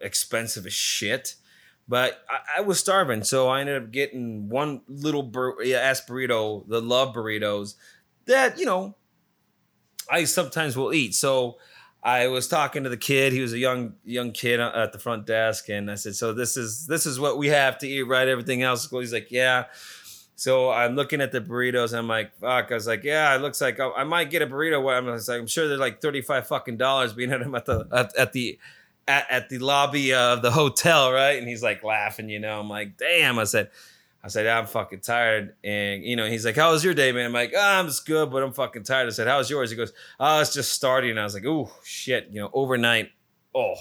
expensive 0.00 0.64
as 0.66 0.72
shit. 0.72 1.34
But 1.88 2.24
I, 2.28 2.58
I 2.58 2.60
was 2.62 2.80
starving, 2.80 3.22
so 3.22 3.48
I 3.48 3.60
ended 3.60 3.82
up 3.82 3.90
getting 3.92 4.48
one 4.48 4.80
little 4.88 5.22
bur- 5.22 5.62
ass 5.74 6.00
burrito, 6.00 6.66
the 6.66 6.80
love 6.80 7.14
burritos, 7.14 7.74
that 8.24 8.58
you 8.58 8.64
know 8.64 8.96
I 10.10 10.24
sometimes 10.24 10.76
will 10.76 10.92
eat. 10.92 11.14
So 11.14 11.58
I 12.02 12.28
was 12.28 12.46
talking 12.46 12.84
to 12.84 12.88
the 12.88 12.96
kid. 12.96 13.32
He 13.32 13.40
was 13.40 13.52
a 13.52 13.58
young 13.58 13.94
young 14.04 14.32
kid 14.32 14.60
uh, 14.60 14.72
at 14.74 14.92
the 14.92 14.98
front 14.98 15.26
desk, 15.26 15.68
and 15.68 15.90
I 15.90 15.96
said, 15.96 16.14
"So 16.14 16.32
this 16.32 16.56
is 16.56 16.86
this 16.86 17.06
is 17.06 17.18
what 17.18 17.38
we 17.38 17.48
have 17.48 17.78
to 17.78 17.88
eat, 17.88 18.02
right? 18.02 18.28
Everything 18.28 18.62
else 18.62 18.82
is 18.82 18.86
cool." 18.86 19.00
He's 19.00 19.12
like, 19.12 19.30
"Yeah." 19.30 19.64
So 20.36 20.70
I'm 20.70 20.94
looking 20.94 21.22
at 21.22 21.32
the 21.32 21.40
burritos. 21.40 21.90
And 21.90 21.98
I'm 21.98 22.08
like, 22.08 22.38
"Fuck!" 22.38 22.70
I 22.70 22.74
was 22.74 22.86
like, 22.86 23.02
"Yeah, 23.02 23.34
it 23.34 23.40
looks 23.40 23.60
like 23.60 23.80
I, 23.80 24.04
might 24.04 24.30
get 24.30 24.42
a 24.42 24.46
burrito." 24.46 24.96
I'm, 24.96 25.06
like, 25.06 25.28
I'm 25.28 25.46
sure 25.46 25.66
they're 25.66 25.78
like 25.78 26.00
35 26.00 26.46
fucking 26.46 26.76
dollars 26.76 27.12
being 27.12 27.32
at 27.32 27.40
them 27.40 27.54
at 27.54 27.64
the 27.64 27.88
at, 27.90 28.16
at 28.16 28.32
the 28.32 28.58
at, 29.08 29.26
at 29.30 29.48
the 29.48 29.58
lobby 29.58 30.14
of 30.14 30.42
the 30.42 30.50
hotel, 30.50 31.10
right? 31.12 31.38
And 31.38 31.48
he's 31.48 31.62
like 31.62 31.82
laughing, 31.82 32.28
you 32.28 32.38
know. 32.38 32.60
I'm 32.60 32.68
like, 32.68 32.96
"Damn!" 32.96 33.38
I 33.38 33.44
said. 33.44 33.70
I 34.26 34.28
said, 34.28 34.44
I'm 34.48 34.66
fucking 34.66 35.02
tired. 35.02 35.54
And, 35.62 36.02
you 36.02 36.16
know, 36.16 36.26
he's 36.26 36.44
like, 36.44 36.56
How 36.56 36.72
was 36.72 36.82
your 36.82 36.94
day, 36.94 37.12
man? 37.12 37.26
I'm 37.26 37.32
like, 37.32 37.52
oh, 37.56 37.60
I'm 37.60 37.86
just 37.86 38.04
good, 38.04 38.28
but 38.28 38.42
I'm 38.42 38.52
fucking 38.52 38.82
tired. 38.82 39.06
I 39.06 39.10
said, 39.10 39.28
How's 39.28 39.48
yours? 39.48 39.70
He 39.70 39.76
goes, 39.76 39.92
Oh, 40.18 40.40
it's 40.40 40.52
just 40.52 40.72
starting. 40.72 41.10
And 41.10 41.20
I 41.20 41.22
was 41.22 41.34
like, 41.34 41.46
Oh, 41.46 41.70
shit, 41.84 42.26
you 42.32 42.40
know, 42.40 42.50
overnight. 42.52 43.12
Oh. 43.54 43.76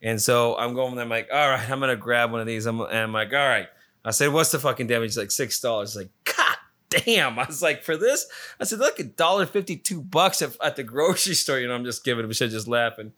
And 0.00 0.22
so 0.22 0.56
I'm 0.56 0.74
going, 0.74 0.94
there. 0.94 1.02
I'm 1.02 1.10
like, 1.10 1.28
All 1.32 1.50
right, 1.50 1.68
I'm 1.68 1.80
going 1.80 1.90
to 1.90 1.96
grab 1.96 2.30
one 2.30 2.40
of 2.40 2.46
these. 2.46 2.66
I'm, 2.66 2.80
and 2.82 2.96
I'm 2.96 3.12
like, 3.12 3.32
All 3.32 3.38
right. 3.38 3.66
I 4.04 4.12
said, 4.12 4.32
What's 4.32 4.52
the 4.52 4.60
fucking 4.60 4.86
damage? 4.86 5.16
He's 5.16 5.18
like, 5.18 5.30
$6. 5.30 5.96
Like, 5.96 6.10
God 6.22 6.56
damn. 6.90 7.36
I 7.40 7.44
was 7.44 7.60
like, 7.60 7.82
For 7.82 7.96
this? 7.96 8.26
I 8.60 8.64
said, 8.64 8.78
Look, 8.78 9.00
a 9.00 9.02
dollar 9.02 9.44
52 9.44 10.02
bucks 10.02 10.40
at, 10.40 10.56
at 10.62 10.76
the 10.76 10.84
grocery 10.84 11.34
store. 11.34 11.58
You 11.58 11.66
know, 11.66 11.74
I'm 11.74 11.84
just 11.84 12.04
giving 12.04 12.24
him 12.24 12.32
shit, 12.32 12.52
just 12.52 12.68
laughing. 12.68 13.10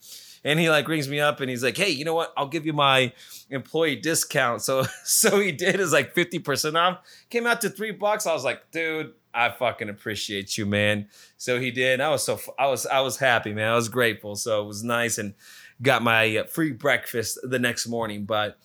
And 0.46 0.60
he 0.60 0.70
like 0.70 0.86
rings 0.86 1.08
me 1.08 1.18
up 1.18 1.40
and 1.40 1.50
he's 1.50 1.64
like, 1.64 1.76
Hey, 1.76 1.90
you 1.90 2.04
know 2.04 2.14
what? 2.14 2.32
I'll 2.36 2.46
give 2.46 2.64
you 2.64 2.72
my 2.72 3.12
employee 3.50 3.96
discount. 3.96 4.62
So 4.66 4.84
so 5.04 5.40
he 5.40 5.50
did 5.50 5.80
is 5.80 5.92
like 5.92 6.14
50% 6.14 6.76
off. 6.80 7.00
Came 7.30 7.46
out 7.46 7.60
to 7.62 7.68
three 7.68 7.90
bucks. 7.90 8.26
I 8.26 8.32
was 8.32 8.44
like, 8.44 8.70
dude, 8.70 9.12
I 9.34 9.50
fucking 9.50 9.88
appreciate 9.88 10.56
you, 10.56 10.64
man. 10.64 11.08
So 11.36 11.58
he 11.58 11.72
did. 11.72 12.00
I 12.00 12.10
was 12.10 12.24
so 12.24 12.38
I 12.58 12.68
was 12.68 12.86
I 12.86 13.00
was 13.00 13.18
happy, 13.18 13.52
man. 13.52 13.72
I 13.72 13.74
was 13.74 13.88
grateful. 13.88 14.36
So 14.36 14.62
it 14.62 14.66
was 14.66 14.84
nice 14.84 15.18
and 15.18 15.34
got 15.82 16.02
my 16.02 16.38
uh, 16.38 16.44
free 16.44 16.72
breakfast 16.72 17.40
the 17.42 17.58
next 17.58 17.88
morning. 17.88 18.24
But 18.24 18.56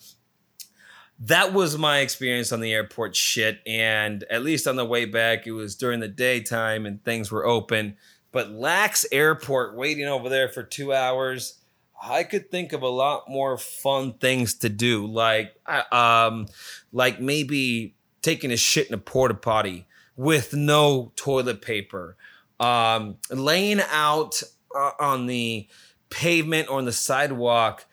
that 1.18 1.52
was 1.52 1.76
my 1.76 1.98
experience 1.98 2.52
on 2.52 2.60
the 2.60 2.72
airport 2.72 3.16
shit. 3.16 3.60
And 3.66 4.24
at 4.30 4.44
least 4.44 4.68
on 4.68 4.76
the 4.76 4.84
way 4.84 5.04
back, 5.04 5.48
it 5.48 5.52
was 5.52 5.74
during 5.74 5.98
the 5.98 6.08
daytime 6.08 6.86
and 6.86 7.02
things 7.04 7.32
were 7.32 7.44
open. 7.44 7.96
But 8.30 8.50
Lax 8.52 9.04
Airport 9.10 9.76
waiting 9.76 10.06
over 10.06 10.28
there 10.28 10.48
for 10.48 10.62
two 10.62 10.92
hours 10.92 11.58
I 12.04 12.24
could 12.24 12.50
think 12.50 12.72
of 12.72 12.82
a 12.82 12.88
lot 12.88 13.28
more 13.28 13.56
fun 13.56 14.14
things 14.14 14.54
to 14.54 14.68
do, 14.68 15.06
like 15.06 15.54
um, 15.92 16.48
like 16.92 17.20
maybe 17.20 17.94
taking 18.22 18.50
a 18.50 18.56
shit 18.56 18.88
in 18.88 18.94
a 18.94 18.98
porta 18.98 19.34
potty 19.34 19.86
with 20.16 20.52
no 20.52 21.12
toilet 21.14 21.62
paper, 21.62 22.16
um, 22.58 23.18
laying 23.30 23.80
out 23.90 24.42
uh, 24.74 24.90
on 24.98 25.26
the 25.26 25.68
pavement 26.10 26.68
or 26.68 26.78
on 26.78 26.86
the 26.86 26.92
sidewalk 26.92 27.86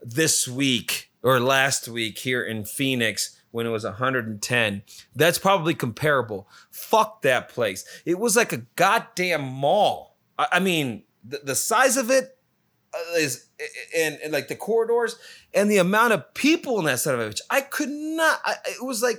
this 0.00 0.46
week 0.46 1.10
or 1.22 1.40
last 1.40 1.88
week 1.88 2.18
here 2.18 2.42
in 2.42 2.64
Phoenix 2.64 3.40
when 3.50 3.66
it 3.66 3.70
was 3.70 3.84
110. 3.84 4.82
That's 5.14 5.38
probably 5.38 5.74
comparable. 5.74 6.48
Fuck 6.70 7.22
that 7.22 7.48
place. 7.48 7.84
It 8.04 8.18
was 8.18 8.36
like 8.36 8.52
a 8.52 8.58
goddamn 8.76 9.42
mall. 9.42 10.16
I, 10.38 10.46
I 10.52 10.60
mean, 10.60 11.02
the, 11.24 11.54
size 11.56 11.96
of 11.96 12.10
it 12.10 12.35
Uh, 12.96 13.16
is 13.16 13.48
and, 13.96 14.18
and 14.22 14.32
like 14.32 14.48
the 14.48 14.56
corridors 14.56 15.18
and 15.54 15.70
the 15.70 15.78
amount 15.78 16.12
of 16.12 16.34
people 16.34 16.78
in 16.78 16.84
that 16.84 17.00
son 17.00 17.18
of 17.18 17.20
bitch. 17.20 17.40
I 17.50 17.60
could 17.60 17.88
not. 17.88 18.40
I, 18.44 18.54
it 18.66 18.84
was 18.84 19.02
like 19.02 19.18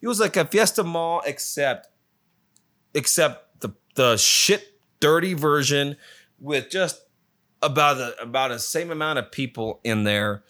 it 0.00 0.08
was 0.08 0.20
like 0.20 0.36
a 0.36 0.44
Fiesta 0.44 0.82
Mall, 0.82 1.22
except 1.24 1.88
except 2.94 3.60
the 3.60 3.74
the 3.94 4.16
shit 4.16 4.80
dirty 5.00 5.34
version 5.34 5.96
with 6.38 6.70
just 6.70 7.02
about 7.62 7.94
the 7.94 8.16
about 8.20 8.50
the 8.50 8.58
same 8.58 8.90
amount 8.90 9.18
of 9.18 9.30
people 9.30 9.80
in 9.84 10.04
there. 10.04 10.44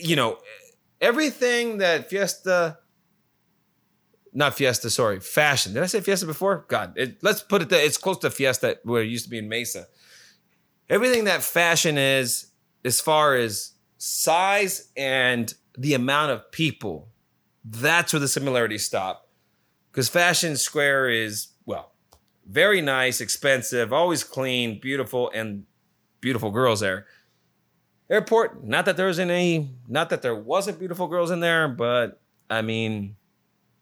You 0.00 0.16
know, 0.16 0.38
everything 1.00 1.78
that 1.78 2.08
Fiesta. 2.10 2.78
Not 4.36 4.54
Fiesta, 4.54 4.90
sorry, 4.90 5.20
fashion. 5.20 5.74
Did 5.74 5.84
I 5.84 5.86
say 5.86 6.00
Fiesta 6.00 6.26
before? 6.26 6.64
God, 6.66 6.94
it, 6.96 7.22
let's 7.22 7.40
put 7.40 7.62
it 7.62 7.68
there. 7.68 7.86
It's 7.86 7.96
close 7.96 8.18
to 8.18 8.30
Fiesta, 8.30 8.80
where 8.82 9.00
it 9.00 9.06
used 9.06 9.26
to 9.26 9.30
be 9.30 9.38
in 9.38 9.48
Mesa 9.48 9.86
everything 10.88 11.24
that 11.24 11.42
fashion 11.42 11.98
is 11.98 12.46
as 12.84 13.00
far 13.00 13.36
as 13.36 13.72
size 13.98 14.90
and 14.96 15.54
the 15.76 15.94
amount 15.94 16.32
of 16.32 16.50
people 16.50 17.08
that's 17.64 18.12
where 18.12 18.20
the 18.20 18.28
similarities 18.28 18.84
stop. 18.84 19.28
Because 19.90 20.08
fashion 20.08 20.56
square 20.56 21.08
is 21.08 21.48
well 21.66 21.92
very 22.46 22.82
nice 22.82 23.20
expensive 23.22 23.92
always 23.92 24.22
clean 24.22 24.78
beautiful 24.78 25.30
and 25.34 25.64
beautiful 26.20 26.50
girls 26.50 26.80
there. 26.80 27.06
Airport 28.10 28.64
not 28.64 28.84
that 28.84 28.96
there 28.96 29.06
was 29.06 29.18
any 29.18 29.70
not 29.88 30.10
that 30.10 30.20
there 30.20 30.34
wasn't 30.34 30.78
beautiful 30.78 31.06
girls 31.06 31.30
in 31.30 31.40
there 31.40 31.68
but 31.68 32.20
i 32.50 32.60
mean 32.60 33.16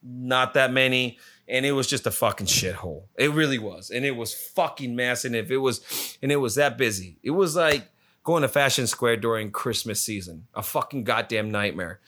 not 0.00 0.55
that 0.55 0.72
many 0.72 1.18
and 1.49 1.66
it 1.66 1.72
was 1.72 1.86
just 1.86 2.07
a 2.07 2.11
fucking 2.11 2.47
shithole. 2.47 3.05
It 3.16 3.32
really 3.32 3.59
was, 3.59 3.90
and 3.90 4.05
it 4.05 4.16
was 4.16 4.34
fucking 4.34 4.95
massive. 4.95 5.30
And 5.30 5.36
if 5.36 5.51
it 5.51 5.59
was, 5.59 6.16
and 6.22 6.32
it 6.32 6.36
was 6.36 6.55
that 6.55 6.78
busy, 6.78 7.18
it 7.22 7.30
was 7.30 7.57
like 7.57 7.88
going 8.24 8.43
to 8.43 8.49
Fashion 8.49 8.86
Square 8.86 9.18
during 9.18 9.51
Christmas 9.51 10.01
season. 10.01 10.47
A 10.55 10.62
fucking 10.62 11.05
goddamn 11.05 11.51
nightmare. 11.51 12.01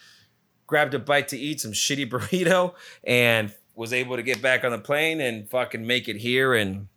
Grabbed 0.67 0.95
a 0.95 0.99
bite 0.99 1.29
to 1.29 1.39
eat, 1.39 1.61
some 1.61 1.73
shitty 1.73 2.09
burrito, 2.11 2.75
and 3.03 3.53
was 3.75 3.93
able 3.93 4.17
to 4.17 4.23
get 4.23 4.41
back 4.41 4.65
on 4.65 4.71
the 4.71 4.79
plane 4.79 5.21
and 5.21 5.49
fucking 5.49 5.87
make 5.87 6.09
it 6.09 6.17
here, 6.17 6.55
and 6.55 6.89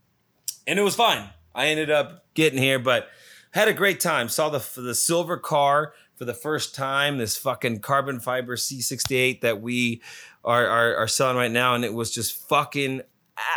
and 0.65 0.79
it 0.79 0.83
was 0.83 0.95
fine. 0.95 1.29
I 1.55 1.67
ended 1.67 1.89
up 1.89 2.25
getting 2.33 2.59
here, 2.59 2.79
but 2.79 3.09
had 3.51 3.67
a 3.67 3.73
great 3.73 3.99
time. 3.99 4.29
Saw 4.29 4.49
the 4.49 4.63
the 4.79 4.95
silver 4.95 5.37
car 5.37 5.93
for 6.17 6.25
the 6.25 6.33
first 6.33 6.75
time 6.75 7.19
this 7.19 7.37
fucking 7.37 7.79
carbon 7.79 8.19
fiber 8.19 8.55
C68 8.55 9.41
that 9.41 9.61
we 9.61 10.01
are, 10.43 10.65
are, 10.65 10.95
are 10.95 11.07
selling 11.07 11.37
right 11.37 11.51
now. 11.51 11.75
And 11.75 11.85
it 11.85 11.93
was 11.93 12.11
just 12.11 12.49
fucking, 12.49 13.03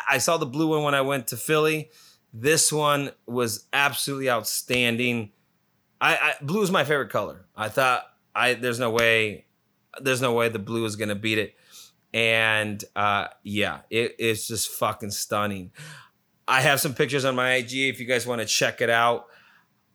I 0.09 0.19
saw 0.19 0.37
the 0.37 0.47
blue 0.47 0.69
one 0.69 0.83
when 0.83 0.95
I 0.95 1.01
went 1.01 1.29
to 1.29 1.37
Philly. 1.37 1.91
This 2.33 2.71
one 2.71 3.13
was 3.27 3.67
absolutely 3.73 4.31
outstanding. 4.31 5.33
I, 6.01 6.15
I 6.15 6.35
blue 6.43 6.63
is 6.63 6.71
my 6.71 6.85
favorite 6.85 7.11
color. 7.11 7.47
I 7.57 7.69
thought 7.69 8.05
I 8.35 8.55
there's 8.55 8.79
no 8.79 8.91
way 8.91 9.47
there's 10.01 10.21
no 10.21 10.33
way 10.33 10.49
the 10.49 10.61
blue 10.61 10.85
is 10.85 10.95
gonna 10.95 11.17
beat 11.17 11.39
it. 11.39 11.55
And 12.15 12.85
uh 12.95 13.29
yeah, 13.43 13.81
it, 13.91 14.15
it's 14.19 14.47
just 14.47 14.69
fucking 14.71 15.11
stunning. 15.11 15.73
I 16.47 16.61
have 16.61 16.81
some 16.81 16.95
pictures 16.95 17.25
on 17.25 17.35
my 17.35 17.55
IG 17.55 17.73
if 17.73 18.01
you 18.01 18.07
guys 18.07 18.27
want 18.27 18.41
to 18.41 18.47
check 18.47 18.81
it 18.81 18.91
out. 18.91 19.27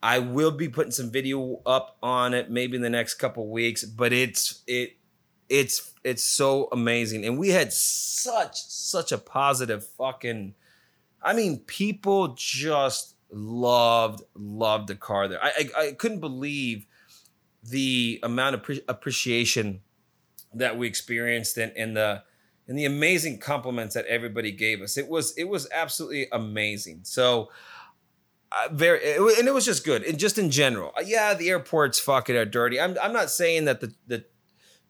I 0.04 0.20
will 0.20 0.52
be 0.52 0.70
putting 0.70 0.92
some 0.92 1.10
video 1.10 1.62
up 1.66 1.98
on 2.04 2.34
it 2.34 2.52
maybe 2.52 2.76
in 2.76 2.82
the 2.82 2.90
next 2.90 3.16
couple 3.16 3.48
weeks, 3.50 3.84
but 3.84 4.14
it's 4.14 4.62
it 4.68 4.98
it's 5.50 5.94
it's 6.04 6.24
so 6.24 6.68
amazing. 6.72 7.26
And 7.26 7.38
we 7.38 7.50
had 7.50 7.74
such 7.74 8.58
such 8.62 9.12
a 9.12 9.18
positive 9.18 9.86
fucking 9.86 10.56
I 11.22 11.34
mean, 11.34 11.60
people 11.60 12.36
just 12.38 13.16
loved 13.32 14.22
loved 14.36 14.88
the 14.88 14.96
car 14.96 15.28
there. 15.28 15.44
I 15.44 15.50
I, 15.76 15.82
I 15.88 15.92
couldn't 15.94 16.20
believe 16.20 16.86
the 17.64 18.20
amount 18.22 18.56
of 18.56 18.64
pre- 18.64 18.84
appreciation 18.88 19.82
that 20.54 20.78
we 20.78 20.88
experienced 20.88 21.58
and, 21.58 21.76
and 21.76 21.98
the 21.98 22.24
and 22.68 22.78
the 22.78 22.86
amazing 22.86 23.40
compliments 23.40 23.94
that 23.94 24.06
everybody 24.06 24.52
gave 24.52 24.82
us. 24.82 24.98
It 24.98 25.08
was 25.08 25.36
it 25.38 25.46
was 25.46 25.68
absolutely 25.72 26.28
amazing. 26.32 27.02
So 27.04 27.50
very 28.72 29.00
it, 29.00 29.40
and 29.40 29.48
it 29.48 29.54
was 29.54 29.66
just 29.66 29.84
good 29.84 30.04
and 30.04 30.18
just 30.18 30.38
in 30.38 30.50
general. 30.50 30.94
Uh, 30.98 31.04
yeah, 31.06 31.34
the 31.34 31.50
airports 31.50 32.00
fucking 32.00 32.36
are 32.36 32.46
dirty. 32.46 32.80
I'm 32.80 32.98
I'm 33.02 33.14
not 33.14 33.30
saying 33.30 33.66
that 33.66 33.82
the 33.82 33.94
the 34.08 34.26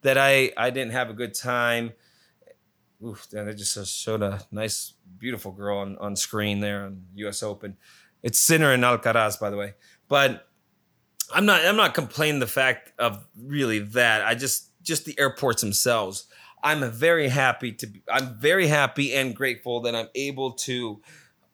that 0.01 0.17
I 0.17 0.51
I 0.57 0.69
didn't 0.69 0.91
have 0.91 1.09
a 1.09 1.13
good 1.13 1.33
time. 1.33 1.93
Oof, 3.03 3.27
they 3.29 3.53
just 3.53 3.87
showed 3.87 4.21
a 4.21 4.41
nice, 4.51 4.93
beautiful 5.17 5.51
girl 5.51 5.79
on, 5.79 5.97
on 5.97 6.15
screen 6.15 6.59
there 6.61 6.85
on 6.85 7.03
U.S. 7.15 7.43
Open. 7.43 7.77
It's 8.23 8.39
Sinner 8.39 8.71
and 8.71 8.83
Alcaraz, 8.83 9.39
by 9.39 9.49
the 9.49 9.57
way. 9.57 9.73
But 10.07 10.47
I'm 11.33 11.45
not 11.45 11.65
I'm 11.65 11.75
not 11.75 11.93
complaining 11.93 12.39
the 12.39 12.47
fact 12.47 12.93
of 12.99 13.25
really 13.35 13.79
that. 13.79 14.23
I 14.25 14.35
just 14.35 14.69
just 14.81 15.05
the 15.05 15.19
airports 15.19 15.61
themselves. 15.61 16.27
I'm 16.63 16.89
very 16.91 17.27
happy 17.27 17.73
to 17.73 17.87
be, 17.87 18.01
I'm 18.11 18.39
very 18.39 18.67
happy 18.67 19.13
and 19.13 19.35
grateful 19.35 19.81
that 19.81 19.95
I'm 19.95 20.07
able 20.15 20.53
to 20.53 21.01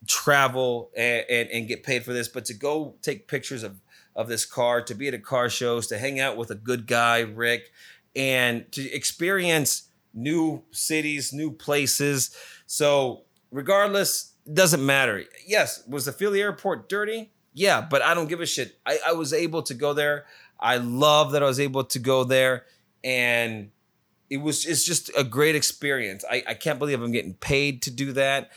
travel 0.07 0.91
and, 0.95 1.25
and, 1.29 1.49
and 1.49 1.67
get 1.67 1.83
paid 1.83 2.03
for 2.03 2.13
this, 2.13 2.27
but 2.27 2.45
to 2.45 2.53
go 2.53 2.95
take 3.01 3.27
pictures 3.27 3.63
of 3.63 3.79
of 4.15 4.27
this 4.27 4.45
car, 4.45 4.81
to 4.81 4.93
be 4.93 5.07
at 5.07 5.13
a 5.13 5.19
car 5.19 5.49
shows, 5.49 5.87
to 5.87 5.97
hang 5.97 6.19
out 6.19 6.35
with 6.35 6.51
a 6.51 6.55
good 6.55 6.85
guy, 6.85 7.19
Rick, 7.21 7.71
and 8.15 8.69
to 8.73 8.91
experience 8.91 9.89
new 10.13 10.63
cities, 10.71 11.31
new 11.31 11.51
places. 11.51 12.35
So 12.65 13.23
regardless, 13.51 14.33
doesn't 14.51 14.85
matter. 14.85 15.23
Yes, 15.45 15.83
was 15.87 16.05
the 16.05 16.11
Philly 16.11 16.41
airport 16.41 16.89
dirty? 16.89 17.31
Yeah, 17.53 17.81
but 17.81 18.01
I 18.01 18.13
don't 18.13 18.27
give 18.27 18.41
a 18.41 18.45
shit. 18.45 18.79
I, 18.85 18.99
I 19.07 19.13
was 19.13 19.33
able 19.33 19.61
to 19.63 19.73
go 19.73 19.93
there. 19.93 20.25
I 20.59 20.77
love 20.77 21.31
that 21.31 21.43
I 21.43 21.45
was 21.45 21.59
able 21.59 21.83
to 21.85 21.99
go 21.99 22.23
there. 22.23 22.65
And 23.03 23.71
it 24.29 24.37
was 24.37 24.65
it's 24.65 24.83
just 24.83 25.11
a 25.17 25.23
great 25.23 25.55
experience. 25.55 26.23
I, 26.29 26.43
I 26.47 26.53
can't 26.53 26.79
believe 26.79 27.01
I'm 27.01 27.11
getting 27.11 27.33
paid 27.33 27.81
to 27.83 27.91
do 27.91 28.13
that. 28.13 28.51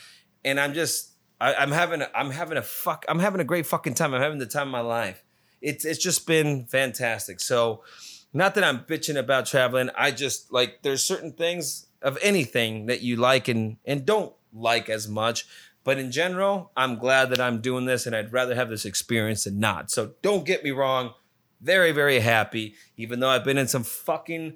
And 0.44 0.60
I'm 0.60 0.74
just 0.74 1.13
I, 1.40 1.62
am 1.62 1.72
having 1.72 2.02
a, 2.02 2.10
I'm 2.14 2.30
having 2.30 2.56
a 2.56 2.62
fuck 2.62 3.04
I'm 3.08 3.18
having 3.18 3.40
a 3.40 3.44
great 3.44 3.66
fucking 3.66 3.94
time. 3.94 4.14
I'm 4.14 4.22
having 4.22 4.38
the 4.38 4.46
time 4.46 4.68
of 4.68 4.72
my 4.72 4.80
life. 4.80 5.22
It's 5.60 5.84
it's 5.84 5.98
just 5.98 6.26
been 6.26 6.66
fantastic. 6.66 7.40
So 7.40 7.82
not 8.32 8.54
that 8.54 8.64
I'm 8.64 8.80
bitching 8.80 9.16
about 9.16 9.46
traveling. 9.46 9.90
I 9.96 10.10
just 10.10 10.52
like 10.52 10.82
there's 10.82 11.02
certain 11.02 11.32
things 11.32 11.86
of 12.02 12.18
anything 12.22 12.86
that 12.86 13.00
you 13.00 13.16
like 13.16 13.48
and 13.48 13.78
and 13.84 14.04
don't 14.04 14.32
like 14.52 14.88
as 14.88 15.08
much. 15.08 15.46
But 15.84 15.98
in 15.98 16.10
general, 16.10 16.72
I'm 16.76 16.96
glad 16.96 17.28
that 17.30 17.40
I'm 17.40 17.60
doing 17.60 17.84
this 17.84 18.06
and 18.06 18.16
I'd 18.16 18.32
rather 18.32 18.54
have 18.54 18.70
this 18.70 18.86
experience 18.86 19.44
than 19.44 19.60
not. 19.60 19.90
So 19.90 20.12
don't 20.22 20.46
get 20.46 20.64
me 20.64 20.70
wrong. 20.70 21.12
Very, 21.60 21.92
very 21.92 22.20
happy, 22.20 22.74
even 22.96 23.20
though 23.20 23.28
I've 23.28 23.44
been 23.44 23.58
in 23.58 23.68
some 23.68 23.84
fucking 23.84 24.54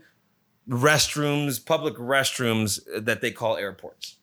restrooms, 0.68 1.64
public 1.64 1.95
restrooms 1.95 2.81
that 2.97 3.20
they 3.20 3.31
call 3.31 3.57
airports. 3.57 4.16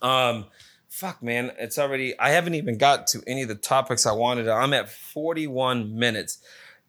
Um, 0.00 0.46
fuck, 0.92 1.22
man, 1.22 1.52
it's 1.58 1.78
already, 1.78 2.18
I 2.18 2.30
haven't 2.30 2.54
even 2.54 2.78
got 2.78 3.06
to 3.08 3.22
any 3.26 3.42
of 3.42 3.48
the 3.48 3.54
topics 3.54 4.06
I 4.06 4.12
wanted. 4.12 4.48
I'm 4.48 4.72
at 4.72 4.90
41 4.90 5.98
minutes. 5.98 6.38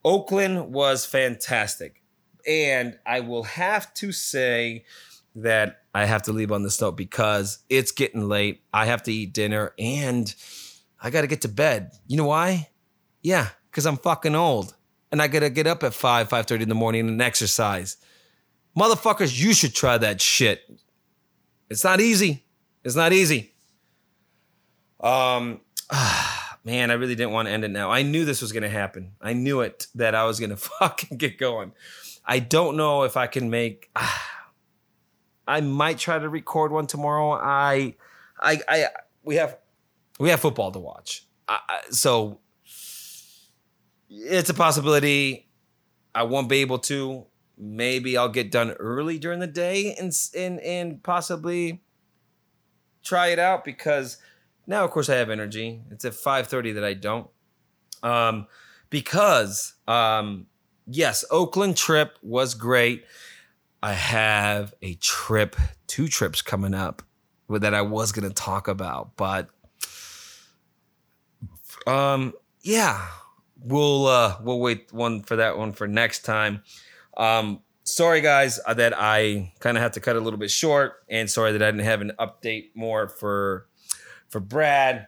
Oakland 0.04 0.72
was 0.72 1.06
fantastic. 1.06 2.02
And 2.46 2.98
I 3.06 3.20
will 3.20 3.44
have 3.44 3.92
to 3.94 4.12
say, 4.12 4.84
that 5.34 5.82
I 5.94 6.04
have 6.04 6.22
to 6.22 6.32
leave 6.32 6.52
on 6.52 6.62
this 6.62 6.80
note 6.80 6.96
because 6.96 7.58
it's 7.68 7.92
getting 7.92 8.28
late. 8.28 8.62
I 8.72 8.86
have 8.86 9.02
to 9.04 9.12
eat 9.12 9.32
dinner 9.32 9.72
and 9.78 10.32
I 11.00 11.10
got 11.10 11.22
to 11.22 11.26
get 11.26 11.42
to 11.42 11.48
bed. 11.48 11.92
You 12.06 12.16
know 12.16 12.26
why? 12.26 12.70
Yeah, 13.22 13.48
because 13.70 13.86
I'm 13.86 13.96
fucking 13.96 14.34
old 14.34 14.74
and 15.10 15.20
I 15.20 15.28
got 15.28 15.40
to 15.40 15.50
get 15.50 15.66
up 15.66 15.82
at 15.82 15.94
5, 15.94 16.28
5.30 16.28 16.62
in 16.62 16.68
the 16.68 16.74
morning 16.74 17.08
and 17.08 17.20
exercise. 17.20 17.96
Motherfuckers, 18.78 19.40
you 19.40 19.54
should 19.54 19.74
try 19.74 19.98
that 19.98 20.20
shit. 20.20 20.60
It's 21.68 21.84
not 21.84 22.00
easy. 22.00 22.44
It's 22.84 22.96
not 22.96 23.12
easy. 23.12 23.53
Um, 25.04 25.60
man, 26.64 26.90
I 26.90 26.94
really 26.94 27.14
didn't 27.14 27.32
want 27.32 27.46
to 27.46 27.52
end 27.52 27.64
it 27.64 27.70
now. 27.70 27.90
I 27.92 28.02
knew 28.02 28.24
this 28.24 28.42
was 28.42 28.50
going 28.50 28.64
to 28.64 28.68
happen. 28.68 29.12
I 29.20 29.34
knew 29.34 29.60
it 29.60 29.86
that 29.94 30.14
I 30.14 30.24
was 30.24 30.40
going 30.40 30.50
to 30.56 30.56
fucking 30.56 31.18
get 31.18 31.38
going. 31.38 31.72
I 32.24 32.40
don't 32.40 32.76
know 32.76 33.04
if 33.04 33.16
I 33.16 33.28
can 33.28 33.50
make... 33.50 33.90
Ah, 33.94 34.30
I 35.46 35.60
might 35.60 35.98
try 35.98 36.18
to 36.18 36.26
record 36.26 36.72
one 36.72 36.86
tomorrow. 36.86 37.32
I, 37.32 37.96
I, 38.40 38.60
I, 38.66 38.86
we 39.22 39.34
have, 39.36 39.58
we 40.18 40.30
have 40.30 40.40
football 40.40 40.72
to 40.72 40.78
watch. 40.78 41.26
I, 41.46 41.58
so 41.90 42.40
it's 44.08 44.48
a 44.48 44.54
possibility. 44.54 45.48
I 46.14 46.22
won't 46.22 46.48
be 46.48 46.58
able 46.58 46.78
to. 46.80 47.26
Maybe 47.56 48.16
I'll 48.16 48.28
get 48.28 48.50
done 48.50 48.72
early 48.72 49.18
during 49.18 49.40
the 49.40 49.46
day 49.46 49.94
and 49.94 50.12
and 50.36 50.60
and 50.60 51.02
possibly 51.02 51.82
try 53.04 53.28
it 53.28 53.38
out 53.38 53.64
because 53.64 54.16
now, 54.66 54.84
of 54.84 54.90
course, 54.90 55.08
I 55.08 55.16
have 55.16 55.30
energy. 55.30 55.82
It's 55.90 56.04
at 56.04 56.14
five 56.14 56.46
thirty 56.46 56.72
that 56.72 56.84
I 56.84 56.94
don't. 56.94 57.28
Um, 58.02 58.46
because 58.90 59.74
um, 59.88 60.46
yes, 60.86 61.24
Oakland 61.30 61.76
trip 61.76 62.18
was 62.22 62.54
great. 62.54 63.04
I 63.82 63.92
have 63.92 64.72
a 64.80 64.94
trip, 64.94 65.56
two 65.86 66.08
trips 66.08 66.40
coming 66.40 66.74
up 66.74 67.02
that 67.50 67.74
I 67.74 67.82
was 67.82 68.12
going 68.12 68.26
to 68.26 68.34
talk 68.34 68.68
about, 68.68 69.16
but 69.16 69.50
um 71.86 72.32
yeah, 72.62 73.08
we'll 73.60 74.06
uh 74.06 74.38
we'll 74.42 74.60
wait 74.60 74.92
one 74.92 75.22
for 75.22 75.36
that 75.36 75.58
one 75.58 75.72
for 75.72 75.86
next 75.86 76.20
time. 76.24 76.62
Um 77.16 77.60
sorry 77.82 78.22
guys 78.22 78.58
uh, 78.66 78.74
that 78.74 78.94
I 78.96 79.52
kind 79.60 79.76
of 79.76 79.82
had 79.82 79.92
to 79.94 80.00
cut 80.00 80.16
a 80.16 80.20
little 80.20 80.38
bit 80.38 80.50
short 80.50 80.94
and 81.10 81.28
sorry 81.30 81.52
that 81.52 81.62
I 81.62 81.70
didn't 81.70 81.84
have 81.84 82.00
an 82.00 82.12
update 82.18 82.70
more 82.74 83.08
for 83.08 83.68
for 84.34 84.40
Brad. 84.40 85.06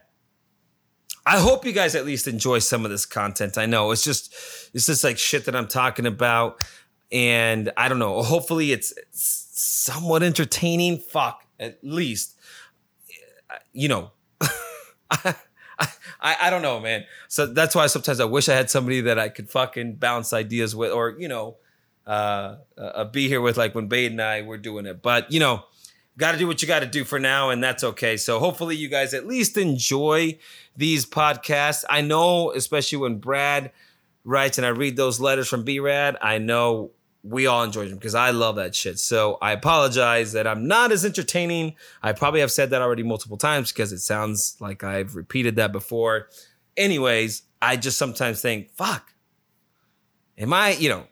I 1.25 1.37
hope 1.37 1.65
you 1.65 1.73
guys 1.73 1.95
at 1.95 2.05
least 2.05 2.29
enjoy 2.29 2.59
some 2.59 2.85
of 2.85 2.91
this 2.91 3.05
content. 3.05 3.57
I 3.57 3.65
know 3.65 3.91
it's 3.91 4.05
just 4.05 4.33
it's 4.73 4.85
just 4.85 5.03
like 5.03 5.17
shit 5.17 5.43
that 5.45 5.55
I'm 5.55 5.67
talking 5.67 6.05
about 6.05 6.65
and 7.11 7.69
I 7.75 7.89
don't 7.89 7.99
know. 7.99 8.23
Hopefully, 8.23 8.71
it's, 8.71 8.93
it's 8.93 9.49
somewhat 9.51 10.23
entertaining. 10.23 10.99
Fuck, 10.99 11.43
at 11.59 11.83
least, 11.83 12.39
you 13.73 13.89
know. 13.89 14.11
I, 15.11 15.35
I, 16.21 16.35
I 16.43 16.49
don't 16.49 16.61
know, 16.61 16.79
man. 16.79 17.03
So 17.27 17.47
that's 17.47 17.75
why 17.75 17.87
sometimes 17.87 18.21
I 18.21 18.25
wish 18.25 18.47
I 18.47 18.55
had 18.55 18.69
somebody 18.69 19.01
that 19.01 19.19
I 19.19 19.27
could 19.27 19.49
fucking 19.49 19.95
bounce 19.95 20.31
ideas 20.31 20.73
with, 20.73 20.93
or 20.93 21.17
you 21.19 21.27
know, 21.27 21.57
uh, 22.05 22.55
uh, 22.77 23.03
be 23.03 23.27
here 23.27 23.41
with, 23.41 23.57
like 23.57 23.75
when 23.75 23.87
Bade 23.87 24.13
and 24.13 24.21
I 24.21 24.43
were 24.43 24.57
doing 24.57 24.85
it. 24.85 25.01
But 25.01 25.33
you 25.33 25.41
know, 25.41 25.65
got 26.17 26.33
to 26.33 26.37
do 26.37 26.47
what 26.47 26.61
you 26.61 26.67
got 26.67 26.79
to 26.79 26.87
do 26.87 27.03
for 27.03 27.19
now, 27.19 27.49
and 27.49 27.63
that's 27.63 27.83
okay. 27.83 28.17
So 28.17 28.39
hopefully, 28.39 28.75
you 28.75 28.89
guys 28.89 29.13
at 29.13 29.27
least 29.27 29.57
enjoy 29.57 30.37
these 30.75 31.05
podcasts. 31.05 31.83
I 31.89 32.01
know, 32.01 32.51
especially 32.51 32.97
when 32.99 33.19
Brad 33.19 33.71
writes 34.23 34.57
and 34.57 34.65
I 34.65 34.69
read 34.69 34.97
those 34.97 35.19
letters 35.19 35.47
from 35.47 35.63
B 35.63 35.79
Rad, 35.79 36.17
I 36.21 36.37
know 36.37 36.91
we 37.23 37.45
all 37.45 37.63
enjoyed 37.63 37.89
them 37.89 37.97
because 37.97 38.15
I 38.15 38.31
love 38.31 38.55
that 38.55 38.75
shit. 38.75 38.99
So 38.99 39.37
I 39.41 39.51
apologize 39.51 40.33
that 40.33 40.47
I'm 40.47 40.67
not 40.67 40.91
as 40.91 41.03
entertaining. 41.05 41.75
I 42.01 42.13
probably 42.13 42.39
have 42.39 42.51
said 42.51 42.69
that 42.69 42.81
already 42.81 43.03
multiple 43.03 43.37
times 43.37 43.71
because 43.71 43.91
it 43.91 43.99
sounds 43.99 44.55
like 44.59 44.83
I've 44.83 45.15
repeated 45.15 45.55
that 45.57 45.71
before. 45.71 46.29
Anyways, 46.75 47.43
I 47.61 47.75
just 47.75 47.97
sometimes 47.97 48.41
think, 48.41 48.71
fuck, 48.71 49.13
am 50.37 50.53
I, 50.53 50.71
you 50.71 50.89
know, 50.89 51.07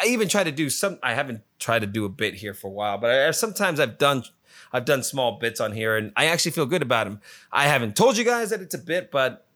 I 0.00 0.06
even 0.06 0.28
try 0.28 0.44
to 0.44 0.52
do 0.52 0.70
some, 0.70 0.98
I 1.02 1.14
haven't 1.14 1.42
tried 1.58 1.80
to 1.80 1.86
do 1.86 2.04
a 2.04 2.08
bit 2.08 2.34
here 2.34 2.54
for 2.54 2.68
a 2.68 2.70
while, 2.70 2.98
but 2.98 3.10
I, 3.10 3.30
sometimes 3.32 3.80
I've 3.80 3.98
done, 3.98 4.24
I've 4.72 4.84
done 4.84 5.02
small 5.02 5.38
bits 5.38 5.60
on 5.60 5.72
here 5.72 5.96
and 5.96 6.12
I 6.16 6.26
actually 6.26 6.52
feel 6.52 6.66
good 6.66 6.82
about 6.82 7.04
them. 7.04 7.20
I 7.50 7.66
haven't 7.66 7.96
told 7.96 8.16
you 8.16 8.24
guys 8.24 8.50
that 8.50 8.60
it's 8.60 8.74
a 8.74 8.78
bit, 8.78 9.10
but 9.10 9.46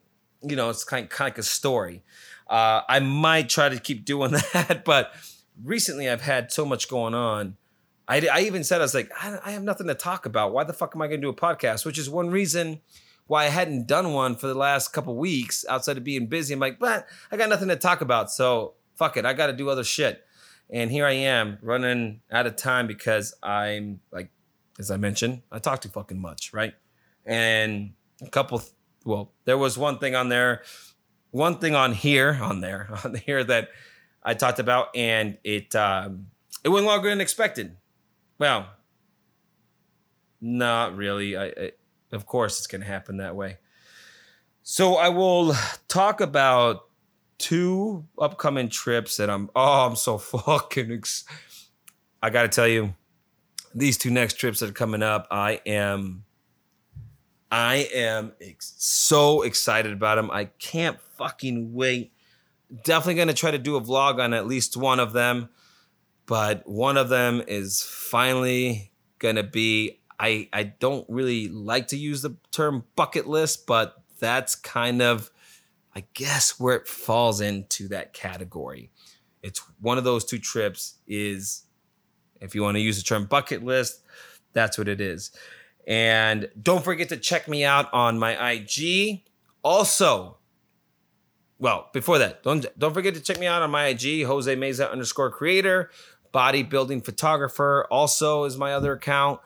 you 0.43 0.55
know, 0.55 0.69
it's 0.69 0.83
kind, 0.83 1.09
kind 1.09 1.31
of 1.31 1.33
like 1.33 1.39
a 1.39 1.43
story. 1.43 2.03
Uh, 2.47 2.81
I 2.87 2.99
might 2.99 3.49
try 3.49 3.69
to 3.69 3.79
keep 3.79 4.05
doing 4.05 4.31
that, 4.53 4.83
but 4.85 5.13
recently 5.63 6.09
I've 6.09 6.21
had 6.21 6.51
so 6.51 6.65
much 6.65 6.87
going 6.87 7.13
on. 7.13 7.57
I, 8.07 8.25
I 8.31 8.41
even 8.41 8.63
said, 8.63 8.79
I 8.79 8.85
was 8.85 8.93
like, 8.93 9.11
I, 9.19 9.37
I 9.43 9.51
have 9.51 9.63
nothing 9.63 9.87
to 9.87 9.95
talk 9.95 10.25
about. 10.25 10.53
Why 10.53 10.63
the 10.63 10.73
fuck 10.73 10.95
am 10.95 11.01
I 11.01 11.07
going 11.07 11.21
to 11.21 11.25
do 11.25 11.29
a 11.29 11.33
podcast? 11.33 11.85
Which 11.85 11.97
is 11.97 12.09
one 12.09 12.29
reason 12.29 12.81
why 13.25 13.45
I 13.45 13.49
hadn't 13.49 13.87
done 13.87 14.13
one 14.13 14.35
for 14.35 14.47
the 14.47 14.55
last 14.55 14.93
couple 14.93 15.15
weeks 15.15 15.65
outside 15.67 15.97
of 15.97 16.03
being 16.03 16.27
busy. 16.27 16.53
I'm 16.53 16.59
like, 16.59 16.79
but 16.79 17.05
I 17.31 17.35
got 17.35 17.49
nothing 17.49 17.67
to 17.67 17.75
talk 17.75 17.99
about. 17.99 18.31
So 18.31 18.75
fuck 18.97 19.17
it. 19.17 19.25
I 19.25 19.33
got 19.33 19.47
to 19.47 19.53
do 19.53 19.69
other 19.69 19.83
shit. 19.83 20.23
And 20.69 20.91
here 20.91 21.05
I 21.05 21.13
am 21.13 21.59
running 21.61 22.21
out 22.31 22.45
of 22.45 22.55
time 22.55 22.87
because 22.87 23.33
I'm 23.41 24.01
like, 24.11 24.29
as 24.79 24.91
I 24.91 24.97
mentioned, 24.97 25.41
I 25.51 25.59
talk 25.59 25.81
too 25.81 25.89
fucking 25.89 26.19
much, 26.19 26.53
right? 26.53 26.73
And 27.25 27.93
a 28.21 28.29
couple, 28.29 28.61
well, 29.05 29.31
there 29.45 29.57
was 29.57 29.77
one 29.77 29.97
thing 29.99 30.15
on 30.15 30.29
there, 30.29 30.63
one 31.31 31.59
thing 31.59 31.75
on 31.75 31.93
here, 31.93 32.37
on 32.41 32.61
there, 32.61 32.89
on 33.03 33.15
here 33.15 33.43
that 33.43 33.69
I 34.23 34.33
talked 34.33 34.59
about, 34.59 34.95
and 34.95 35.37
it 35.43 35.73
um, 35.75 36.27
it 36.63 36.69
went 36.69 36.85
longer 36.85 37.09
than 37.09 37.21
expected. 37.21 37.77
Well, 38.37 38.67
not 40.41 40.97
really. 40.97 41.37
I, 41.37 41.45
I 41.45 41.71
of 42.11 42.25
course 42.25 42.57
it's 42.57 42.67
going 42.67 42.81
to 42.81 42.87
happen 42.87 43.17
that 43.17 43.35
way. 43.35 43.57
So 44.63 44.95
I 44.95 45.09
will 45.09 45.55
talk 45.87 46.19
about 46.19 46.86
two 47.37 48.05
upcoming 48.19 48.69
trips 48.69 49.17
that 49.17 49.29
I'm 49.29 49.49
oh 49.55 49.87
I'm 49.87 49.95
so 49.95 50.17
fucking 50.17 50.91
ex- 50.91 51.25
I 52.21 52.29
got 52.29 52.43
to 52.43 52.49
tell 52.49 52.67
you 52.67 52.95
these 53.75 53.97
two 53.97 54.09
next 54.09 54.35
trips 54.39 54.59
that 54.59 54.69
are 54.69 54.73
coming 54.73 55.03
up 55.03 55.27
I 55.29 55.61
am 55.65 56.23
I 57.51 57.89
am 57.93 58.33
ex- 58.41 58.73
so 58.77 59.41
excited 59.43 59.93
about 59.93 60.15
them. 60.15 60.29
I 60.31 60.45
can't 60.45 60.99
fucking 61.17 61.73
wait. 61.73 62.11
Definitely 62.83 63.15
going 63.15 63.27
to 63.29 63.33
try 63.33 63.51
to 63.51 63.57
do 63.57 63.77
a 63.77 63.81
vlog 63.81 64.21
on 64.21 64.33
at 64.33 64.47
least 64.47 64.75
one 64.75 64.99
of 64.99 65.13
them, 65.13 65.49
but 66.25 66.67
one 66.67 66.97
of 66.97 67.07
them 67.07 67.41
is 67.47 67.81
finally 67.81 68.91
going 69.19 69.37
to 69.37 69.43
be 69.43 69.99
I 70.19 70.49
I 70.51 70.63
don't 70.63 71.05
really 71.07 71.47
like 71.47 71.87
to 71.89 71.97
use 71.97 72.21
the 72.21 72.35
term 72.51 72.83
bucket 72.95 73.27
list, 73.27 73.65
but 73.67 73.95
that's 74.19 74.55
kind 74.55 75.01
of 75.01 75.29
I 75.97 76.03
guess 76.13 76.59
where 76.59 76.75
it 76.75 76.87
falls 76.87 77.41
into 77.41 77.87
that 77.87 78.13
category. 78.13 78.91
It's 79.41 79.63
one 79.81 79.97
of 79.97 80.03
those 80.03 80.23
two 80.23 80.37
trips 80.37 80.99
is 81.07 81.63
if 82.39 82.53
you 82.53 82.61
want 82.61 82.75
to 82.75 82.81
use 82.81 82.97
the 82.97 83.03
term 83.03 83.25
bucket 83.25 83.63
list, 83.63 84.03
that's 84.53 84.77
what 84.77 84.87
it 84.87 85.01
is. 85.01 85.31
And 85.87 86.49
don't 86.61 86.83
forget 86.83 87.09
to 87.09 87.17
check 87.17 87.47
me 87.47 87.65
out 87.65 87.91
on 87.95 88.19
my 88.19 88.51
IG. 88.51 89.23
Also, 89.63 90.37
well, 91.57 91.89
before 91.93 92.19
that, 92.19 92.43
don't 92.43 92.63
don't 92.77 92.93
forget 92.93 93.15
to 93.15 93.19
check 93.19 93.39
me 93.39 93.47
out 93.47 93.63
on 93.63 93.71
my 93.71 93.87
IG, 93.87 94.23
Jose 94.23 94.55
Meza 94.55 94.91
underscore 94.91 95.31
creator, 95.31 95.89
bodybuilding 96.31 97.05
photographer. 97.05 97.87
Also 97.89 98.43
is 98.43 98.55
my 98.55 98.71
other 98.71 98.93
account. 98.93 99.39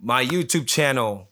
My 0.00 0.24
YouTube 0.24 0.66
channel. 0.66 1.28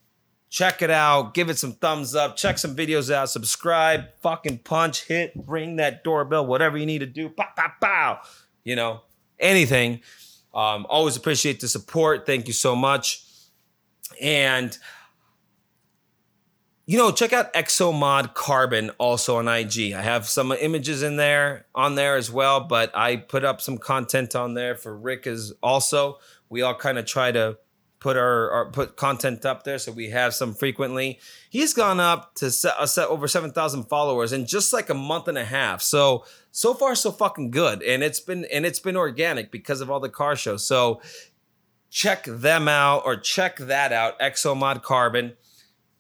Check 0.51 0.81
it 0.81 0.91
out. 0.91 1.35
Give 1.35 1.51
it 1.51 1.59
some 1.59 1.73
thumbs 1.73 2.15
up. 2.15 2.37
Check 2.37 2.59
some 2.59 2.75
videos 2.75 3.13
out. 3.13 3.29
Subscribe. 3.29 4.07
Fucking 4.23 4.59
punch, 4.59 5.05
hit, 5.05 5.33
ring 5.35 5.77
that 5.77 6.03
doorbell, 6.03 6.47
whatever 6.47 6.79
you 6.79 6.87
need 6.87 7.01
to 7.01 7.07
do. 7.07 7.29
Pow, 7.29 7.49
pow, 7.55 7.73
pow. 7.81 8.21
You 8.65 8.77
know, 8.77 9.03
anything. 9.39 10.01
Um, 10.55 10.87
always 10.89 11.17
appreciate 11.17 11.61
the 11.61 11.69
support. 11.69 12.25
Thank 12.25 12.47
you 12.47 12.55
so 12.55 12.75
much. 12.75 13.25
And 14.21 14.77
you 16.89 16.97
know, 16.97 17.13
check 17.13 17.35
out 17.35 17.53
Exomod 17.53 18.33
Carbon 18.33 18.91
also 18.97 19.37
on 19.37 19.47
IG. 19.47 19.93
I 19.93 20.01
have 20.01 20.27
some 20.27 20.53
images 20.53 21.03
in 21.03 21.17
there 21.17 21.67
on 21.75 21.97
there 21.97 22.17
as 22.17 22.33
well, 22.33 22.61
but 22.61 22.91
I 22.97 23.17
put 23.17 23.45
up 23.45 23.61
some 23.61 23.77
content 23.77 24.35
on 24.35 24.55
there 24.55 24.75
for 24.75 24.97
Rick 24.97 25.27
as 25.27 25.53
also. 25.63 26.19
We 26.49 26.63
all 26.63 26.75
kind 26.75 26.97
of 26.97 27.05
try 27.05 27.31
to 27.31 27.59
put 28.01 28.17
our, 28.17 28.51
our, 28.51 28.71
put 28.71 28.97
content 28.97 29.45
up 29.45 29.65
there 29.65 29.79
so 29.79 29.91
we 29.93 30.11
have 30.11 30.35
some 30.35 30.55
frequently. 30.55 31.19
He's 31.51 31.75
gone 31.75 31.99
up 31.99 32.35
to 32.37 32.51
set, 32.51 32.75
uh, 32.79 32.87
set 32.87 33.09
over 33.09 33.27
7,000 33.27 33.85
followers 33.85 34.33
in 34.33 34.47
just 34.47 34.73
like 34.73 34.89
a 34.89 34.95
month 34.95 35.29
and 35.29 35.39
a 35.39 35.45
half. 35.45 35.83
So 35.83 36.25
so 36.51 36.75
far 36.75 36.95
so 36.95 37.11
fucking 37.11 37.51
good 37.51 37.83
and 37.83 38.03
it's 38.03 38.21
been 38.21 38.45
and 38.47 38.65
it's 38.65 38.81
been 38.81 38.97
organic 38.97 39.51
because 39.51 39.81
of 39.81 39.91
all 39.91 40.01
the 40.01 40.09
car 40.09 40.37
shows. 40.37 40.67
So 40.67 41.01
check 41.91 42.25
them 42.25 42.69
out 42.69 43.03
or 43.05 43.17
check 43.17 43.57
that 43.57 43.93
out 43.93 44.19
exomod 44.21 44.83
carbon 44.83 45.33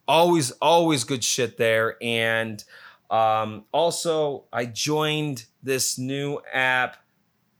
always 0.06 0.50
always 0.52 1.04
good 1.04 1.24
shit 1.24 1.56
there 1.56 1.96
and 2.02 2.64
um, 3.10 3.64
also 3.72 4.44
i 4.52 4.64
joined 4.66 5.46
this 5.62 5.98
new 5.98 6.38
app 6.52 6.98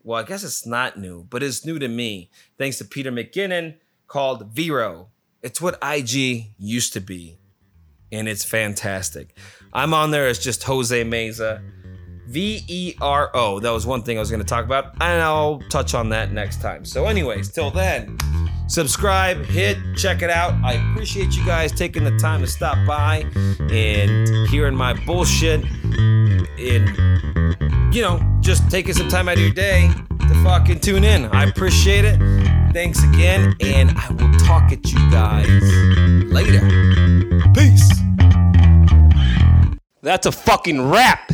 well 0.02 0.22
i 0.22 0.26
guess 0.26 0.44
it's 0.44 0.66
not 0.66 0.98
new 0.98 1.24
but 1.30 1.42
it's 1.42 1.64
new 1.64 1.78
to 1.78 1.88
me 1.88 2.30
thanks 2.58 2.78
to 2.78 2.84
peter 2.84 3.10
McKinnon 3.10 3.76
called 4.08 4.52
vero. 4.52 5.08
It's 5.42 5.60
what 5.60 5.78
ig 5.82 6.52
used 6.58 6.92
to 6.94 7.00
be 7.00 7.38
and 8.10 8.28
it's 8.28 8.44
fantastic. 8.44 9.36
I'm 9.72 9.94
on 9.94 10.10
there 10.10 10.26
as 10.26 10.38
just 10.38 10.64
jose 10.64 11.04
meza 11.04 11.62
V 12.28 12.62
E 12.68 12.94
R 13.00 13.30
O. 13.34 13.58
That 13.58 13.70
was 13.70 13.86
one 13.86 14.02
thing 14.02 14.18
I 14.18 14.20
was 14.20 14.30
going 14.30 14.42
to 14.42 14.46
talk 14.46 14.66
about, 14.66 14.92
and 15.00 15.22
I'll 15.22 15.60
touch 15.70 15.94
on 15.94 16.10
that 16.10 16.30
next 16.30 16.60
time. 16.60 16.84
So, 16.84 17.06
anyways, 17.06 17.50
till 17.50 17.70
then, 17.70 18.18
subscribe, 18.66 19.46
hit, 19.46 19.78
check 19.96 20.20
it 20.20 20.28
out. 20.28 20.52
I 20.62 20.74
appreciate 20.74 21.34
you 21.34 21.46
guys 21.46 21.72
taking 21.72 22.04
the 22.04 22.14
time 22.18 22.42
to 22.42 22.46
stop 22.46 22.76
by 22.86 23.24
and 23.70 24.46
hearing 24.48 24.74
my 24.74 24.92
bullshit 25.06 25.64
and, 25.64 26.86
you 27.94 28.02
know, 28.02 28.20
just 28.40 28.70
taking 28.70 28.92
some 28.92 29.08
time 29.08 29.30
out 29.30 29.36
of 29.36 29.40
your 29.40 29.54
day 29.54 29.90
to 30.08 30.44
fucking 30.44 30.80
tune 30.80 31.04
in. 31.04 31.34
I 31.34 31.44
appreciate 31.44 32.04
it. 32.04 32.18
Thanks 32.74 33.02
again, 33.02 33.56
and 33.60 33.90
I 33.96 34.10
will 34.10 34.38
talk 34.40 34.70
at 34.70 34.92
you 34.92 34.98
guys 35.10 35.62
later. 36.30 36.60
Peace. 37.54 37.90
That's 40.02 40.26
a 40.26 40.32
fucking 40.32 40.90
wrap. 40.90 41.32